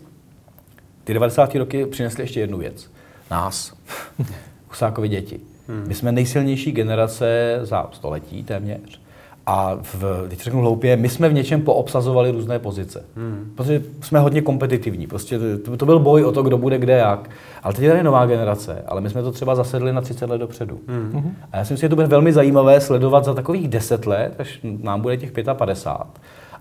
Ty 1.04 1.14
90. 1.14 1.56
roky 1.56 1.86
přinesly 1.86 2.24
ještě 2.24 2.40
jednu 2.40 2.58
věc. 2.58 2.92
Nás. 3.32 3.74
Husákovi 4.70 5.10
děti. 5.10 5.40
Hmm. 5.68 5.84
My 5.88 5.94
jsme 5.94 6.12
nejsilnější 6.12 6.72
generace 6.72 7.60
za 7.64 7.90
století 7.92 8.44
téměř. 8.44 9.00
A 9.46 9.78
v, 9.82 10.26
teď 10.30 10.40
řeknu 10.40 10.62
hloupě, 10.62 10.98
my 10.98 11.10
jsme 11.10 11.30
v 11.30 11.34
něčem 11.34 11.62
poobsazovali 11.62 12.32
různé 12.32 12.60
pozice. 12.60 13.06
Hmm. 13.16 13.52
Protože 13.56 13.84
jsme 14.02 14.20
hodně 14.20 14.42
kompetitivní. 14.42 15.08
Prostě 15.08 15.40
to, 15.66 15.78
to 15.78 15.86
byl 15.86 16.00
boj 16.00 16.24
o 16.24 16.32
to, 16.32 16.44
kdo 16.44 16.58
bude 16.58 16.78
kde 16.78 16.94
jak. 16.94 17.30
Ale 17.64 17.74
teď 17.74 17.84
je 17.84 17.90
tady 17.90 18.04
nová 18.04 18.26
generace, 18.26 18.84
ale 18.88 19.02
my 19.02 19.10
jsme 19.10 19.24
to 19.24 19.32
třeba 19.32 19.56
zasedli 19.56 19.94
na 19.94 20.02
30 20.02 20.30
let 20.30 20.38
dopředu. 20.38 20.80
Hmm. 20.88 21.36
A 21.52 21.58
já 21.58 21.66
si 21.66 21.74
myslím, 21.74 21.86
že 21.86 21.90
to 21.90 21.96
bude 21.96 22.08
velmi 22.08 22.34
zajímavé 22.34 22.82
sledovat 22.82 23.26
za 23.26 23.34
takových 23.34 23.68
10 23.68 24.06
let, 24.06 24.36
až 24.40 24.60
nám 24.64 25.02
bude 25.02 25.18
těch 25.18 25.32
55 25.54 25.78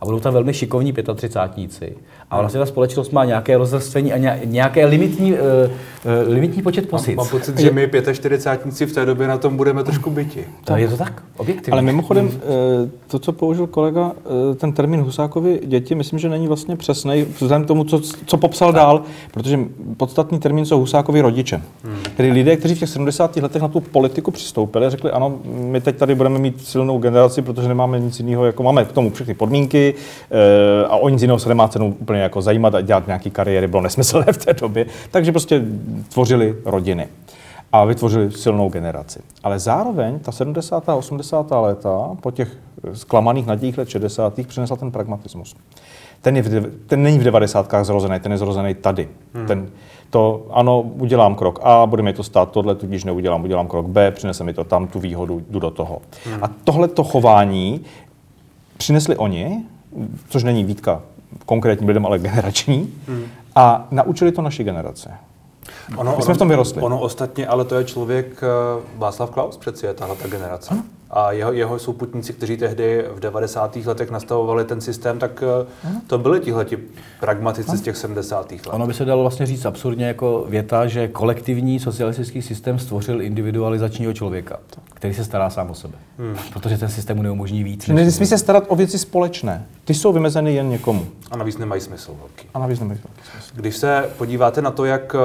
a 0.05 0.07
budou 0.07 0.20
tam 0.20 0.34
velmi 0.34 0.55
šikovní 0.55 0.92
35 1.14 1.92
a 2.30 2.40
vlastně 2.40 2.61
ta 2.61 2.66
společnost 2.66 3.12
má 3.12 3.24
nějaké 3.24 3.57
rozvrstvení 3.57 4.12
a 4.12 4.38
nějaké 4.44 4.86
limitní, 4.86 5.32
uh, 5.32 5.38
uh, 5.38 6.32
limitní 6.32 6.62
počet 6.62 6.88
pozic. 6.88 7.16
Mám, 7.16 7.16
mám 7.16 7.28
pocit, 7.28 7.59
že 7.59 7.70
my 7.70 7.90
45 8.12 8.88
v 8.88 8.92
té 8.92 9.07
době 9.07 9.28
na 9.28 9.38
tom 9.38 9.57
budeme 9.57 9.84
trošku 9.84 10.11
byti. 10.11 10.44
To 10.64 10.76
je 10.76 10.88
to 10.88 10.96
tak, 10.96 11.22
objektivně. 11.36 11.72
Ale 11.72 11.82
mimochodem, 11.82 12.30
eh, 12.34 12.90
to, 13.07 13.18
co 13.18 13.32
použil 13.32 13.66
kolega, 13.66 14.12
ten 14.57 14.72
termín 14.72 15.00
Husákovi 15.00 15.61
děti, 15.64 15.94
myslím, 15.94 16.18
že 16.18 16.28
není 16.28 16.48
vlastně 16.48 16.76
přesný, 16.76 17.22
vzhledem 17.22 17.64
k 17.64 17.68
tomu, 17.68 17.84
co, 17.84 18.00
co 18.26 18.36
popsal 18.36 18.72
tak. 18.72 18.76
dál, 18.76 19.02
protože 19.32 19.59
podstatný 19.96 20.38
termín 20.38 20.66
jsou 20.66 20.80
Husákovi 20.80 21.20
rodiče. 21.20 21.62
Hmm. 21.84 21.96
Tedy 22.16 22.30
lidé, 22.30 22.57
kteří 22.57 22.74
v 22.74 22.78
těch 22.78 22.88
70. 22.88 23.36
letech 23.36 23.62
na 23.62 23.68
tu 23.68 23.80
politiku 23.80 24.30
přistoupili 24.30 24.90
řekli, 24.90 25.11
ano, 25.11 25.38
my 25.44 25.80
teď 25.80 25.96
tady 25.96 26.14
budeme 26.14 26.38
mít 26.38 26.66
silnou 26.66 26.98
generaci, 26.98 27.42
protože 27.42 27.68
nemáme 27.68 28.00
nic 28.00 28.20
jiného, 28.20 28.46
jako 28.46 28.62
máme 28.62 28.84
k 28.84 28.92
tomu 28.92 29.11
všechny 29.11 29.34
podmínky 29.34 29.93
a 30.88 30.97
o 30.97 31.09
nic 31.09 31.22
jiného 31.22 31.38
se 31.38 31.49
nemá 31.49 31.68
cenu 31.68 31.97
úplně 32.01 32.20
jako 32.20 32.42
zajímat 32.42 32.74
a 32.74 32.80
dělat 32.80 33.07
nějaké 33.07 33.30
kariéry 33.30 33.66
bylo 33.66 33.82
nesmyslné 33.82 34.26
v 34.32 34.45
té 34.45 34.53
době, 34.53 34.86
takže 35.11 35.32
prostě 35.32 35.62
tvořili 36.09 36.57
rodiny 36.64 37.09
a 37.74 37.84
vytvořili 37.84 38.30
silnou 38.30 38.68
generaci. 38.68 39.20
Ale 39.42 39.59
zároveň 39.59 40.18
ta 40.18 40.32
70. 40.32 40.88
a 40.88 40.95
80. 40.95 41.47
léta, 41.51 42.16
po 42.20 42.30
těch 42.30 42.49
zklamaných 42.92 43.47
nadějích 43.47 43.78
let 43.78 43.88
60. 43.88 44.40
přinesla 44.47 44.76
ten 44.76 44.90
pragmatismus. 44.90 45.57
Ten, 46.20 46.36
je 46.36 46.42
v, 46.42 46.70
ten 46.86 47.03
není 47.03 47.18
v 47.18 47.22
90. 47.22 47.74
zrozený, 47.82 48.20
ten 48.20 48.32
je 48.32 48.38
zrozený 48.38 48.74
tady. 48.74 49.09
Hmm. 49.34 49.47
Ten, 49.47 49.68
to, 50.11 50.47
ano, 50.51 50.80
udělám 50.80 51.34
krok 51.34 51.59
A, 51.62 51.86
bude 51.86 52.03
mi 52.03 52.12
to 52.12 52.22
stát 52.22 52.51
tohle, 52.51 52.74
tudíž 52.74 53.05
neudělám, 53.05 53.45
udělám 53.45 53.68
krok 53.68 53.86
B, 53.86 54.11
přinese 54.11 54.45
mi 54.45 54.55
to 54.55 54.64
tam, 54.64 54.86
tu 54.86 54.99
výhodu, 54.99 55.42
jdu 55.51 55.59
do 55.59 55.70
toho. 55.70 56.03
Hmm. 56.24 56.45
A 56.45 56.51
tohle 56.64 56.88
to 56.88 57.05
chování 57.05 57.80
přinesli 58.76 59.16
oni, 59.16 59.64
což 60.28 60.42
není 60.42 60.64
výtka 60.64 61.03
konkrétním 61.47 61.88
lidem, 61.88 62.07
ale 62.07 62.18
generační. 62.18 62.95
Hmm. 63.09 63.24
A 63.55 63.88
naučili 63.90 64.32
to 64.32 64.42
naši 64.42 64.64
generace. 64.64 65.11
Ono, 65.97 66.16
My 66.16 66.22
jsme 66.22 66.30
ono, 66.30 66.34
v 66.34 66.38
tom 66.38 66.49
vyrostli. 66.49 66.82
Ono 66.82 67.01
ostatně, 67.01 67.47
ale 67.47 67.64
to 67.64 67.74
je 67.74 67.84
člověk, 67.84 68.42
uh, 68.76 69.01
Václav 69.01 69.30
Klaus 69.30 69.57
přeci 69.57 69.86
je 69.86 69.95
tahle 69.95 70.16
ta 70.16 70.28
generace. 70.28 70.68
Ano. 70.70 70.82
A 71.11 71.32
jeho, 71.32 71.52
jeho 71.52 71.78
souputníci, 71.78 72.32
kteří 72.32 72.57
tehdy 72.57 73.05
v 73.14 73.20
90. 73.20 73.76
letech 73.76 74.11
nastavovali 74.11 74.64
ten 74.64 74.80
systém, 74.80 75.18
tak 75.18 75.42
uh, 75.86 75.90
to 76.07 76.18
byli 76.18 76.40
tihleti 76.40 76.78
pragmatici 77.20 77.76
z 77.76 77.80
těch 77.80 77.96
70. 77.96 78.50
let. 78.52 78.61
Ono 78.70 78.86
by 78.86 78.94
se 78.94 79.05
dalo 79.05 79.20
vlastně 79.22 79.46
říct 79.46 79.64
absurdně 79.64 80.07
jako 80.07 80.44
věta, 80.48 80.86
že 80.86 81.09
kolektivní 81.09 81.80
socialistický 81.80 82.42
systém 82.42 82.78
stvořil 82.78 83.22
individualizačního 83.22 84.12
člověka, 84.12 84.59
který 84.94 85.14
se 85.14 85.24
stará 85.24 85.50
sám 85.50 85.70
o 85.70 85.74
sebe. 85.74 85.94
Hmm. 86.18 86.36
Protože 86.52 86.78
ten 86.78 86.88
systém 86.88 87.16
mu 87.16 87.22
neumožní 87.22 87.64
víc. 87.64 87.88
než- 87.88 88.07
Nesmí 88.07 88.26
se 88.26 88.38
starat 88.38 88.64
o 88.68 88.76
věci 88.76 88.98
společné. 88.98 89.66
Ty 89.84 89.94
jsou 89.94 90.12
vymezeny 90.12 90.55
jen 90.55 90.68
někomu. 90.68 91.07
A 91.30 91.36
navíc 91.36 91.59
nemají 91.59 91.80
smysl 91.80 92.14
velký. 92.18 92.46
A 92.55 92.59
navíc 92.59 92.80
nemají 92.80 93.00
velký 93.05 93.30
smysl. 93.30 93.52
Když 93.55 93.76
se 93.76 94.11
podíváte 94.18 94.62
na 94.62 94.70
to, 94.70 94.84
jak 94.84 95.14
eh, 95.14 95.18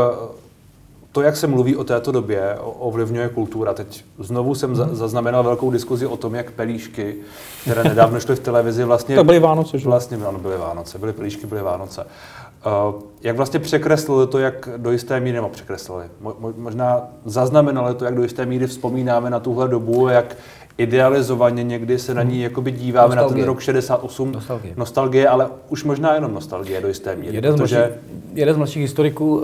to, 1.20 1.24
jak 1.24 1.38
se 1.38 1.48
mluví 1.48 1.76
o 1.76 1.84
této 1.84 2.12
době, 2.12 2.58
ovlivňuje 2.60 3.30
kultura. 3.30 3.74
Teď 3.74 4.06
znovu 4.20 4.56
jsem 4.56 4.76
za, 4.76 4.90
zaznamenal 4.92 5.44
velkou 5.44 5.72
diskuzi 5.72 6.06
o 6.06 6.18
tom, 6.18 6.36
jak 6.36 6.52
pelíšky, 6.52 7.16
které 7.62 7.84
nedávno 7.84 8.20
šly 8.20 8.36
v 8.36 8.40
televizi, 8.40 8.84
vlastně... 8.84 9.16
To 9.16 9.24
byly 9.24 9.40
Vánoce, 9.40 9.80
že? 9.80 9.86
Vlastně, 9.86 10.18
ano, 10.18 10.40
byly 10.40 10.58
Vánoce, 10.58 10.98
byly 10.98 11.14
pelíšky, 11.14 11.48
byly 11.48 11.62
Vánoce. 11.62 12.06
Uh, 12.06 13.02
jak 13.22 13.36
vlastně 13.36 13.60
překreslili 13.60 14.28
to, 14.28 14.40
jak 14.40 14.70
do 14.78 14.92
jisté 14.92 15.20
míry, 15.20 15.36
nebo 15.36 15.50
překreslili, 15.50 16.06
mo, 16.22 16.36
možná 16.58 17.02
zaznamenali 17.26 17.96
to, 17.96 18.06
jak 18.06 18.16
do 18.16 18.24
jisté 18.24 18.46
míry 18.46 18.68
vzpomínáme 18.68 19.30
na 19.30 19.40
tuhle 19.40 19.68
dobu, 19.68 20.08
jak 20.08 20.36
idealizovaně 20.80 21.64
někdy 21.64 22.00
se 22.00 22.14
na 22.14 22.24
ní 22.24 22.42
jakoby 22.42 22.72
díváme 22.72 23.08
na 23.08 23.16
ten 23.16 23.24
Nostalgie. 23.24 23.46
rok 23.46 23.60
68. 23.62 24.32
Nostalgie. 24.32 24.74
nostalgie, 24.78 25.28
ale 25.30 25.48
už 25.70 25.84
možná 25.84 26.14
jenom 26.16 26.34
nostalgie 26.34 26.82
do 26.82 26.88
jisté 26.88 27.16
míry. 27.16 27.36
Jeden 27.36 27.54
z, 27.54 27.58
protože- 27.58 27.76
mladších, 27.78 27.98
jeden 28.34 28.56
z 28.56 28.58
mladších 28.58 28.82
historiků, 28.82 29.44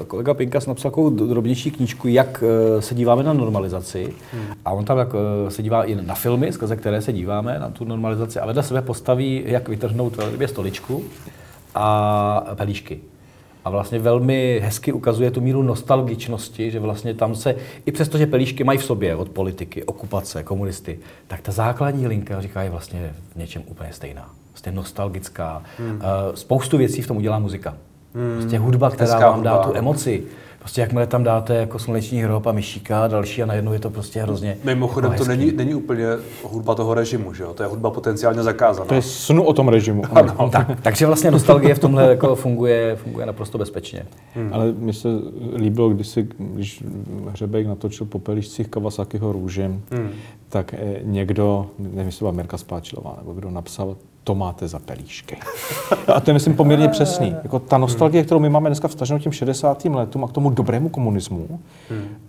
eh, 0.00 0.04
kolega 0.04 0.34
Pinkas, 0.34 0.66
napsal 0.66 0.90
takovou 0.90 1.10
drobnější 1.10 1.70
knížku, 1.70 2.08
jak 2.08 2.44
eh, 2.78 2.82
se 2.82 2.94
díváme 2.94 3.22
na 3.22 3.32
normalizaci. 3.32 4.12
A 4.64 4.72
on 4.72 4.84
tam 4.84 4.98
jak, 4.98 5.08
eh, 5.46 5.50
se 5.50 5.62
dívá 5.62 5.84
i 5.84 5.94
na 5.94 6.14
filmy, 6.14 6.52
skrze 6.52 6.76
které 6.76 7.02
se 7.02 7.12
díváme 7.12 7.58
na 7.58 7.70
tu 7.70 7.84
normalizaci. 7.84 8.40
A 8.40 8.46
vedle 8.46 8.62
sebe 8.62 8.82
postaví, 8.82 9.42
jak 9.46 9.68
vytrhnout 9.68 10.16
velmi 10.16 10.48
stoličku 10.48 11.04
a 11.74 12.46
pelíšky. 12.54 13.00
A 13.64 13.70
vlastně 13.70 13.98
velmi 13.98 14.60
hezky 14.64 14.92
ukazuje 14.92 15.30
tu 15.30 15.40
míru 15.40 15.62
nostalgičnosti, 15.62 16.70
že 16.70 16.80
vlastně 16.80 17.14
tam 17.14 17.34
se, 17.34 17.56
i 17.86 17.92
přesto, 17.92 18.18
že 18.18 18.26
pelíšky 18.26 18.64
mají 18.64 18.78
v 18.78 18.84
sobě 18.84 19.16
od 19.16 19.28
politiky, 19.28 19.84
okupace, 19.84 20.42
komunisty, 20.42 20.98
tak 21.26 21.40
ta 21.40 21.52
základní 21.52 22.06
linka, 22.06 22.40
říká, 22.40 22.62
je 22.62 22.70
vlastně 22.70 23.14
v 23.32 23.36
něčem 23.36 23.62
úplně 23.66 23.92
stejná. 23.92 24.30
Prostě 24.50 24.72
nostalgická. 24.72 25.62
Hmm. 25.78 26.00
Spoustu 26.34 26.78
věcí 26.78 27.02
v 27.02 27.06
tom 27.06 27.16
udělá 27.16 27.38
muzika. 27.38 27.76
Hmm. 28.14 28.38
Prostě 28.40 28.58
hudba, 28.58 28.90
která 28.90 29.12
Hezká 29.12 29.30
vám 29.30 29.42
dá 29.42 29.50
hudba, 29.50 29.66
tu 29.66 29.72
no. 29.72 29.78
emoci. 29.78 30.24
Prostě 30.64 30.80
jakmile 30.80 31.06
tam 31.06 31.24
dáte 31.24 31.54
jako 31.54 31.78
sluneční 31.78 32.22
hrob 32.22 32.46
a 32.46 32.52
myšíka 32.52 33.04
a 33.04 33.06
další 33.06 33.42
a 33.42 33.46
najednou 33.46 33.72
je 33.72 33.78
to 33.78 33.90
prostě 33.90 34.22
hrozně 34.22 34.58
Mimochodem, 34.64 35.12
jako 35.12 35.24
to 35.24 35.28
není, 35.28 35.52
není 35.52 35.74
úplně 35.74 36.06
hudba 36.42 36.74
toho 36.74 36.94
režimu, 36.94 37.34
že 37.34 37.42
jo? 37.42 37.54
To 37.54 37.62
je 37.62 37.68
hudba 37.68 37.90
potenciálně 37.90 38.42
zakázaná. 38.42 38.86
To 38.86 38.94
je 38.94 39.02
snu 39.02 39.42
o 39.42 39.52
tom 39.52 39.68
režimu. 39.68 40.02
Tak, 40.50 40.80
takže 40.82 41.06
vlastně 41.06 41.30
nostalgie 41.30 41.74
v 41.74 41.78
tomhle 41.78 42.08
jako 42.08 42.34
funguje, 42.34 42.96
funguje 42.96 43.26
naprosto 43.26 43.58
bezpečně. 43.58 44.06
Hmm. 44.34 44.50
Ale 44.52 44.72
mně 44.72 44.92
se 44.92 45.08
líbilo, 45.56 45.88
když, 45.88 46.06
si, 46.06 46.28
když 46.38 46.84
Hřebejk 47.28 47.66
natočil 47.66 48.06
po 48.06 48.18
pelíšcích 48.18 48.68
Kawasakiho 48.68 49.32
růže, 49.32 49.66
hmm. 49.66 50.10
tak 50.48 50.74
eh, 50.74 51.00
někdo, 51.02 51.66
nevím, 51.78 52.06
jestli 52.06 52.18
to 52.18 52.24
byla 52.24 52.32
Mirka 52.32 52.58
Spáčilová, 52.58 53.16
nebo 53.18 53.32
kdo 53.32 53.50
napsal, 53.50 53.96
to 54.24 54.34
máte 54.34 54.68
za 54.68 54.78
pelíšky. 54.78 55.36
A 56.14 56.20
to 56.20 56.30
je, 56.30 56.34
myslím, 56.34 56.56
poměrně 56.56 56.88
přesný. 56.88 57.36
Jako 57.42 57.58
ta 57.58 57.78
nostalgie, 57.78 58.24
kterou 58.24 58.40
my 58.40 58.48
máme 58.48 58.68
dneska 58.70 58.88
vstaženou 58.88 59.18
těm 59.18 59.32
60. 59.32 59.84
letům 59.84 60.24
a 60.24 60.28
k 60.28 60.32
tomu 60.32 60.50
dobrému 60.50 60.88
komunismu, 60.88 61.60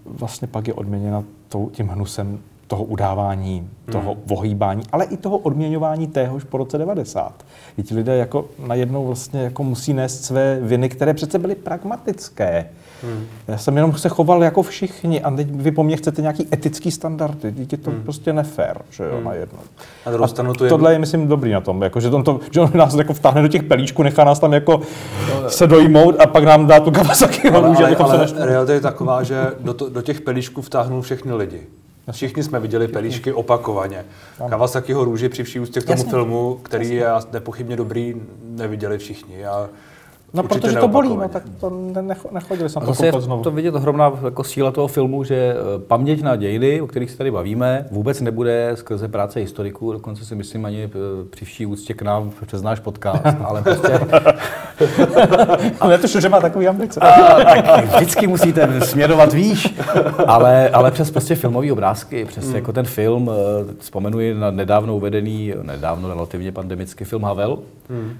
vlastně 0.05 0.47
pak 0.47 0.67
je 0.67 0.73
odměněna 0.73 1.23
tím 1.71 1.87
hnusem 1.87 2.39
toho 2.67 2.83
udávání, 2.83 3.69
toho 3.91 4.17
vohýbání, 4.25 4.83
ale 4.91 5.05
i 5.05 5.17
toho 5.17 5.37
odměňování 5.37 6.07
téhož 6.07 6.43
po 6.43 6.57
roce 6.57 6.77
90. 6.77 7.45
I 7.77 7.83
ti 7.83 7.95
lidé 7.95 8.15
jako 8.17 8.45
najednou 8.67 9.05
vlastně 9.05 9.41
jako 9.41 9.63
musí 9.63 9.93
nést 9.93 10.23
své 10.23 10.59
viny, 10.61 10.89
které 10.89 11.13
přece 11.13 11.39
byly 11.39 11.55
pragmatické. 11.55 12.69
Hmm. 13.03 13.25
Já 13.47 13.57
jsem 13.57 13.75
jenom 13.75 13.93
se 13.93 14.09
choval 14.09 14.43
jako 14.43 14.63
všichni 14.63 15.21
a 15.21 15.31
teď 15.31 15.47
vy 15.51 15.71
po 15.71 15.83
mně 15.83 15.97
chcete 15.97 16.21
nějaký 16.21 16.47
etický 16.53 16.91
standardy. 16.91 17.51
Teď 17.51 17.71
je 17.71 17.77
to 17.77 17.91
hmm. 17.91 18.03
prostě 18.03 18.33
nefér, 18.33 18.81
že 18.89 19.03
jo, 19.03 19.15
hmm. 19.15 19.23
najednou. 19.23 19.59
Na 20.05 20.11
druhou 20.11 20.27
stranu 20.27 20.53
to 20.53 20.65
je- 20.65 20.69
tohle 20.69 20.93
je, 20.93 20.99
myslím, 20.99 21.27
dobrý 21.27 21.51
na 21.51 21.61
tom, 21.61 21.81
jako, 21.81 21.99
že, 21.99 22.09
on 22.09 22.23
to, 22.23 22.39
že 22.51 22.61
on 22.61 22.71
nás 22.73 22.93
jako 22.95 23.13
vtáhne 23.13 23.41
do 23.41 23.47
těch 23.47 23.63
pelíčků, 23.63 24.03
nechá 24.03 24.23
nás 24.23 24.39
tam 24.39 24.53
jako 24.53 24.81
se 25.47 25.67
dojmout 25.67 26.15
a 26.19 26.25
pak 26.27 26.43
nám 26.43 26.67
dá 26.67 26.79
tu 26.79 26.91
Kawasaki 26.91 27.49
ale, 27.49 27.67
ale, 27.77 27.95
ale 27.95 28.17
našli. 28.17 28.45
realita 28.45 28.73
je 28.73 28.81
taková, 28.81 29.23
že 29.23 29.47
do, 29.59 29.73
to, 29.73 29.89
do 29.89 30.01
těch 30.01 30.21
pelíšků 30.21 30.61
vtáhnul 30.61 31.01
všechny 31.01 31.33
lidi. 31.33 31.61
Všichni 32.11 32.43
jsme 32.43 32.59
viděli 32.59 32.87
pelíšky 32.87 33.33
opakovaně. 33.33 34.05
Kawasakiho 34.49 35.05
růži 35.05 35.29
při 35.29 35.43
vší 35.43 35.59
úctě 35.59 35.81
k 35.81 35.85
tomu 35.85 35.97
Jasně. 35.97 36.09
filmu, 36.09 36.59
který 36.63 36.95
je 36.95 37.07
nepochybně 37.31 37.75
dobrý, 37.75 38.15
neviděli 38.43 38.97
všichni. 38.97 39.45
A 39.45 39.69
No, 40.35 40.43
určitě 40.43 40.59
protože 40.59 40.77
to 40.79 40.87
bolí, 40.87 41.09
no, 41.09 41.29
tak 41.29 41.43
to 41.59 41.69
ne, 41.69 42.01
necho- 42.01 42.31
nechodili 42.33 42.69
na 42.75 42.81
to 42.81 42.87
zase 42.87 43.05
koukat 43.11 43.23
znovu. 43.23 43.43
to 43.43 43.51
vidět 43.51 43.75
ohromná 43.75 44.11
jako 44.25 44.43
síla 44.43 44.71
toho 44.71 44.87
filmu, 44.87 45.23
že 45.23 45.35
eh, 45.35 45.79
paměť 45.87 46.21
na 46.21 46.35
dějiny, 46.35 46.81
o 46.81 46.87
kterých 46.87 47.11
se 47.11 47.17
tady 47.17 47.31
bavíme, 47.31 47.85
vůbec 47.91 48.21
nebude 48.21 48.71
skrze 48.75 49.07
práce 49.07 49.39
historiků, 49.39 49.91
dokonce 49.91 50.25
si 50.25 50.35
myslím 50.35 50.65
ani 50.65 50.83
eh, 50.83 50.89
při 51.29 51.45
vší 51.45 51.65
úctě 51.65 51.93
k 51.93 52.01
nám 52.01 52.31
přes 52.45 52.61
náš 52.61 52.79
podcast, 52.79 53.23
ale 53.43 53.61
prostě 53.61 53.99
Ale 55.79 55.93
já 55.93 55.97
to 55.97 56.07
že 56.19 56.29
má 56.29 56.41
takový 56.41 56.67
ambice. 56.67 56.99
a, 56.99 57.43
tak 57.43 57.85
vždycky 57.95 58.27
musíte 58.27 58.81
směrovat 58.81 59.33
výš, 59.33 59.75
ale, 60.27 60.69
ale 60.69 60.91
přes 60.91 61.11
prostě 61.11 61.35
filmové 61.35 61.71
obrázky, 61.71 62.25
přes 62.25 62.53
jako 62.53 62.73
ten 62.73 62.85
film, 62.85 63.31
eh, 63.31 63.73
vzpomenuji 63.79 64.33
na 64.33 64.51
nedávno 64.51 64.95
uvedený, 64.95 65.53
nedávno 65.63 66.09
relativně 66.09 66.51
pandemický 66.51 67.03
film 67.05 67.23
Havel, 67.23 67.57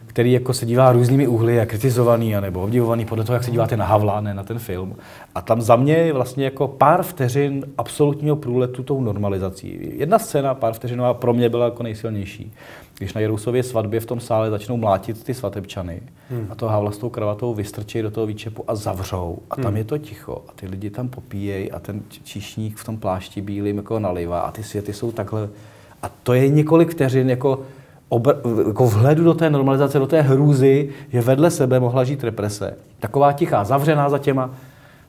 který 0.05 0.31
jako 0.31 0.53
se 0.53 0.65
dívá 0.65 0.91
různými 0.91 1.27
úhly 1.27 1.59
a 1.59 1.65
kritizovaný 1.65 2.04
a 2.13 2.17
nebo 2.41 2.61
obdivovaný 2.61 3.05
podle 3.05 3.23
toho, 3.23 3.33
jak 3.33 3.43
se 3.43 3.51
díváte 3.51 3.77
na 3.77 3.85
Havla, 3.85 4.21
ne 4.21 4.33
na 4.33 4.43
ten 4.43 4.59
film. 4.59 4.95
A 5.35 5.41
tam 5.41 5.61
za 5.61 5.75
mě 5.75 5.93
je 5.93 6.13
vlastně 6.13 6.45
jako 6.45 6.67
pár 6.67 7.03
vteřin 7.03 7.65
absolutního 7.77 8.35
průletu 8.35 8.83
tou 8.83 9.01
normalizací. 9.01 9.79
Jedna 9.93 10.19
scéna, 10.19 10.53
pár 10.53 10.73
vteřinová, 10.73 11.13
pro 11.13 11.33
mě 11.33 11.49
byla 11.49 11.65
jako 11.65 11.83
nejsilnější. 11.83 12.53
Když 12.97 13.13
na 13.13 13.21
Jerusově 13.21 13.63
svatbě 13.63 13.99
v 13.99 14.05
tom 14.05 14.19
sále 14.19 14.49
začnou 14.49 14.77
mlátit 14.77 15.23
ty 15.23 15.33
svatebčany 15.33 16.01
hmm. 16.29 16.47
a 16.49 16.55
toho 16.55 16.71
Havla 16.71 16.91
s 16.91 16.97
tou 16.97 17.09
kravatou 17.09 17.53
vystrčí 17.53 18.01
do 18.01 18.11
toho 18.11 18.27
výčepu 18.27 18.63
a 18.67 18.75
zavřou. 18.75 19.37
A 19.49 19.55
tam 19.55 19.77
je 19.77 19.83
to 19.83 19.97
ticho 19.97 20.41
a 20.47 20.51
ty 20.55 20.67
lidi 20.67 20.89
tam 20.89 21.07
popíjejí 21.07 21.71
a 21.71 21.79
ten 21.79 22.01
číšník 22.23 22.77
v 22.77 22.83
tom 22.83 22.97
plášti 22.97 23.41
bílým 23.41 23.77
jako 23.77 23.99
nalivá 23.99 24.39
a 24.39 24.51
ty 24.51 24.63
světy 24.63 24.93
jsou 24.93 25.11
takhle. 25.11 25.49
A 26.03 26.09
to 26.23 26.33
je 26.33 26.49
několik 26.49 26.91
vteřin 26.91 27.29
jako 27.29 27.59
obr- 28.09 28.67
jako 28.67 28.85
vhledu 28.87 29.23
do 29.23 29.33
té 29.33 29.49
normalizace, 29.49 29.99
do 29.99 30.07
té 30.07 30.21
hrůzy, 30.21 30.89
že 31.09 31.21
vedle 31.21 31.51
sebe 31.51 31.79
mohla 31.79 32.03
žít 32.03 32.23
represe. 32.23 32.73
Taková 32.99 33.31
tichá, 33.31 33.63
zavřená 33.63 34.09
za 34.09 34.17
těma 34.17 34.49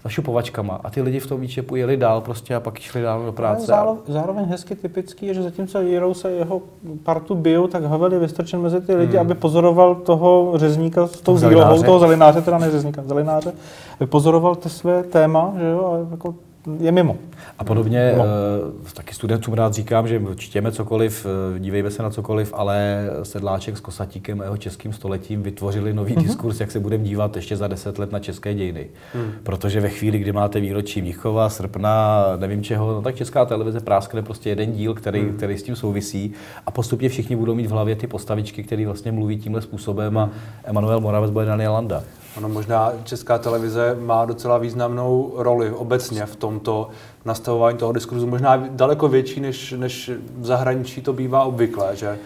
zašupovačkama 0.04 0.80
a 0.84 0.90
ty 0.90 1.02
lidi 1.02 1.20
v 1.20 1.26
tom 1.26 1.40
výčepu 1.40 1.76
jeli 1.76 1.96
dál 1.96 2.20
prostě 2.20 2.54
a 2.54 2.60
pak 2.60 2.78
šli 2.78 3.02
dál 3.02 3.26
do 3.26 3.32
práce. 3.32 3.72
zálo- 3.72 3.96
zároveň 4.08 4.44
hezky 4.44 4.74
typický 4.74 5.26
je, 5.26 5.34
že 5.34 5.42
zatímco 5.42 5.80
Jirou 5.80 6.14
se 6.14 6.30
jeho 6.32 6.62
partu 7.02 7.34
bijou, 7.34 7.66
tak 7.66 7.84
Havel 7.84 8.12
je 8.12 8.18
vystrčen 8.18 8.60
mezi 8.60 8.80
ty 8.80 8.94
lidi, 8.94 9.18
aby 9.18 9.34
pozoroval 9.34 9.94
toho 9.94 10.52
řezníka 10.54 11.06
s 11.06 11.20
tou 11.20 11.36
zílohou, 11.36 11.82
toho 11.82 11.98
zelináře, 11.98 12.42
teda 12.42 12.58
ne 12.58 12.70
řezníka, 12.70 13.02
zelináře, 13.06 13.52
aby 14.00 14.06
pozoroval 14.06 14.54
to 14.54 14.68
své 14.68 15.02
téma, 15.02 15.52
že 15.58 15.66
jo, 15.66 15.92
a 16.08 16.10
jako 16.10 16.34
je 16.80 16.92
mimo. 16.92 17.16
A 17.58 17.64
podobně 17.64 18.14
No. 18.16 18.24
taky 18.94 19.14
studentům 19.14 19.54
rád 19.54 19.74
říkám, 19.74 20.08
že 20.08 20.20
čtěme 20.36 20.72
cokoliv, 20.72 21.26
eh, 21.56 21.58
dívejme 21.58 21.90
se 21.90 22.02
na 22.02 22.10
cokoliv, 22.10 22.52
ale 22.56 23.06
Sedláček 23.22 23.76
s 23.76 23.80
Kosatíkem 23.80 24.40
a 24.40 24.44
jeho 24.44 24.56
českým 24.56 24.92
stoletím 24.92 25.42
vytvořili 25.42 25.92
nový 25.94 26.12
Mhm. 26.12 26.22
mm-hmm. 26.22 26.26
diskurs, 26.26 26.60
jak 26.60 26.70
se 26.70 26.80
budeme 26.80 27.04
dívat 27.04 27.36
ještě 27.36 27.56
za 27.56 27.68
deset 27.68 27.98
let 27.98 28.12
na 28.12 28.18
české 28.18 28.54
dějiny. 28.54 28.86
Mm. 29.14 29.30
Protože 29.42 29.80
ve 29.80 29.88
chvíli, 29.88 30.18
kdy 30.18 30.32
máte 30.32 30.60
výročí 30.60 31.02
Mnichova, 31.02 31.48
srpna, 31.48 32.24
nevím 32.36 32.62
čeho, 32.62 32.92
no 32.92 33.02
tak 33.02 33.14
česká 33.14 33.44
televize 33.44 33.80
práskne 33.80 34.22
prostě 34.22 34.48
jeden 34.48 34.72
díl, 34.72 34.94
který, 34.94 35.20
mm. 35.22 35.36
který 35.36 35.58
s 35.58 35.62
tím 35.62 35.76
souvisí 35.76 36.32
a 36.66 36.70
postupně 36.70 37.08
všichni 37.08 37.36
budou 37.36 37.54
mít 37.54 37.66
v 37.66 37.70
hlavě 37.70 37.96
ty 37.96 38.06
postavičky, 38.06 38.62
které 38.62 38.86
vlastně 38.86 39.12
mluví 39.12 39.36
tímhle 39.38 39.62
způsobem 39.62 40.18
a 40.18 40.30
Emanuel 40.64 41.00
Moravec 41.00 41.30
bude 41.30 41.44
Daniel 41.46 41.72
Landa. 41.72 42.02
Ono 42.36 42.48
možná 42.48 42.92
česká 43.04 43.38
televize 43.38 43.96
má 44.00 44.24
docela 44.24 44.58
významnou 44.58 45.32
roli 45.36 45.70
obecně 45.70 46.26
v 46.26 46.36
tomto 46.36 46.88
nastavování 47.24 47.78
toho 47.78 47.92
diskurzu, 47.92 48.26
možná 48.26 48.56
daleko 48.70 49.08
větší, 49.08 49.40
než, 49.40 49.74
než 49.76 50.10
v 50.38 50.46
zahraničí 50.46 51.02
to 51.02 51.12
bývá 51.12 51.44
obvyklé, 51.44 51.96
že 51.96 52.18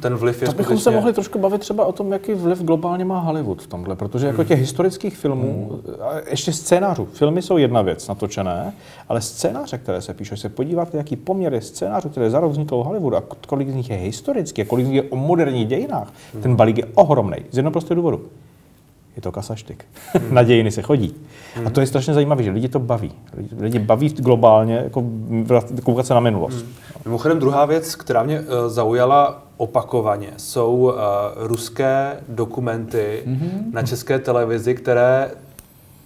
ten 0.00 0.14
vliv 0.14 0.42
je 0.42 0.48
To 0.48 0.54
bychom 0.54 0.76
se 0.76 0.80
skutečně... 0.80 0.96
mohli 0.96 1.12
trošku 1.12 1.38
bavit 1.38 1.60
třeba 1.60 1.84
o 1.84 1.92
tom, 1.92 2.12
jaký 2.12 2.34
vliv 2.34 2.62
globálně 2.62 3.04
má 3.04 3.20
Hollywood 3.20 3.62
v 3.62 3.66
tomhle, 3.66 3.96
protože 3.96 4.26
jako 4.26 4.44
těch 4.44 4.60
historických 4.60 5.16
filmů, 5.16 5.80
a 6.00 6.30
ještě 6.30 6.52
scénářů, 6.52 7.08
filmy 7.12 7.42
jsou 7.42 7.56
jedna 7.56 7.82
věc 7.82 8.08
natočené, 8.08 8.72
ale 9.08 9.20
scénáře, 9.20 9.78
které 9.78 10.00
se 10.00 10.14
píšou, 10.14 10.36
se 10.36 10.48
podíváte, 10.48 10.96
jaký 10.98 11.16
poměr 11.16 11.54
je 11.54 11.60
scénářů, 11.60 12.08
které 12.08 12.30
za 12.30 12.40
rok 12.40 12.52
vzniklo 12.52 12.82
v 12.82 12.86
Hollywoodu 12.86 13.16
a 13.16 13.22
kolik 13.46 13.70
z 13.70 13.74
nich 13.74 13.90
je 13.90 13.96
historický 13.96 14.62
a 14.62 14.64
kolik 14.64 14.86
z 14.86 14.88
nich 14.88 14.96
je 14.96 15.10
o 15.10 15.16
moderních 15.16 15.68
dějinách, 15.68 16.12
ten 16.42 16.56
balík 16.56 16.78
je 16.78 16.86
ohromný. 16.94 17.36
Z 17.50 17.56
jednoho 17.56 17.72
prostého 17.72 17.96
důvodu. 17.96 18.20
Je 19.16 19.22
to 19.22 19.32
kasaštyk. 19.32 19.84
Na 20.30 20.42
dějiny 20.42 20.70
se 20.70 20.82
chodí. 20.82 21.14
A 21.66 21.70
to 21.70 21.80
je 21.80 21.86
strašně 21.86 22.14
zajímavé, 22.14 22.42
že 22.42 22.50
lidi 22.50 22.68
to 22.68 22.78
baví. 22.78 23.12
Lidi, 23.36 23.50
lidi 23.58 23.78
baví 23.78 24.08
globálně 24.08 24.74
jako 24.74 25.04
koukat 25.84 26.06
se 26.06 26.14
na 26.14 26.20
minulost. 26.20 26.66
Mimochodem 27.04 27.38
druhá 27.38 27.64
věc, 27.64 27.94
která 27.96 28.22
mě 28.22 28.38
eh, 28.38 28.68
zaujala 28.68 29.42
opakovaně, 29.56 30.30
jsou 30.36 30.92
eh, 30.92 31.00
ruské 31.36 32.16
dokumenty 32.28 33.22
na 33.72 33.82
české 33.82 34.18
televizi, 34.18 34.74
které 34.74 35.30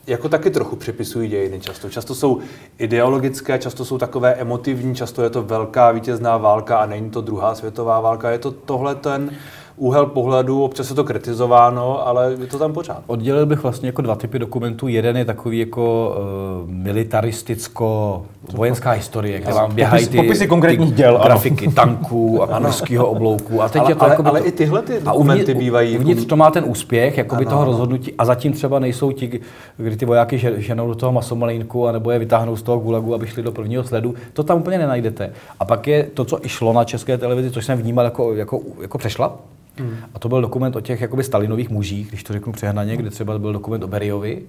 jako 0.06 0.28
taky 0.28 0.50
trochu 0.50 0.76
připisují 0.76 1.28
dějiny 1.28 1.60
často. 1.60 1.90
Často 1.90 2.14
jsou 2.14 2.38
ideologické, 2.78 3.58
často 3.58 3.84
jsou 3.84 3.98
takové 3.98 4.34
emotivní, 4.34 4.94
často 4.94 5.22
je 5.22 5.30
to 5.30 5.42
velká 5.42 5.90
vítězná 5.90 6.36
válka 6.36 6.78
a 6.78 6.86
není 6.86 7.10
to 7.10 7.20
druhá 7.20 7.54
světová 7.54 8.00
válka. 8.00 8.30
Je 8.30 8.38
to 8.38 8.50
tohle 8.50 8.94
ten 8.94 9.30
úhel 9.80 10.06
pohledu, 10.06 10.64
občas 10.64 10.90
je 10.90 10.96
to 10.96 11.04
kritizováno, 11.04 12.06
ale 12.08 12.36
je 12.40 12.46
to 12.46 12.58
tam 12.58 12.72
pořád. 12.72 13.02
Oddělil 13.06 13.46
bych 13.46 13.62
vlastně 13.62 13.88
jako 13.88 14.02
dva 14.02 14.14
typy 14.14 14.38
dokumentů. 14.38 14.88
Jeden 14.88 15.16
je 15.16 15.24
takový 15.24 15.58
jako 15.58 16.14
uh, 16.64 16.70
militaristicko 16.70 18.22
vojenská 18.54 18.90
historie, 18.90 19.40
kde 19.40 19.52
vám 19.52 19.74
běhají 19.74 20.06
ty, 20.06 20.16
popisy 20.16 20.46
konkrétních 20.46 20.90
ty 20.90 20.96
děl, 20.96 21.16
ano. 21.16 21.24
grafiky 21.24 21.68
tanků 21.68 22.42
a 22.42 22.60
kurského 22.60 23.06
oblouku. 23.10 23.62
A 23.62 23.68
teď 23.68 23.82
Ale- 23.82 23.90
je 23.90 23.94
to 23.94 24.02
ale- 24.04 24.16
ale 24.16 24.40
to, 24.40 24.46
i 24.46 24.52
tyhle 24.52 24.82
ty 24.82 25.00
dokumenty 25.00 25.44
uvnitř- 25.52 25.58
bývají 25.58 25.92
jako- 25.92 26.02
Uvnitř 26.02 26.24
to 26.24 26.36
má 26.36 26.50
ten 26.50 26.64
úspěch, 26.66 27.18
jakoby 27.18 27.42
Ano, 27.44 27.50
toho 27.50 27.62
ano. 27.62 27.70
rozhodnutí 27.70 28.12
a 28.18 28.24
zatím 28.24 28.52
třeba 28.52 28.78
nejsou 28.78 29.12
ti, 29.12 29.40
kdy 29.76 29.96
ty 29.96 30.06
vojáky 30.06 30.38
že- 30.38 30.60
ženou 30.60 30.88
do 30.88 30.94
toho 30.94 31.12
masomalínku 31.12 31.86
a 31.86 31.92
nebo 31.92 32.10
je 32.10 32.18
vytáhnou 32.18 32.56
z 32.56 32.62
toho 32.62 32.78
gulagu, 32.78 33.14
aby 33.14 33.26
šli 33.26 33.42
do 33.42 33.52
prvního 33.52 33.84
sledu. 33.84 34.14
To 34.32 34.42
tam 34.42 34.58
úplně 34.58 34.78
nenajdete. 34.78 35.32
A 35.60 35.64
pak 35.64 35.86
je 35.86 36.04
to, 36.14 36.24
co 36.24 36.44
i 36.44 36.48
šlo 36.48 36.72
na 36.72 36.84
české 36.84 37.18
televizi, 37.18 37.50
což 37.50 37.64
jsem 37.66 37.78
vnímal 37.78 38.04
jako, 38.04 38.34
jako, 38.34 38.60
jako 38.82 38.98
přešla. 38.98 39.32
Hmm. 39.78 39.96
A 40.14 40.18
to 40.18 40.28
byl 40.28 40.40
dokument 40.40 40.76
o 40.76 40.80
těch 40.80 41.00
jakoby 41.00 41.24
Stalinových 41.24 41.70
mužích, 41.70 42.08
když 42.08 42.24
to 42.24 42.32
řeknu 42.32 42.52
přehnaně, 42.52 42.96
kde 42.96 43.10
třeba 43.10 43.38
byl 43.38 43.52
dokument 43.52 43.82
o 43.82 43.88
Beriovi. 43.88 44.42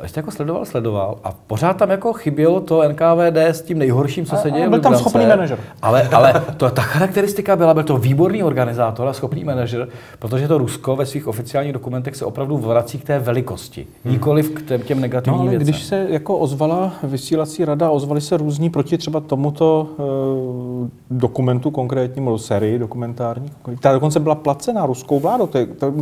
A 0.00 0.08
jste 0.08 0.18
jako 0.20 0.30
sledoval, 0.30 0.64
sledoval 0.64 1.18
a 1.24 1.32
pořád 1.46 1.76
tam 1.76 1.90
jako 1.90 2.12
chybělo 2.12 2.60
to 2.60 2.88
NKVD 2.88 3.36
s 3.36 3.62
tím 3.62 3.78
nejhorším, 3.78 4.26
co 4.26 4.36
se 4.36 4.50
děje 4.50 4.68
byl 4.68 4.80
tam 4.80 4.96
schopný 4.96 5.26
manažer. 5.26 5.58
Ale, 5.82 6.02
ale 6.12 6.42
to, 6.56 6.70
ta 6.70 6.82
charakteristika 6.82 7.56
byla, 7.56 7.74
byl 7.74 7.82
to 7.82 7.96
výborný 7.96 8.42
organizátor 8.42 9.08
a 9.08 9.12
schopný 9.12 9.44
manažer, 9.44 9.88
protože 10.18 10.48
to 10.48 10.58
Rusko 10.58 10.96
ve 10.96 11.06
svých 11.06 11.26
oficiálních 11.26 11.72
dokumentech 11.72 12.16
se 12.16 12.24
opravdu 12.24 12.56
vrací 12.56 12.98
k 12.98 13.04
té 13.04 13.18
velikosti, 13.18 13.86
hmm. 14.04 14.12
nikoliv 14.12 14.50
k 14.50 14.62
těm, 14.62 14.82
těm 14.82 14.98
No, 14.98 15.02
negativním 15.02 15.40
ale 15.40 15.50
věcem. 15.50 15.66
když 15.66 15.82
se 15.82 16.06
jako 16.08 16.38
ozvala 16.38 16.92
vysílací 17.02 17.64
rada, 17.64 17.90
ozvali 17.90 18.20
se 18.20 18.36
různí 18.36 18.70
proti 18.70 18.98
třeba 18.98 19.20
tomuto 19.20 19.88
uh, 19.96 20.88
dokumentu 21.10 21.70
konkrétnímu, 21.70 22.38
sérii 22.38 22.78
dokumentární, 22.78 23.50
která 23.78 23.94
dokonce 23.94 24.20
byla 24.20 24.34
placená 24.34 24.86
ruskou 24.86 25.20
vládou. 25.20 25.46
To 25.46 25.58
je, 25.58 25.66
to, 25.66 25.94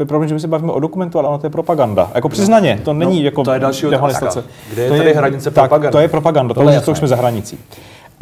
to 0.00 0.02
je 0.02 0.06
problém, 0.06 0.28
že 0.28 0.34
my 0.34 0.40
se 0.40 0.48
bavíme 0.48 0.72
o 0.72 0.80
dokumentu, 0.80 1.18
ale 1.18 1.28
ono 1.28 1.38
to 1.38 1.46
je 1.46 1.50
propaganda. 1.50 2.10
Jako 2.14 2.28
přiznaně, 2.28 2.80
to 2.84 2.92
není 2.92 3.18
No, 3.18 3.24
jako 3.24 3.44
to 3.44 3.52
je 3.52 3.60
další 3.60 3.86
otázka. 3.86 3.96
dehonestace. 3.96 4.44
Kde 4.72 4.82
je 4.82 4.90
To 4.90 4.96
tady 4.96 5.14
hranice 5.14 5.50
tak, 5.50 5.64
propagandy? 5.64 5.92
To 5.92 5.98
je 5.98 6.08
propaganda, 6.08 6.54
to, 6.54 6.60
Tohle 6.60 6.72
je 6.72 6.78
už, 6.78 6.84
to 6.84 6.94
jsme 6.94 7.08
za 7.08 7.16
hranicí. 7.16 7.58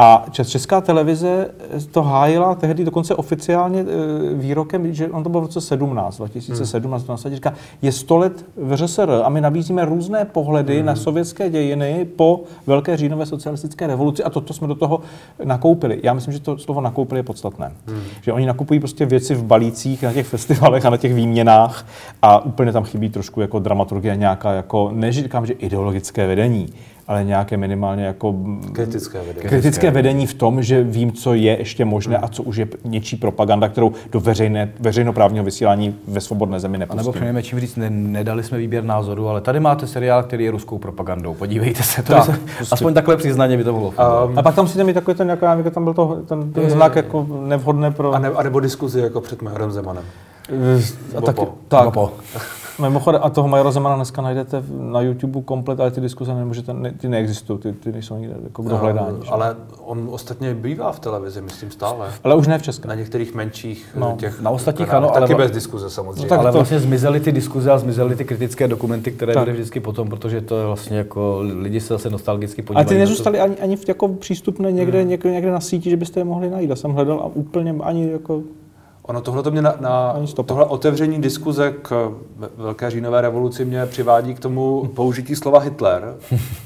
A 0.00 0.24
čes- 0.30 0.48
česká 0.48 0.80
televize 0.80 1.50
to 1.90 2.02
hájila 2.02 2.54
tehdy 2.54 2.84
dokonce 2.84 3.14
oficiálně 3.14 3.80
e, 3.80 3.84
výrokem, 4.34 4.94
že 4.94 5.08
on 5.08 5.22
to 5.22 5.28
byl 5.28 5.40
v 5.40 5.44
roce 5.44 5.60
17, 5.60 6.16
2017, 6.16 7.08
hmm. 7.08 7.16
to 7.16 7.30
říká, 7.30 7.54
je 7.82 7.92
100 7.92 8.16
let 8.16 8.44
v 8.56 8.76
ŘSR 8.76 9.10
a 9.24 9.28
my 9.28 9.40
nabízíme 9.40 9.84
různé 9.84 10.24
pohledy 10.24 10.76
hmm. 10.76 10.86
na 10.86 10.96
sovětské 10.96 11.50
dějiny 11.50 12.06
po 12.16 12.40
Velké 12.66 12.96
říjnové 12.96 13.26
socialistické 13.26 13.86
revoluci 13.86 14.24
a 14.24 14.30
toto 14.30 14.54
jsme 14.54 14.68
do 14.68 14.74
toho 14.74 15.00
nakoupili. 15.44 16.00
Já 16.02 16.14
myslím, 16.14 16.32
že 16.32 16.40
to 16.40 16.58
slovo 16.58 16.80
nakoupili 16.80 17.18
je 17.18 17.22
podstatné. 17.22 17.72
Hmm. 17.86 18.00
Že 18.22 18.32
oni 18.32 18.46
nakupují 18.46 18.80
prostě 18.80 19.06
věci 19.06 19.34
v 19.34 19.44
balících 19.44 20.02
na 20.02 20.12
těch 20.12 20.26
festivalech 20.26 20.86
a 20.86 20.90
na 20.90 20.96
těch 20.96 21.14
výměnách 21.14 21.86
a 22.22 22.44
úplně 22.44 22.72
tam 22.72 22.84
chybí 22.84 23.10
trošku 23.10 23.40
jako 23.40 23.58
dramaturgie 23.58 24.16
nějaká, 24.16 24.52
jako, 24.52 24.90
neříkám, 24.94 25.46
že 25.46 25.52
ideologické 25.52 26.26
vedení, 26.26 26.68
ale 27.08 27.24
nějaké 27.24 27.56
minimálně 27.56 28.04
jako 28.04 28.34
Kritické 28.72 29.18
vedení. 29.18 29.48
kritické 29.48 29.90
vedení 29.90 30.26
v 30.26 30.34
tom, 30.34 30.62
že 30.62 30.82
vím, 30.82 31.12
co 31.12 31.34
je 31.34 31.58
ještě 31.58 31.84
možné 31.84 32.18
a 32.18 32.28
co 32.28 32.42
už 32.42 32.56
je 32.56 32.68
něčí 32.84 33.16
propaganda, 33.16 33.68
kterou 33.68 33.92
do 34.12 34.20
veřejné, 34.20 34.72
veřejnoprávního 34.80 35.44
vysílání 35.44 35.96
ve 36.08 36.20
svobodné 36.20 36.60
zemi 36.60 36.78
A 36.88 36.94
nebo 36.94 37.12
přinejmenším 37.12 37.48
čím 37.48 37.60
říct, 37.60 37.76
ne, 37.76 37.90
nedali 37.90 38.42
jsme 38.42 38.58
výběr 38.58 38.84
názoru, 38.84 39.28
ale 39.28 39.40
tady 39.40 39.60
máte 39.60 39.86
seriál, 39.86 40.22
který 40.22 40.44
je 40.44 40.50
ruskou 40.50 40.78
propagandou. 40.78 41.34
Podívejte 41.34 41.82
se, 41.82 42.02
to 42.02 42.12
Tak, 42.12 42.28
je, 42.28 42.34
aspoň 42.70 42.94
takhle 42.94 43.16
přiznaně 43.16 43.56
by 43.56 43.64
to 43.64 43.72
mohlo 43.72 43.90
fungovat. 43.90 44.30
A 44.36 44.42
pak 44.42 44.54
tam 44.54 44.68
si 44.68 44.84
mi 44.84 44.94
takový 44.94 45.16
ten, 45.16 45.28
jako, 45.28 45.44
já 45.44 45.54
vím, 45.54 45.70
tam 45.70 45.84
byl 45.84 45.94
to, 45.94 46.18
ten, 46.26 46.52
ten 46.52 46.70
znak 46.70 46.96
jako 46.96 47.26
nevhodné 47.42 47.90
pro... 47.90 48.12
A, 48.12 48.18
ne, 48.18 48.28
a 48.28 48.42
nebo 48.42 48.60
diskuzi 48.60 49.00
jako 49.00 49.20
před 49.20 49.42
Majorem 49.42 49.70
Zemanem. 49.70 50.04
a 50.48 51.14
Nebo 51.14 51.26
taky, 51.26 51.46
tak, 51.68 51.90
po. 51.90 52.12
Mimochodem, 52.82 53.20
a 53.24 53.30
toho 53.30 53.48
Majora 53.48 53.70
Zemana 53.70 53.96
dneska 53.96 54.22
najdete 54.22 54.62
na 54.78 55.00
YouTube 55.00 55.42
komplet, 55.42 55.80
ale 55.80 55.90
ty 55.90 56.00
diskuze 56.00 56.34
nemůžete, 56.34 56.74
ne, 56.74 56.92
ty 56.92 57.08
neexistují, 57.08 57.58
ty, 57.58 57.72
ty 57.72 57.92
nejsou 57.92 58.16
nikde 58.18 58.34
jako 58.44 58.62
k 58.62 58.68
dohledání. 58.68 59.16
ale 59.28 59.56
on 59.80 60.08
ostatně 60.10 60.54
bývá 60.54 60.92
v 60.92 61.00
televizi, 61.00 61.40
myslím 61.42 61.70
stále. 61.70 62.08
ale 62.24 62.34
už 62.34 62.46
ne 62.46 62.58
v 62.58 62.62
České. 62.62 62.88
Na 62.88 62.94
některých 62.94 63.34
menších 63.34 63.86
No, 63.98 64.14
těch 64.18 64.40
na 64.40 64.50
ostatních 64.50 64.88
kanálech. 64.88 65.10
ano, 65.10 65.16
ale 65.16 65.26
taky 65.28 65.34
va- 65.34 65.42
bez 65.42 65.50
diskuze 65.50 65.90
samozřejmě. 65.90 66.22
No 66.22 66.28
tak 66.28 66.38
ale 66.38 66.52
to- 66.52 66.58
vlastně 66.58 66.78
zmizely 66.80 67.20
ty 67.20 67.32
diskuze 67.32 67.72
a 67.72 67.78
zmizely 67.78 68.16
ty 68.16 68.24
kritické 68.24 68.68
dokumenty, 68.68 69.10
které 69.12 69.34
Tak. 69.34 69.44
byly 69.44 69.56
vždycky 69.56 69.80
potom, 69.80 70.08
protože 70.08 70.40
to 70.40 70.56
je 70.58 70.66
vlastně 70.66 70.98
jako 70.98 71.38
lidi 71.40 71.80
se 71.80 71.94
zase 71.94 72.10
nostalgicky 72.10 72.62
Ale 72.62 72.66
podívají. 72.66 72.86
ty 72.86 72.94
na 72.94 72.98
to. 72.98 73.00
nezůstaly 73.00 73.40
ani, 73.40 73.56
ani 73.56 73.76
v, 73.76 73.88
jako 73.88 74.08
přístupné 74.08 74.72
někde, 74.72 75.04
někde, 75.04 75.30
někde 75.32 75.50
na 75.50 75.60
síti, 75.60 75.90
že 75.90 75.96
byste 75.96 76.20
je 76.20 76.24
mohli 76.24 76.50
najít. 76.50 76.70
Já 76.70 76.76
jsem 76.76 76.90
hledal 76.92 77.20
a 77.20 77.26
úplně 77.26 77.74
ani 77.82 78.10
jako... 78.12 78.42
Ono 79.08 79.20
tohle 79.20 79.42
to 79.42 79.50
mě 79.50 79.62
na, 79.62 79.74
na 79.80 80.16
tohle 80.46 80.64
otevření 80.64 81.20
diskuze 81.20 81.74
k 81.82 82.12
ve- 82.36 82.48
Velké 82.56 82.90
říjnové 82.90 83.20
revoluci 83.20 83.64
mě 83.64 83.86
přivádí 83.86 84.34
k 84.34 84.40
tomu 84.40 84.90
použití 84.94 85.36
slova 85.36 85.58
Hitler. 85.60 86.16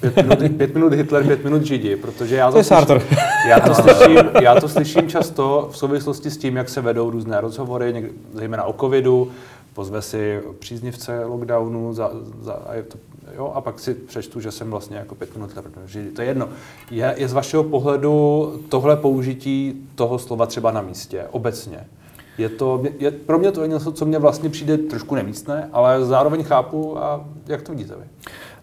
Pět 0.01 0.17
minut, 0.17 0.39
pět 0.57 0.75
minut 0.75 0.93
Hitler, 0.93 1.27
pět 1.27 1.45
minut 1.45 1.63
Židi, 1.63 1.97
protože 1.97 2.37
já 2.37 2.51
To 2.51 2.59
je 2.59 2.65
slyším, 2.65 3.01
já 3.49 3.61
to, 3.69 3.75
slyším, 3.75 4.19
já 4.43 4.61
to 4.61 4.69
slyším 4.69 5.09
často 5.09 5.69
v 5.73 5.77
souvislosti 5.77 6.31
s 6.31 6.37
tím, 6.37 6.57
jak 6.57 6.69
se 6.69 6.81
vedou 6.81 7.11
různé 7.11 7.41
rozhovory, 7.41 7.93
někdy, 7.93 8.11
zejména 8.35 8.65
o 8.65 8.73
covidu, 8.73 9.31
pozve 9.75 10.03
si 10.03 10.41
příznivce 10.59 11.25
lockdownu 11.25 11.95
za, 11.95 12.11
za, 12.41 12.53
a, 12.53 12.75
je 12.75 12.83
to, 12.83 12.99
jo, 13.37 13.53
a 13.55 13.61
pak 13.61 13.81
si 13.81 13.95
přečtu, 13.95 14.41
že 14.41 14.51
jsem 14.51 14.71
vlastně 14.71 14.97
jako 14.97 15.15
pět 15.15 15.35
minut 15.35 15.47
Hitler, 15.55 15.65
protože 15.85 16.05
to 16.17 16.23
je 16.23 16.29
jedno. 16.29 16.49
Je, 16.91 17.15
je 17.19 17.29
z 17.29 17.33
vašeho 17.33 17.65
pohledu 17.65 18.53
tohle 18.69 18.97
použití 18.97 19.75
toho 19.95 20.19
slova 20.19 20.47
třeba 20.47 20.71
na 20.71 20.83
místě, 20.83 21.25
obecně? 21.31 21.87
Je 22.39 22.49
to, 22.49 22.83
je, 22.99 23.11
pro 23.11 23.39
mě 23.39 23.53
to 23.53 23.63
je 23.63 23.69
něco, 23.69 23.93
co 23.93 24.07
mě 24.07 24.19
vlastně 24.19 24.49
přijde 24.51 24.79
trošku 24.79 25.15
nemístné, 25.15 25.69
ale 25.73 26.05
zároveň 26.05 26.43
chápu 26.43 26.99
a 26.99 27.25
jak 27.47 27.63
to 27.63 27.73
vidíte 27.73 27.95
vy? 27.97 28.05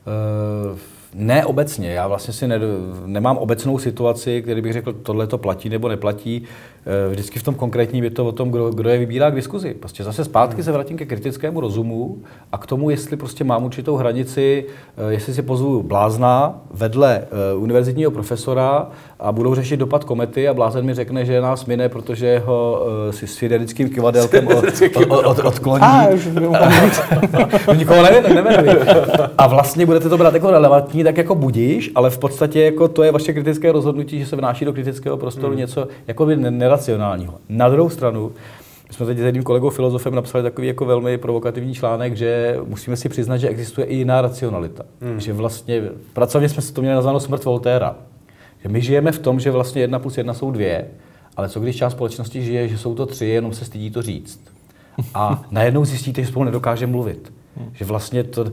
Eh, 0.08 0.78
Ne 1.14 1.46
obecně. 1.46 1.92
Já 1.92 2.08
vlastně 2.08 2.34
si 2.34 2.48
ne, 2.48 2.60
nemám 3.06 3.38
obecnou 3.38 3.80
situaci, 3.80 4.42
který 4.42 4.62
bych 4.62 4.74
řekl, 4.74 4.94
tohle 4.94 5.28
to 5.28 5.38
platí 5.38 5.70
nebo 5.70 5.90
neplatí. 5.90 6.44
Eh, 6.90 7.10
Vždycky 7.10 7.40
v 7.40 7.44
tom 7.44 7.56
konkrétním 7.56 8.04
je 8.04 8.10
to 8.10 8.26
o 8.26 8.32
tom, 8.32 8.52
kdo, 8.52 8.70
kdo 8.70 8.90
je 8.90 8.98
vybírá 8.98 9.30
k 9.32 9.36
diskuzi. 9.36 9.74
Prostě 9.74 10.04
zase 10.04 10.24
zpátky 10.26 10.64
se 10.64 10.72
vrátím 10.72 10.98
ke 10.98 11.06
kritickému 11.06 11.60
rozumu 11.60 12.18
a 12.52 12.58
k 12.58 12.66
tomu, 12.68 12.90
jestli 12.90 13.18
prostě 13.18 13.44
mám 13.44 13.64
určitou 13.64 13.96
hranici, 13.96 14.66
eh, 14.98 15.12
jestli 15.14 15.34
si 15.34 15.42
pozvu 15.42 15.84
blázna 15.84 16.62
vedle 16.74 17.22
eh, 17.22 17.56
univerzitního 17.56 18.12
profesora 18.12 18.88
a 19.20 19.32
budou 19.32 19.56
řešit 19.56 19.78
dopad 19.78 20.04
komety 20.04 20.48
a 20.48 20.54
blázen 20.54 20.86
mi 20.86 20.94
řekne, 20.94 21.26
že 21.26 21.42
nás 21.42 21.66
mine, 21.66 21.90
protože 21.90 22.40
ho 22.46 22.86
si 23.12 23.28
s 23.28 23.38
fidelickým 23.38 23.90
kivadelkem 23.90 24.48
od, 24.48 24.66
od, 25.10 25.26
od, 25.26 25.40
odkloní. 25.40 25.84
A. 25.84 26.08
No 27.68 27.74
nikoho 27.74 28.04
nevím, 28.04 28.36
nemenuji. 28.36 28.70
A 29.38 29.48
vlastně 29.48 29.86
budete 29.86 30.10
to 30.10 30.18
brát 30.18 30.34
jako 30.34 30.52
relevantní, 30.52 31.04
tak 31.04 31.18
jako 31.18 31.36
budíš, 31.36 31.92
ale 31.96 32.10
v 32.10 32.18
podstatě 32.18 32.62
jako 32.62 32.88
to 32.88 33.04
je 33.04 33.12
vaše 33.12 33.34
kritické 33.34 33.72
rozhodnutí, 33.72 34.20
že 34.20 34.26
se 34.26 34.36
vnáší 34.36 34.66
do 34.66 34.74
kritického 34.74 35.18
prostoru 35.18 35.48
Hmm. 35.48 35.58
něco 35.60 35.88
jako 36.08 36.26
by 36.26 36.36
ne- 36.36 36.52
neracionálního. 36.80 37.34
Na 37.50 37.70
druhou 37.70 37.90
stranu, 37.90 38.32
my 38.88 38.94
jsme 38.94 39.06
teď 39.06 39.18
s 39.18 39.22
jedním 39.22 39.44
kolegou 39.44 39.70
filozofem 39.70 40.16
napsali 40.16 40.44
takový 40.44 40.68
jako 40.68 40.86
velmi 40.86 41.18
provokativní 41.18 41.74
článek, 41.74 42.16
že 42.16 42.58
musíme 42.66 42.98
si 42.98 43.10
přiznat, 43.10 43.38
že 43.38 43.50
existuje 43.50 43.88
i 43.88 43.96
jiná 43.96 44.22
racionalita. 44.22 44.84
Hmm. 45.02 45.20
Že 45.20 45.34
vlastně, 45.34 45.84
pracovně 46.14 46.50
jsme 46.50 46.62
si 46.62 46.74
to 46.74 46.82
měli 46.82 46.96
nazváno 46.96 47.20
smrt 47.20 47.46
Voltéra. 47.46 47.96
Že 48.64 48.70
my 48.70 48.82
žijeme 48.82 49.12
v 49.12 49.20
tom, 49.20 49.40
že 49.40 49.52
vlastně 49.52 49.82
jedna 49.82 50.00
plus 50.00 50.18
jedna 50.18 50.34
jsou 50.34 50.52
dvě, 50.52 50.88
ale 51.38 51.50
co 51.50 51.60
když 51.60 51.76
část 51.76 51.94
společnosti 51.94 52.44
žije, 52.44 52.68
že 52.68 52.78
jsou 52.78 52.96
to 52.96 53.06
tři, 53.06 53.26
jenom 53.26 53.54
se 53.54 53.66
stydí 53.66 53.92
to 53.92 54.02
říct. 54.02 54.40
A 55.14 55.44
najednou 55.52 55.86
zjistíte, 55.86 56.22
že 56.22 56.28
spolu 56.28 56.46
nedokáže 56.46 56.88
mluvit. 56.88 57.34
Že 57.74 57.86
vlastně 57.86 58.24
to, 58.24 58.46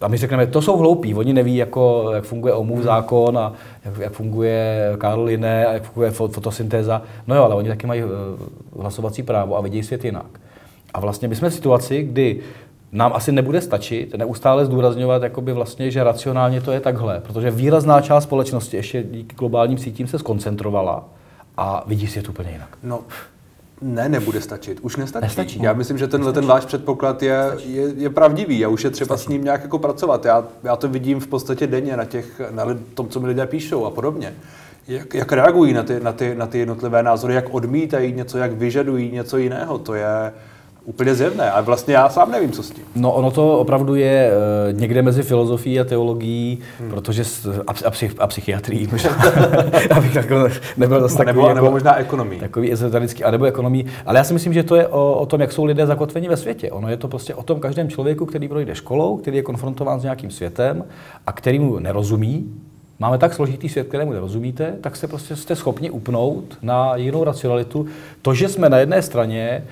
a 0.00 0.08
my 0.08 0.16
řekneme, 0.16 0.46
to 0.46 0.62
jsou 0.62 0.76
hloupí, 0.76 1.14
oni 1.14 1.32
neví, 1.32 1.56
jako, 1.56 2.10
jak 2.14 2.24
funguje 2.24 2.54
Ohmův 2.54 2.82
zákon 2.82 3.38
a 3.38 3.52
jak, 3.84 3.98
jak 3.98 4.12
funguje 4.12 4.92
Karl 4.98 5.22
Linné 5.22 5.66
a 5.66 5.72
jak 5.72 5.82
funguje 5.82 6.10
fo- 6.10 6.28
fotosyntéza. 6.28 7.02
No 7.26 7.36
jo, 7.36 7.42
ale 7.42 7.54
oni 7.54 7.68
taky 7.68 7.86
mají 7.86 8.02
eh, 8.02 8.06
hlasovací 8.80 9.22
právo 9.22 9.56
a 9.56 9.60
vidí 9.60 9.82
svět 9.82 10.04
jinak. 10.04 10.40
A 10.94 11.00
vlastně 11.00 11.28
my 11.28 11.36
jsme 11.36 11.50
v 11.50 11.54
situaci, 11.54 12.02
kdy 12.02 12.40
nám 12.92 13.12
asi 13.14 13.32
nebude 13.32 13.60
stačit 13.60 14.14
neustále 14.14 14.66
zdůrazňovat, 14.66 15.22
jakoby 15.22 15.52
vlastně, 15.52 15.90
že 15.90 16.04
racionálně 16.04 16.60
to 16.60 16.72
je 16.72 16.80
takhle, 16.80 17.20
protože 17.20 17.50
výrazná 17.50 18.00
část 18.00 18.24
společnosti 18.24 18.76
ještě 18.76 19.02
díky 19.02 19.36
globálním 19.36 19.78
sítím 19.78 20.06
se 20.06 20.18
skoncentrovala 20.18 21.04
a 21.56 21.84
vidí 21.86 22.06
svět 22.06 22.28
úplně 22.28 22.50
jinak. 22.50 22.78
No, 22.82 23.00
Ne, 23.86 24.08
nebude 24.08 24.40
stačit. 24.40 24.78
Už 24.82 24.96
nestačí. 24.96 25.24
Nestačí. 25.24 25.62
Já 25.62 25.72
myslím, 25.72 25.98
že 25.98 26.08
tenhle 26.08 26.32
ten 26.32 26.46
váš 26.46 26.64
předpoklad 26.64 27.22
je, 27.22 27.36
je, 27.66 27.92
je 27.96 28.10
pravdivý 28.10 28.64
a 28.64 28.68
už 28.68 28.84
je 28.84 28.90
třeba 28.90 29.16
s 29.16 29.28
ním 29.28 29.44
nějak 29.44 29.62
jako 29.62 29.78
pracovat. 29.78 30.24
Já, 30.24 30.44
já 30.62 30.76
to 30.76 30.88
vidím 30.88 31.20
v 31.20 31.26
podstatě 31.26 31.66
denně 31.66 31.96
na, 31.96 32.04
těch, 32.04 32.40
na 32.50 32.64
tom, 32.94 33.08
co 33.08 33.20
mi 33.20 33.26
lidé 33.26 33.46
píšou 33.46 33.84
a 33.84 33.90
podobně. 33.90 34.34
Jak, 34.88 35.14
jak 35.14 35.32
reagují 35.32 35.72
na 35.72 35.82
ty, 35.82 36.00
na, 36.00 36.12
ty, 36.12 36.34
na 36.34 36.46
ty 36.46 36.58
jednotlivé 36.58 37.02
názory, 37.02 37.34
jak 37.34 37.54
odmítají 37.54 38.12
něco, 38.12 38.38
jak 38.38 38.52
vyžadují 38.52 39.10
něco 39.10 39.36
jiného. 39.36 39.78
To 39.78 39.94
je 39.94 40.32
úplně 40.84 41.14
zjevné. 41.14 41.50
A 41.50 41.60
vlastně 41.60 41.94
já 41.94 42.08
sám 42.08 42.30
nevím, 42.30 42.52
co 42.52 42.62
s 42.62 42.70
tím. 42.70 42.84
No 42.94 43.12
ono 43.12 43.30
to 43.30 43.58
opravdu 43.58 43.94
je 43.94 44.30
eh, 44.30 44.72
někde 44.72 45.02
mezi 45.02 45.22
filozofií 45.22 45.80
a 45.80 45.84
teologií, 45.84 46.58
hmm. 46.80 46.90
protože 46.90 47.24
s, 47.24 47.46
a, 47.66 47.74
a, 47.86 47.90
psych, 47.90 48.14
a 48.18 48.26
psychiatrií, 48.26 48.88
možná, 48.92 49.10
abych 49.96 50.14
jako 50.14 50.48
nebyl 50.76 51.00
zase 51.00 51.16
takový, 51.16 51.34
nebo, 51.36 51.48
jako, 51.48 51.54
nebo 51.54 51.70
možná 51.70 51.96
ekonomii. 51.96 52.40
takový 52.40 52.72
ezoterický, 52.72 53.24
anebo 53.24 53.44
ekonomii. 53.44 53.86
Ale 54.06 54.18
já 54.18 54.24
si 54.24 54.32
myslím, 54.32 54.52
že 54.52 54.62
to 54.62 54.76
je 54.76 54.88
o, 54.88 55.14
o 55.14 55.26
tom, 55.26 55.40
jak 55.40 55.52
jsou 55.52 55.64
lidé 55.64 55.86
zakotveni 55.86 56.28
ve 56.28 56.36
světě. 56.36 56.70
Ono 56.70 56.88
je 56.88 56.96
to 56.96 57.08
prostě 57.08 57.34
o 57.34 57.42
tom 57.42 57.60
každém 57.60 57.88
člověku, 57.88 58.26
který 58.26 58.48
projde 58.48 58.74
školou, 58.74 59.16
který 59.16 59.36
je 59.36 59.42
konfrontován 59.42 60.00
s 60.00 60.02
nějakým 60.02 60.30
světem 60.30 60.84
a 61.26 61.32
který 61.32 61.58
mu 61.58 61.78
nerozumí, 61.78 62.54
Máme 63.04 63.18
tak 63.18 63.34
složitý 63.34 63.68
svět, 63.68 63.88
kterému 63.88 64.12
nerozumíte, 64.12 64.76
tak 64.80 64.96
se 64.96 65.08
prostě 65.08 65.36
jste 65.36 65.56
schopni 65.56 65.90
upnout 65.90 66.58
na 66.62 66.96
jinou 66.96 67.24
racionalitu. 67.24 67.86
To, 68.22 68.34
že 68.34 68.48
jsme 68.48 68.68
na 68.68 68.78
jedné 68.78 69.02
straně 69.02 69.48
e, 69.48 69.64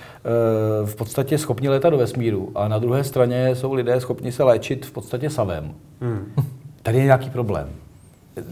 v 0.87 0.97
podstatě 0.97 1.39
schopni 1.39 1.69
letat 1.69 1.91
do 1.91 1.99
vesmíru 1.99 2.51
a 2.55 2.69
na 2.69 2.79
druhé 2.79 3.05
straně 3.05 3.55
jsou 3.55 3.75
lidé 3.75 4.01
schopni 4.01 4.33
se 4.33 4.43
léčit 4.43 4.87
v 4.87 4.91
podstatě 4.91 5.31
savem. 5.31 5.75
Hmm. 6.01 6.33
Tady 6.83 6.99
je 6.99 7.05
nějaký 7.05 7.31
problém. 7.31 7.69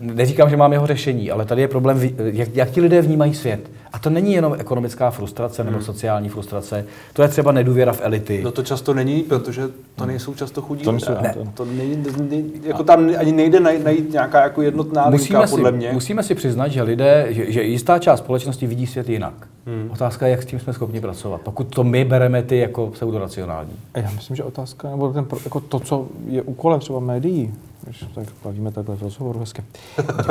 Neříkám, 0.01 0.51
že 0.51 0.57
mám 0.57 0.73
jeho 0.73 0.87
řešení, 0.87 1.31
ale 1.31 1.45
tady 1.45 1.61
je 1.63 1.69
problém, 1.69 2.01
jak, 2.19 2.49
jak 2.57 2.71
ti 2.71 2.81
lidé 2.81 3.03
vnímají 3.03 3.35
svět. 3.35 3.61
A 3.93 3.99
to 3.99 4.11
není 4.11 4.33
jenom 4.33 4.57
ekonomická 4.59 5.11
frustrace 5.11 5.65
nebo 5.65 5.81
sociální 5.81 6.29
frustrace, 6.29 6.85
to 7.13 7.23
je 7.23 7.29
třeba 7.29 7.53
nedůvěra 7.53 7.93
v 7.93 8.01
elity. 8.03 8.41
No 8.45 8.51
to 8.53 8.63
často 8.63 8.95
není, 8.95 9.23
protože 9.23 9.63
to 9.97 10.07
nejsou 10.07 10.35
často 10.35 10.63
chudí 10.63 10.85
To 10.85 10.93
nejsou- 10.93 11.13
Ne. 11.23 11.35
to- 11.35 11.45
To 11.55 11.65
není, 11.65 11.97
ne, 12.31 12.43
jako 12.63 12.85
tam 12.85 13.11
ani 13.19 13.33
nejde 13.33 13.61
najít, 13.61 14.13
nějaká 14.13 14.43
jako 14.43 14.63
jednotná 14.63 15.03
linka, 15.09 15.11
musíme 15.17 15.47
si, 15.47 15.51
podle 15.51 15.73
mě. 15.73 15.91
musíme 15.93 16.23
si 16.23 16.35
přiznat, 16.35 16.69
že 16.69 16.83
lidé, 16.83 17.27
že, 17.31 17.53
že 17.53 17.63
jistá 17.63 17.99
část 17.99 18.19
společnosti 18.21 18.67
vidí 18.67 18.87
svět 18.87 19.09
jinak. 19.09 19.35
Hmm. 19.67 19.91
Otázka 19.93 20.27
je, 20.27 20.31
jak 20.31 20.43
s 20.43 20.47
tím 20.47 20.61
jsme 20.61 20.73
schopni 20.73 21.01
pracovat. 21.01 21.41
Pokud 21.41 21.65
to 21.65 21.85
my 21.85 22.05
bereme 22.05 22.43
ty 22.43 22.57
jako 22.57 22.87
pseudoracionální. 22.87 23.73
A 23.95 23.99
Já 23.99 24.11
myslím, 24.11 24.37
že 24.37 24.45
otázka, 24.45 24.91
nebo 24.91 25.13
ten, 25.13 25.27
jako 25.45 25.61
to, 25.61 25.81
co 25.81 26.07
je 26.29 26.43
úkolem 26.43 26.81
třeba 26.81 27.01
médií, 27.01 27.55
když 27.85 28.05
tak 28.15 28.27
bavíme 28.45 28.73
takhle 28.73 28.97
v 28.97 29.03
rozhovoru 29.03 29.39
hezky. 29.39 29.63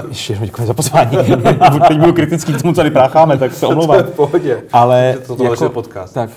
Ještě 0.10 0.34
jednou 0.34 0.46
děkuji 0.46 0.68
za 0.68 0.74
pozvání. 0.74 1.18
Teď 1.88 2.00
budu 2.00 2.14
kritický 2.14 2.54
k 2.54 2.62
tomu, 2.62 2.74
co 2.74 2.78
tady 2.78 2.92
prácháme, 2.92 3.38
tak 3.38 3.54
se 3.54 3.68
omlouvám. 3.68 4.04
v 4.04 4.12
pohodě. 4.12 4.64
Ale 4.74 5.18
To- 5.28 5.36
tohle 5.36 5.58
je 5.66 5.70
podcast. 5.70 6.14
Tak. 6.14 6.30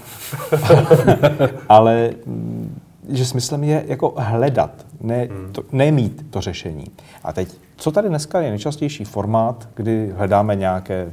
Ale 1.69 2.11
mm, 2.27 2.81
že 3.09 3.27
smyslem 3.27 3.65
je 3.65 3.85
jako 3.87 4.15
hledat, 4.17 4.71
ne, 5.01 5.29
to, 5.53 5.63
ne 5.73 5.93
mít 5.93 6.27
to 6.31 6.41
řešení. 6.41 6.87
A 7.25 7.33
teď, 7.33 7.49
co 7.83 7.91
tady 7.91 8.09
dneska 8.09 8.41
je 8.41 8.51
nejčastější 8.51 9.05
formát, 9.05 9.69
kdy 9.75 10.13
hledáme 10.17 10.57
nějaké 10.57 11.11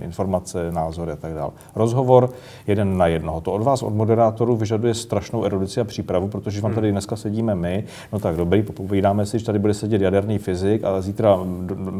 informace, 0.00 0.72
názory 0.72 1.12
a 1.12 1.16
tak 1.16 1.34
dále. 1.34 1.50
Rozhovor 1.74 2.30
jeden 2.66 2.96
na 2.96 3.06
jednoho. 3.06 3.40
To 3.40 3.52
od 3.52 3.62
vás, 3.62 3.82
od 3.82 3.94
moderátorů, 3.94 4.56
vyžaduje 4.56 4.94
strašnou 4.94 5.44
erudici 5.44 5.80
a 5.80 5.84
přípravu, 5.84 6.28
protože 6.28 6.60
vám 6.60 6.74
tady 6.74 6.92
dneska 6.92 7.16
sedíme 7.16 7.54
my, 7.54 7.84
no 8.12 8.18
tak 8.18 8.36
dobrý, 8.36 8.62
popovídáme 8.62 9.26
si, 9.26 9.38
že 9.38 9.44
tady 9.44 9.58
bude 9.58 9.74
sedět 9.74 10.02
jaderný 10.02 10.38
fyzik 10.38 10.84
a 10.84 11.00
zítra 11.00 11.38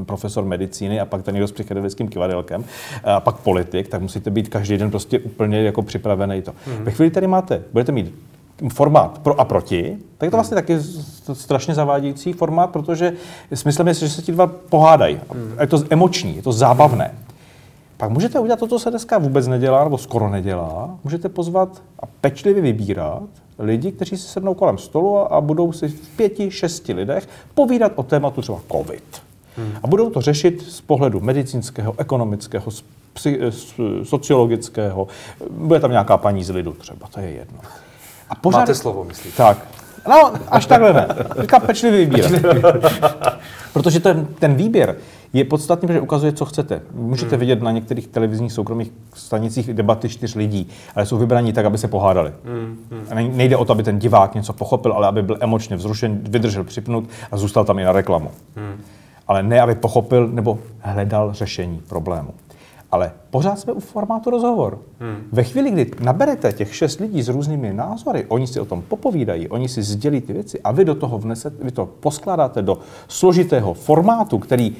profesor 0.06 0.44
medicíny 0.44 1.00
a 1.00 1.04
pak 1.04 1.22
ten 1.22 1.34
někdo 1.34 1.48
s 1.48 1.52
psychedelickým 1.52 2.08
kivadelkem 2.08 2.64
a 3.04 3.20
pak 3.20 3.36
politik, 3.36 3.88
tak 3.88 4.02
musíte 4.02 4.30
být 4.30 4.48
každý 4.48 4.78
den 4.78 4.90
prostě 4.90 5.18
úplně 5.18 5.62
jako 5.62 5.82
připravený 5.82 6.42
to. 6.42 6.52
Ve 6.82 6.90
chvíli 6.90 7.10
tady 7.10 7.26
máte, 7.26 7.62
budete 7.72 7.92
mít 7.92 8.14
formát 8.68 9.18
pro 9.18 9.40
a 9.40 9.44
proti, 9.44 9.98
tak 10.18 10.26
je 10.26 10.30
to 10.30 10.36
vlastně 10.36 10.54
taky 10.54 10.78
strašně 11.32 11.74
zavádějící 11.74 12.32
formát, 12.32 12.70
protože 12.70 13.12
smyslem 13.54 13.88
je, 13.88 13.94
že 13.94 14.08
se 14.08 14.22
ti 14.22 14.32
dva 14.32 14.46
pohádají. 14.46 15.20
A 15.58 15.62
Je 15.62 15.66
to 15.66 15.82
emoční, 15.90 16.36
je 16.36 16.42
to 16.42 16.52
zábavné. 16.52 17.14
Pak 17.96 18.10
můžete 18.10 18.40
udělat 18.40 18.58
to, 18.58 18.66
co 18.66 18.78
se 18.78 18.90
dneska 18.90 19.18
vůbec 19.18 19.48
nedělá, 19.48 19.84
nebo 19.84 19.98
skoro 19.98 20.28
nedělá. 20.30 20.98
Můžete 21.04 21.28
pozvat 21.28 21.82
a 22.00 22.06
pečlivě 22.06 22.62
vybírat 22.62 23.22
lidi, 23.58 23.92
kteří 23.92 24.16
si 24.16 24.28
sednou 24.28 24.54
kolem 24.54 24.78
stolu 24.78 25.32
a, 25.32 25.40
budou 25.40 25.72
si 25.72 25.88
v 25.88 26.08
pěti, 26.16 26.50
šesti 26.50 26.92
lidech 26.92 27.28
povídat 27.54 27.92
o 27.94 28.02
tématu 28.02 28.42
třeba 28.42 28.60
COVID. 28.72 29.22
A 29.82 29.86
budou 29.86 30.10
to 30.10 30.20
řešit 30.20 30.62
z 30.62 30.80
pohledu 30.80 31.20
medicínského, 31.20 31.94
ekonomického, 31.98 32.70
psy, 33.12 33.40
sociologického. 34.02 35.08
Bude 35.50 35.80
tam 35.80 35.90
nějaká 35.90 36.16
paní 36.16 36.44
z 36.44 36.50
lidu 36.50 36.72
třeba, 36.72 37.06
to 37.14 37.20
je 37.20 37.30
jedno. 37.30 37.58
A 38.32 38.48
Máte 38.50 38.74
slovo, 38.74 39.04
myslíte? 39.04 39.36
Tak. 39.36 39.58
No, 40.08 40.32
až 40.48 40.66
takhle 40.66 40.92
ne. 40.92 41.08
Říká 41.40 41.60
pečlivý 41.60 42.04
výběr. 42.04 42.42
Protože 43.72 44.00
ten, 44.00 44.26
ten 44.38 44.54
výběr 44.54 44.96
je 45.32 45.44
podstatný, 45.44 45.86
protože 45.86 46.00
ukazuje, 46.00 46.32
co 46.32 46.44
chcete. 46.44 46.82
Můžete 46.94 47.36
vidět 47.36 47.62
na 47.62 47.70
některých 47.70 48.06
televizních 48.06 48.52
soukromých 48.52 48.92
stanicích 49.14 49.74
debaty 49.74 50.08
čtyř 50.08 50.34
lidí, 50.34 50.68
ale 50.94 51.06
jsou 51.06 51.18
vybraní 51.18 51.52
tak, 51.52 51.64
aby 51.66 51.78
se 51.78 51.88
pohádali. 51.88 52.32
A 53.10 53.14
ne- 53.14 53.28
nejde 53.28 53.56
o 53.56 53.64
to, 53.64 53.72
aby 53.72 53.82
ten 53.82 53.98
divák 53.98 54.34
něco 54.34 54.52
pochopil, 54.52 54.92
ale 54.92 55.06
aby 55.08 55.22
byl 55.22 55.36
emočně 55.40 55.76
vzrušen, 55.76 56.20
vydržel 56.22 56.64
připnut 56.64 57.04
a 57.30 57.36
zůstal 57.36 57.64
tam 57.64 57.78
i 57.78 57.84
na 57.84 57.92
reklamu. 57.92 58.30
Ale 59.28 59.42
ne, 59.42 59.60
aby 59.60 59.74
pochopil 59.74 60.28
nebo 60.28 60.58
hledal 60.80 61.32
řešení 61.32 61.80
problému. 61.88 62.34
Ale 62.92 63.12
pořád 63.30 63.58
jsme 63.58 63.72
u 63.72 63.80
formátu 63.80 64.30
rozhovor. 64.30 64.78
Hmm. 65.00 65.16
Ve 65.32 65.44
chvíli, 65.44 65.70
kdy 65.70 65.90
naberete 66.00 66.52
těch 66.52 66.74
šest 66.74 67.00
lidí 67.00 67.22
s 67.22 67.28
různými 67.28 67.72
názory, 67.72 68.26
oni 68.28 68.46
si 68.46 68.60
o 68.60 68.64
tom 68.64 68.82
popovídají, 68.82 69.48
oni 69.48 69.68
si 69.68 69.82
sdělí 69.82 70.20
ty 70.20 70.32
věci 70.32 70.60
a 70.60 70.72
vy 70.72 70.84
do 70.84 70.94
toho 70.94 71.18
vnesete, 71.18 71.64
vy 71.64 71.70
to 71.70 71.86
poskládáte 71.86 72.62
do 72.62 72.78
složitého 73.08 73.74
formátu, 73.74 74.38
který 74.38 74.76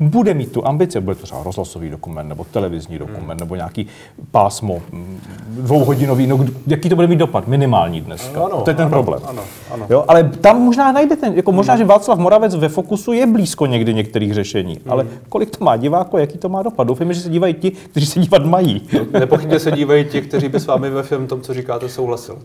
bude 0.00 0.34
mít 0.34 0.52
tu 0.52 0.66
ambici, 0.66 1.00
bude 1.00 1.16
to 1.16 1.22
třeba 1.22 1.42
rozhlasový 1.42 1.90
dokument, 1.90 2.28
nebo 2.28 2.44
televizní 2.44 2.98
dokument, 2.98 3.30
hmm. 3.30 3.40
nebo 3.40 3.56
nějaký 3.56 3.86
pásmo 4.30 4.82
mm, 4.92 5.20
dvouhodinový, 5.48 6.26
no, 6.26 6.46
jaký 6.66 6.88
to 6.88 6.94
bude 6.94 7.06
mít 7.06 7.16
dopad? 7.16 7.46
Minimální 7.46 8.00
dneska. 8.00 8.44
Ano, 8.44 8.60
to 8.60 8.70
je 8.70 8.74
ten 8.74 8.86
ano, 8.86 8.90
problém. 8.90 9.20
ano, 9.26 9.42
ano. 9.70 9.86
Jo, 9.90 10.04
ale 10.08 10.24
tam 10.24 10.60
možná 10.60 10.92
najdete, 10.92 11.32
jako 11.34 11.52
možná, 11.52 11.76
že 11.76 11.84
Václav 11.84 12.18
Moravec 12.18 12.54
ve 12.54 12.68
Fokusu 12.68 13.12
je 13.12 13.26
blízko 13.26 13.66
někdy 13.66 13.94
některých 13.94 14.34
řešení, 14.34 14.80
ale 14.88 15.06
kolik 15.28 15.56
to 15.56 15.64
má 15.64 15.76
diváků, 15.76 16.18
jaký 16.18 16.38
to 16.38 16.48
má 16.48 16.62
dopad? 16.62 16.86
Doufejme, 16.86 17.14
že 17.14 17.20
se 17.20 17.30
dívají 17.30 17.54
ti, 17.54 17.70
kteří 17.70 18.06
se 18.06 18.20
dívat 18.20 18.46
mají. 18.46 18.82
Nepochybně 19.12 19.58
se 19.58 19.70
dívají 19.70 20.04
ti, 20.04 20.22
kteří 20.22 20.48
by 20.48 20.60
s 20.60 20.66
vámi 20.66 20.90
ve 20.90 21.02
všem 21.02 21.26
tom, 21.26 21.40
co 21.40 21.54
říkáte, 21.54 21.88
souhlasili. 21.88 22.38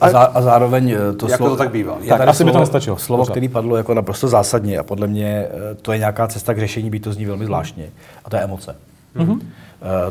A, 0.00 0.10
zá, 0.10 0.22
a 0.22 0.42
zároveň 0.42 0.90
eh, 0.90 1.12
to 1.12 1.26
Jako 1.26 1.36
slovo, 1.36 1.50
to 1.50 1.56
tak 1.56 1.70
bývá. 1.70 1.98
Tak, 2.08 2.18
tady 2.18 2.30
asi 2.30 2.44
by 2.44 2.50
to 2.50 2.52
slovo, 2.52 2.62
nestačilo. 2.62 2.96
Slovo, 2.96 3.24
který 3.24 3.48
padlo 3.48 3.76
jako 3.76 3.94
naprosto 3.94 4.28
zásadně 4.28 4.78
a 4.78 4.82
podle 4.82 5.06
mě 5.06 5.26
eh, 5.26 5.74
to 5.82 5.92
je 5.92 5.98
nějaká 5.98 6.26
cesta 6.26 6.54
k 6.54 6.58
řešení, 6.58 6.71
by 6.80 7.00
to 7.00 7.12
zní 7.12 7.24
velmi 7.24 7.44
zvláštně. 7.44 7.90
A 8.24 8.30
to 8.30 8.36
je 8.36 8.42
emoce. 8.42 8.76
Mm-hmm. 9.16 9.40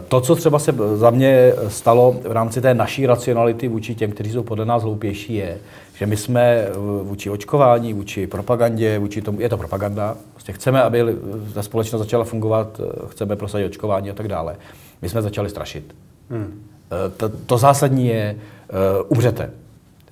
To, 0.08 0.22
co 0.22 0.36
třeba 0.36 0.60
se 0.60 0.74
za 0.96 1.10
mě 1.10 1.54
stalo 1.68 2.16
v 2.28 2.32
rámci 2.32 2.62
té 2.62 2.74
naší 2.74 3.06
racionality 3.06 3.68
vůči 3.68 3.96
těm, 3.96 4.12
kteří 4.12 4.32
jsou 4.32 4.44
podle 4.44 4.66
nás 4.66 4.84
hloupější, 4.84 5.36
je, 5.36 5.58
že 5.98 6.06
my 6.06 6.18
jsme 6.18 6.42
eh, 6.42 6.72
vůči 7.04 7.30
očkování, 7.30 7.94
vůči 7.94 8.28
propagandě, 8.28 9.00
vůči 9.00 9.22
tomu, 9.22 9.42
je 9.42 9.50
to 9.50 9.58
propaganda, 9.58 10.16
prostě 10.34 10.54
chceme, 10.54 10.84
aby 10.84 11.04
ta 11.54 11.64
společnost 11.64 12.02
začala 12.02 12.24
fungovat, 12.24 12.82
eh, 12.84 13.08
chceme 13.08 13.36
prosadit 13.36 13.66
očkování 13.66 14.10
a 14.10 14.14
tak 14.14 14.28
dále. 14.28 14.56
My 15.02 15.10
jsme 15.10 15.22
začali 15.22 15.50
strašit. 15.50 15.96
Hmm. 16.30 16.64
To, 17.18 17.30
to 17.30 17.58
zásadní 17.58 18.08
je, 18.08 18.36
umřete. 19.08 19.50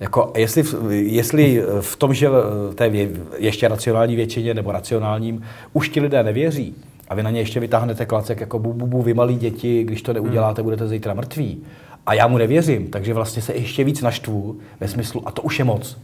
Jako, 0.00 0.32
jestli, 0.36 0.62
v- 0.62 0.90
jestli 0.92 1.62
v 1.80 1.96
tom, 1.96 2.14
že 2.14 2.28
v 2.70 2.72
té 2.74 2.88
vě, 2.88 3.08
ještě 3.38 3.68
racionální 3.68 4.16
většině 4.16 4.54
nebo 4.54 4.72
racionálním 4.72 5.42
už 5.72 5.88
ti 5.88 6.00
lidé 6.00 6.22
nevěří 6.22 6.74
a 7.08 7.14
vy 7.14 7.22
na 7.22 7.30
ně 7.30 7.40
ještě 7.40 7.60
vytáhnete 7.60 8.06
klacek 8.06 8.40
jako 8.40 8.58
bu, 8.58 8.72
bu, 8.72 8.86
bu 8.86 9.02
vy 9.02 9.14
malí 9.14 9.36
děti, 9.36 9.84
když 9.84 10.02
to 10.02 10.12
neuděláte, 10.12 10.62
budete 10.62 10.88
zítra 10.88 11.14
mrtví. 11.14 11.62
A 12.06 12.14
já 12.14 12.26
mu 12.26 12.38
nevěřím, 12.38 12.86
takže 12.90 13.14
vlastně 13.14 13.42
se 13.42 13.54
ještě 13.54 13.84
víc 13.84 14.02
naštvu 14.02 14.56
ve 14.80 14.88
smyslu, 14.88 15.22
a 15.28 15.30
to 15.30 15.42
už 15.42 15.58
je 15.58 15.64
moc. 15.64 15.96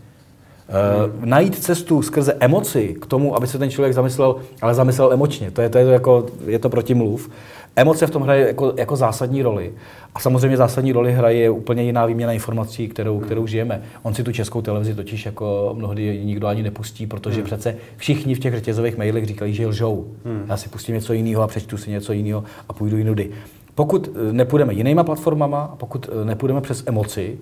Uh, 0.69 1.25
najít 1.25 1.59
cestu 1.59 2.03
skrze 2.03 2.37
emoci 2.41 2.97
k 3.03 3.07
tomu, 3.07 3.37
aby 3.37 3.47
se 3.47 3.59
ten 3.59 3.71
člověk 3.71 3.95
zamyslel, 3.95 4.37
ale 4.63 4.75
zamyslel 4.75 5.13
emočně, 5.13 5.51
to 5.51 5.63
je 5.63 5.69
to, 5.69 5.79
je 5.79 5.85
to 5.85 5.91
jako, 5.91 6.27
je 6.47 6.59
to 6.59 6.69
protimluv. 6.69 7.31
Emoce 7.77 8.07
v 8.07 8.11
tom 8.11 8.23
hraje 8.23 8.47
jako, 8.47 8.75
jako 8.77 8.97
zásadní 8.97 9.43
roli. 9.43 9.73
A 10.15 10.21
samozřejmě 10.21 10.57
zásadní 10.57 10.93
roli 10.93 11.13
hraje 11.13 11.51
úplně 11.51 11.83
jiná 11.83 12.07
výměna 12.07 12.33
informací, 12.33 12.89
kterou, 12.89 13.21
kterou 13.21 13.47
žijeme. 13.47 13.83
On 14.03 14.15
si 14.15 14.23
tu 14.23 14.33
českou 14.33 14.63
televizi 14.63 14.95
totiž 14.95 15.27
jako 15.27 15.75
mnohdy 15.79 16.25
nikdo 16.25 16.47
ani 16.47 16.63
nepustí, 16.63 17.07
protože 17.07 17.43
přece 17.43 17.77
všichni 17.97 18.35
v 18.35 18.39
těch 18.39 18.55
řetězových 18.55 18.97
mailech 18.97 19.27
říkají, 19.27 19.55
že 19.55 19.67
lžou. 19.67 20.07
Já 20.49 20.57
si 20.57 20.69
pustím 20.69 20.95
něco 20.95 21.13
jiného 21.13 21.43
a 21.43 21.47
přečtu 21.47 21.77
si 21.77 21.91
něco 21.91 22.13
jiného 22.13 22.45
a 22.69 22.73
půjdu 22.73 22.97
jinudy. 22.97 23.31
Pokud 23.75 24.09
eh, 24.09 24.33
nepůjdeme 24.33 24.75
jinýma 24.75 25.05
platformama, 25.05 25.75
pokud 25.79 26.09
eh, 26.09 26.25
nepůjdeme 26.25 26.61
přes 26.61 26.83
emoci, 26.87 27.39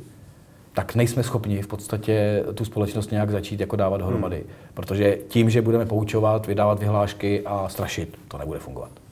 tak 0.73 0.95
nejsme 0.95 1.23
schopni 1.23 1.63
v 1.63 1.67
podstatě 1.67 2.45
tu 2.55 2.65
společnost 2.65 3.11
nějak 3.11 3.31
začít 3.31 3.61
jako 3.61 3.77
dávat 3.77 3.97
dohromady. 3.97 4.37
Hmm. 4.37 4.47
Protože 4.75 5.19
tím, 5.29 5.51
že 5.51 5.63
budeme 5.63 5.87
poučovat, 5.87 6.47
vydávat 6.47 6.79
vyhlášky 6.79 7.43
a 7.47 7.69
strašit, 7.69 8.19
to 8.29 8.39
nebude 8.39 8.59
fungovat. 8.59 9.04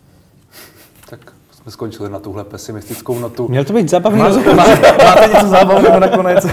Tak 1.65 1.65
jsme 1.65 1.73
skončili 1.73 2.11
na 2.11 2.19
tuhle 2.19 2.45
pesimistickou 2.45 3.19
notu. 3.19 3.49
Měl 3.49 3.65
to 3.65 3.73
být 3.73 3.91
zábavný 3.91 4.19
Máte, 4.19 4.29
rozhovor. 4.35 4.55
máte, 4.57 5.05
máte 5.05 5.29
něco 5.35 5.47
zábavného 5.47 6.01
nakonec? 6.01 6.47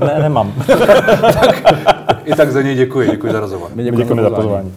Ne, 0.00 0.18
nemám. 0.22 0.52
I 2.24 2.34
tak 2.36 2.52
za 2.52 2.62
něj 2.62 2.74
děkuji, 2.74 3.10
děkuji 3.10 3.32
za 3.32 3.40
rozhovor. 3.40 3.70
My 3.74 3.82
Děkujeme 3.84 4.22
za 4.22 4.30
pozvání. 4.30 4.74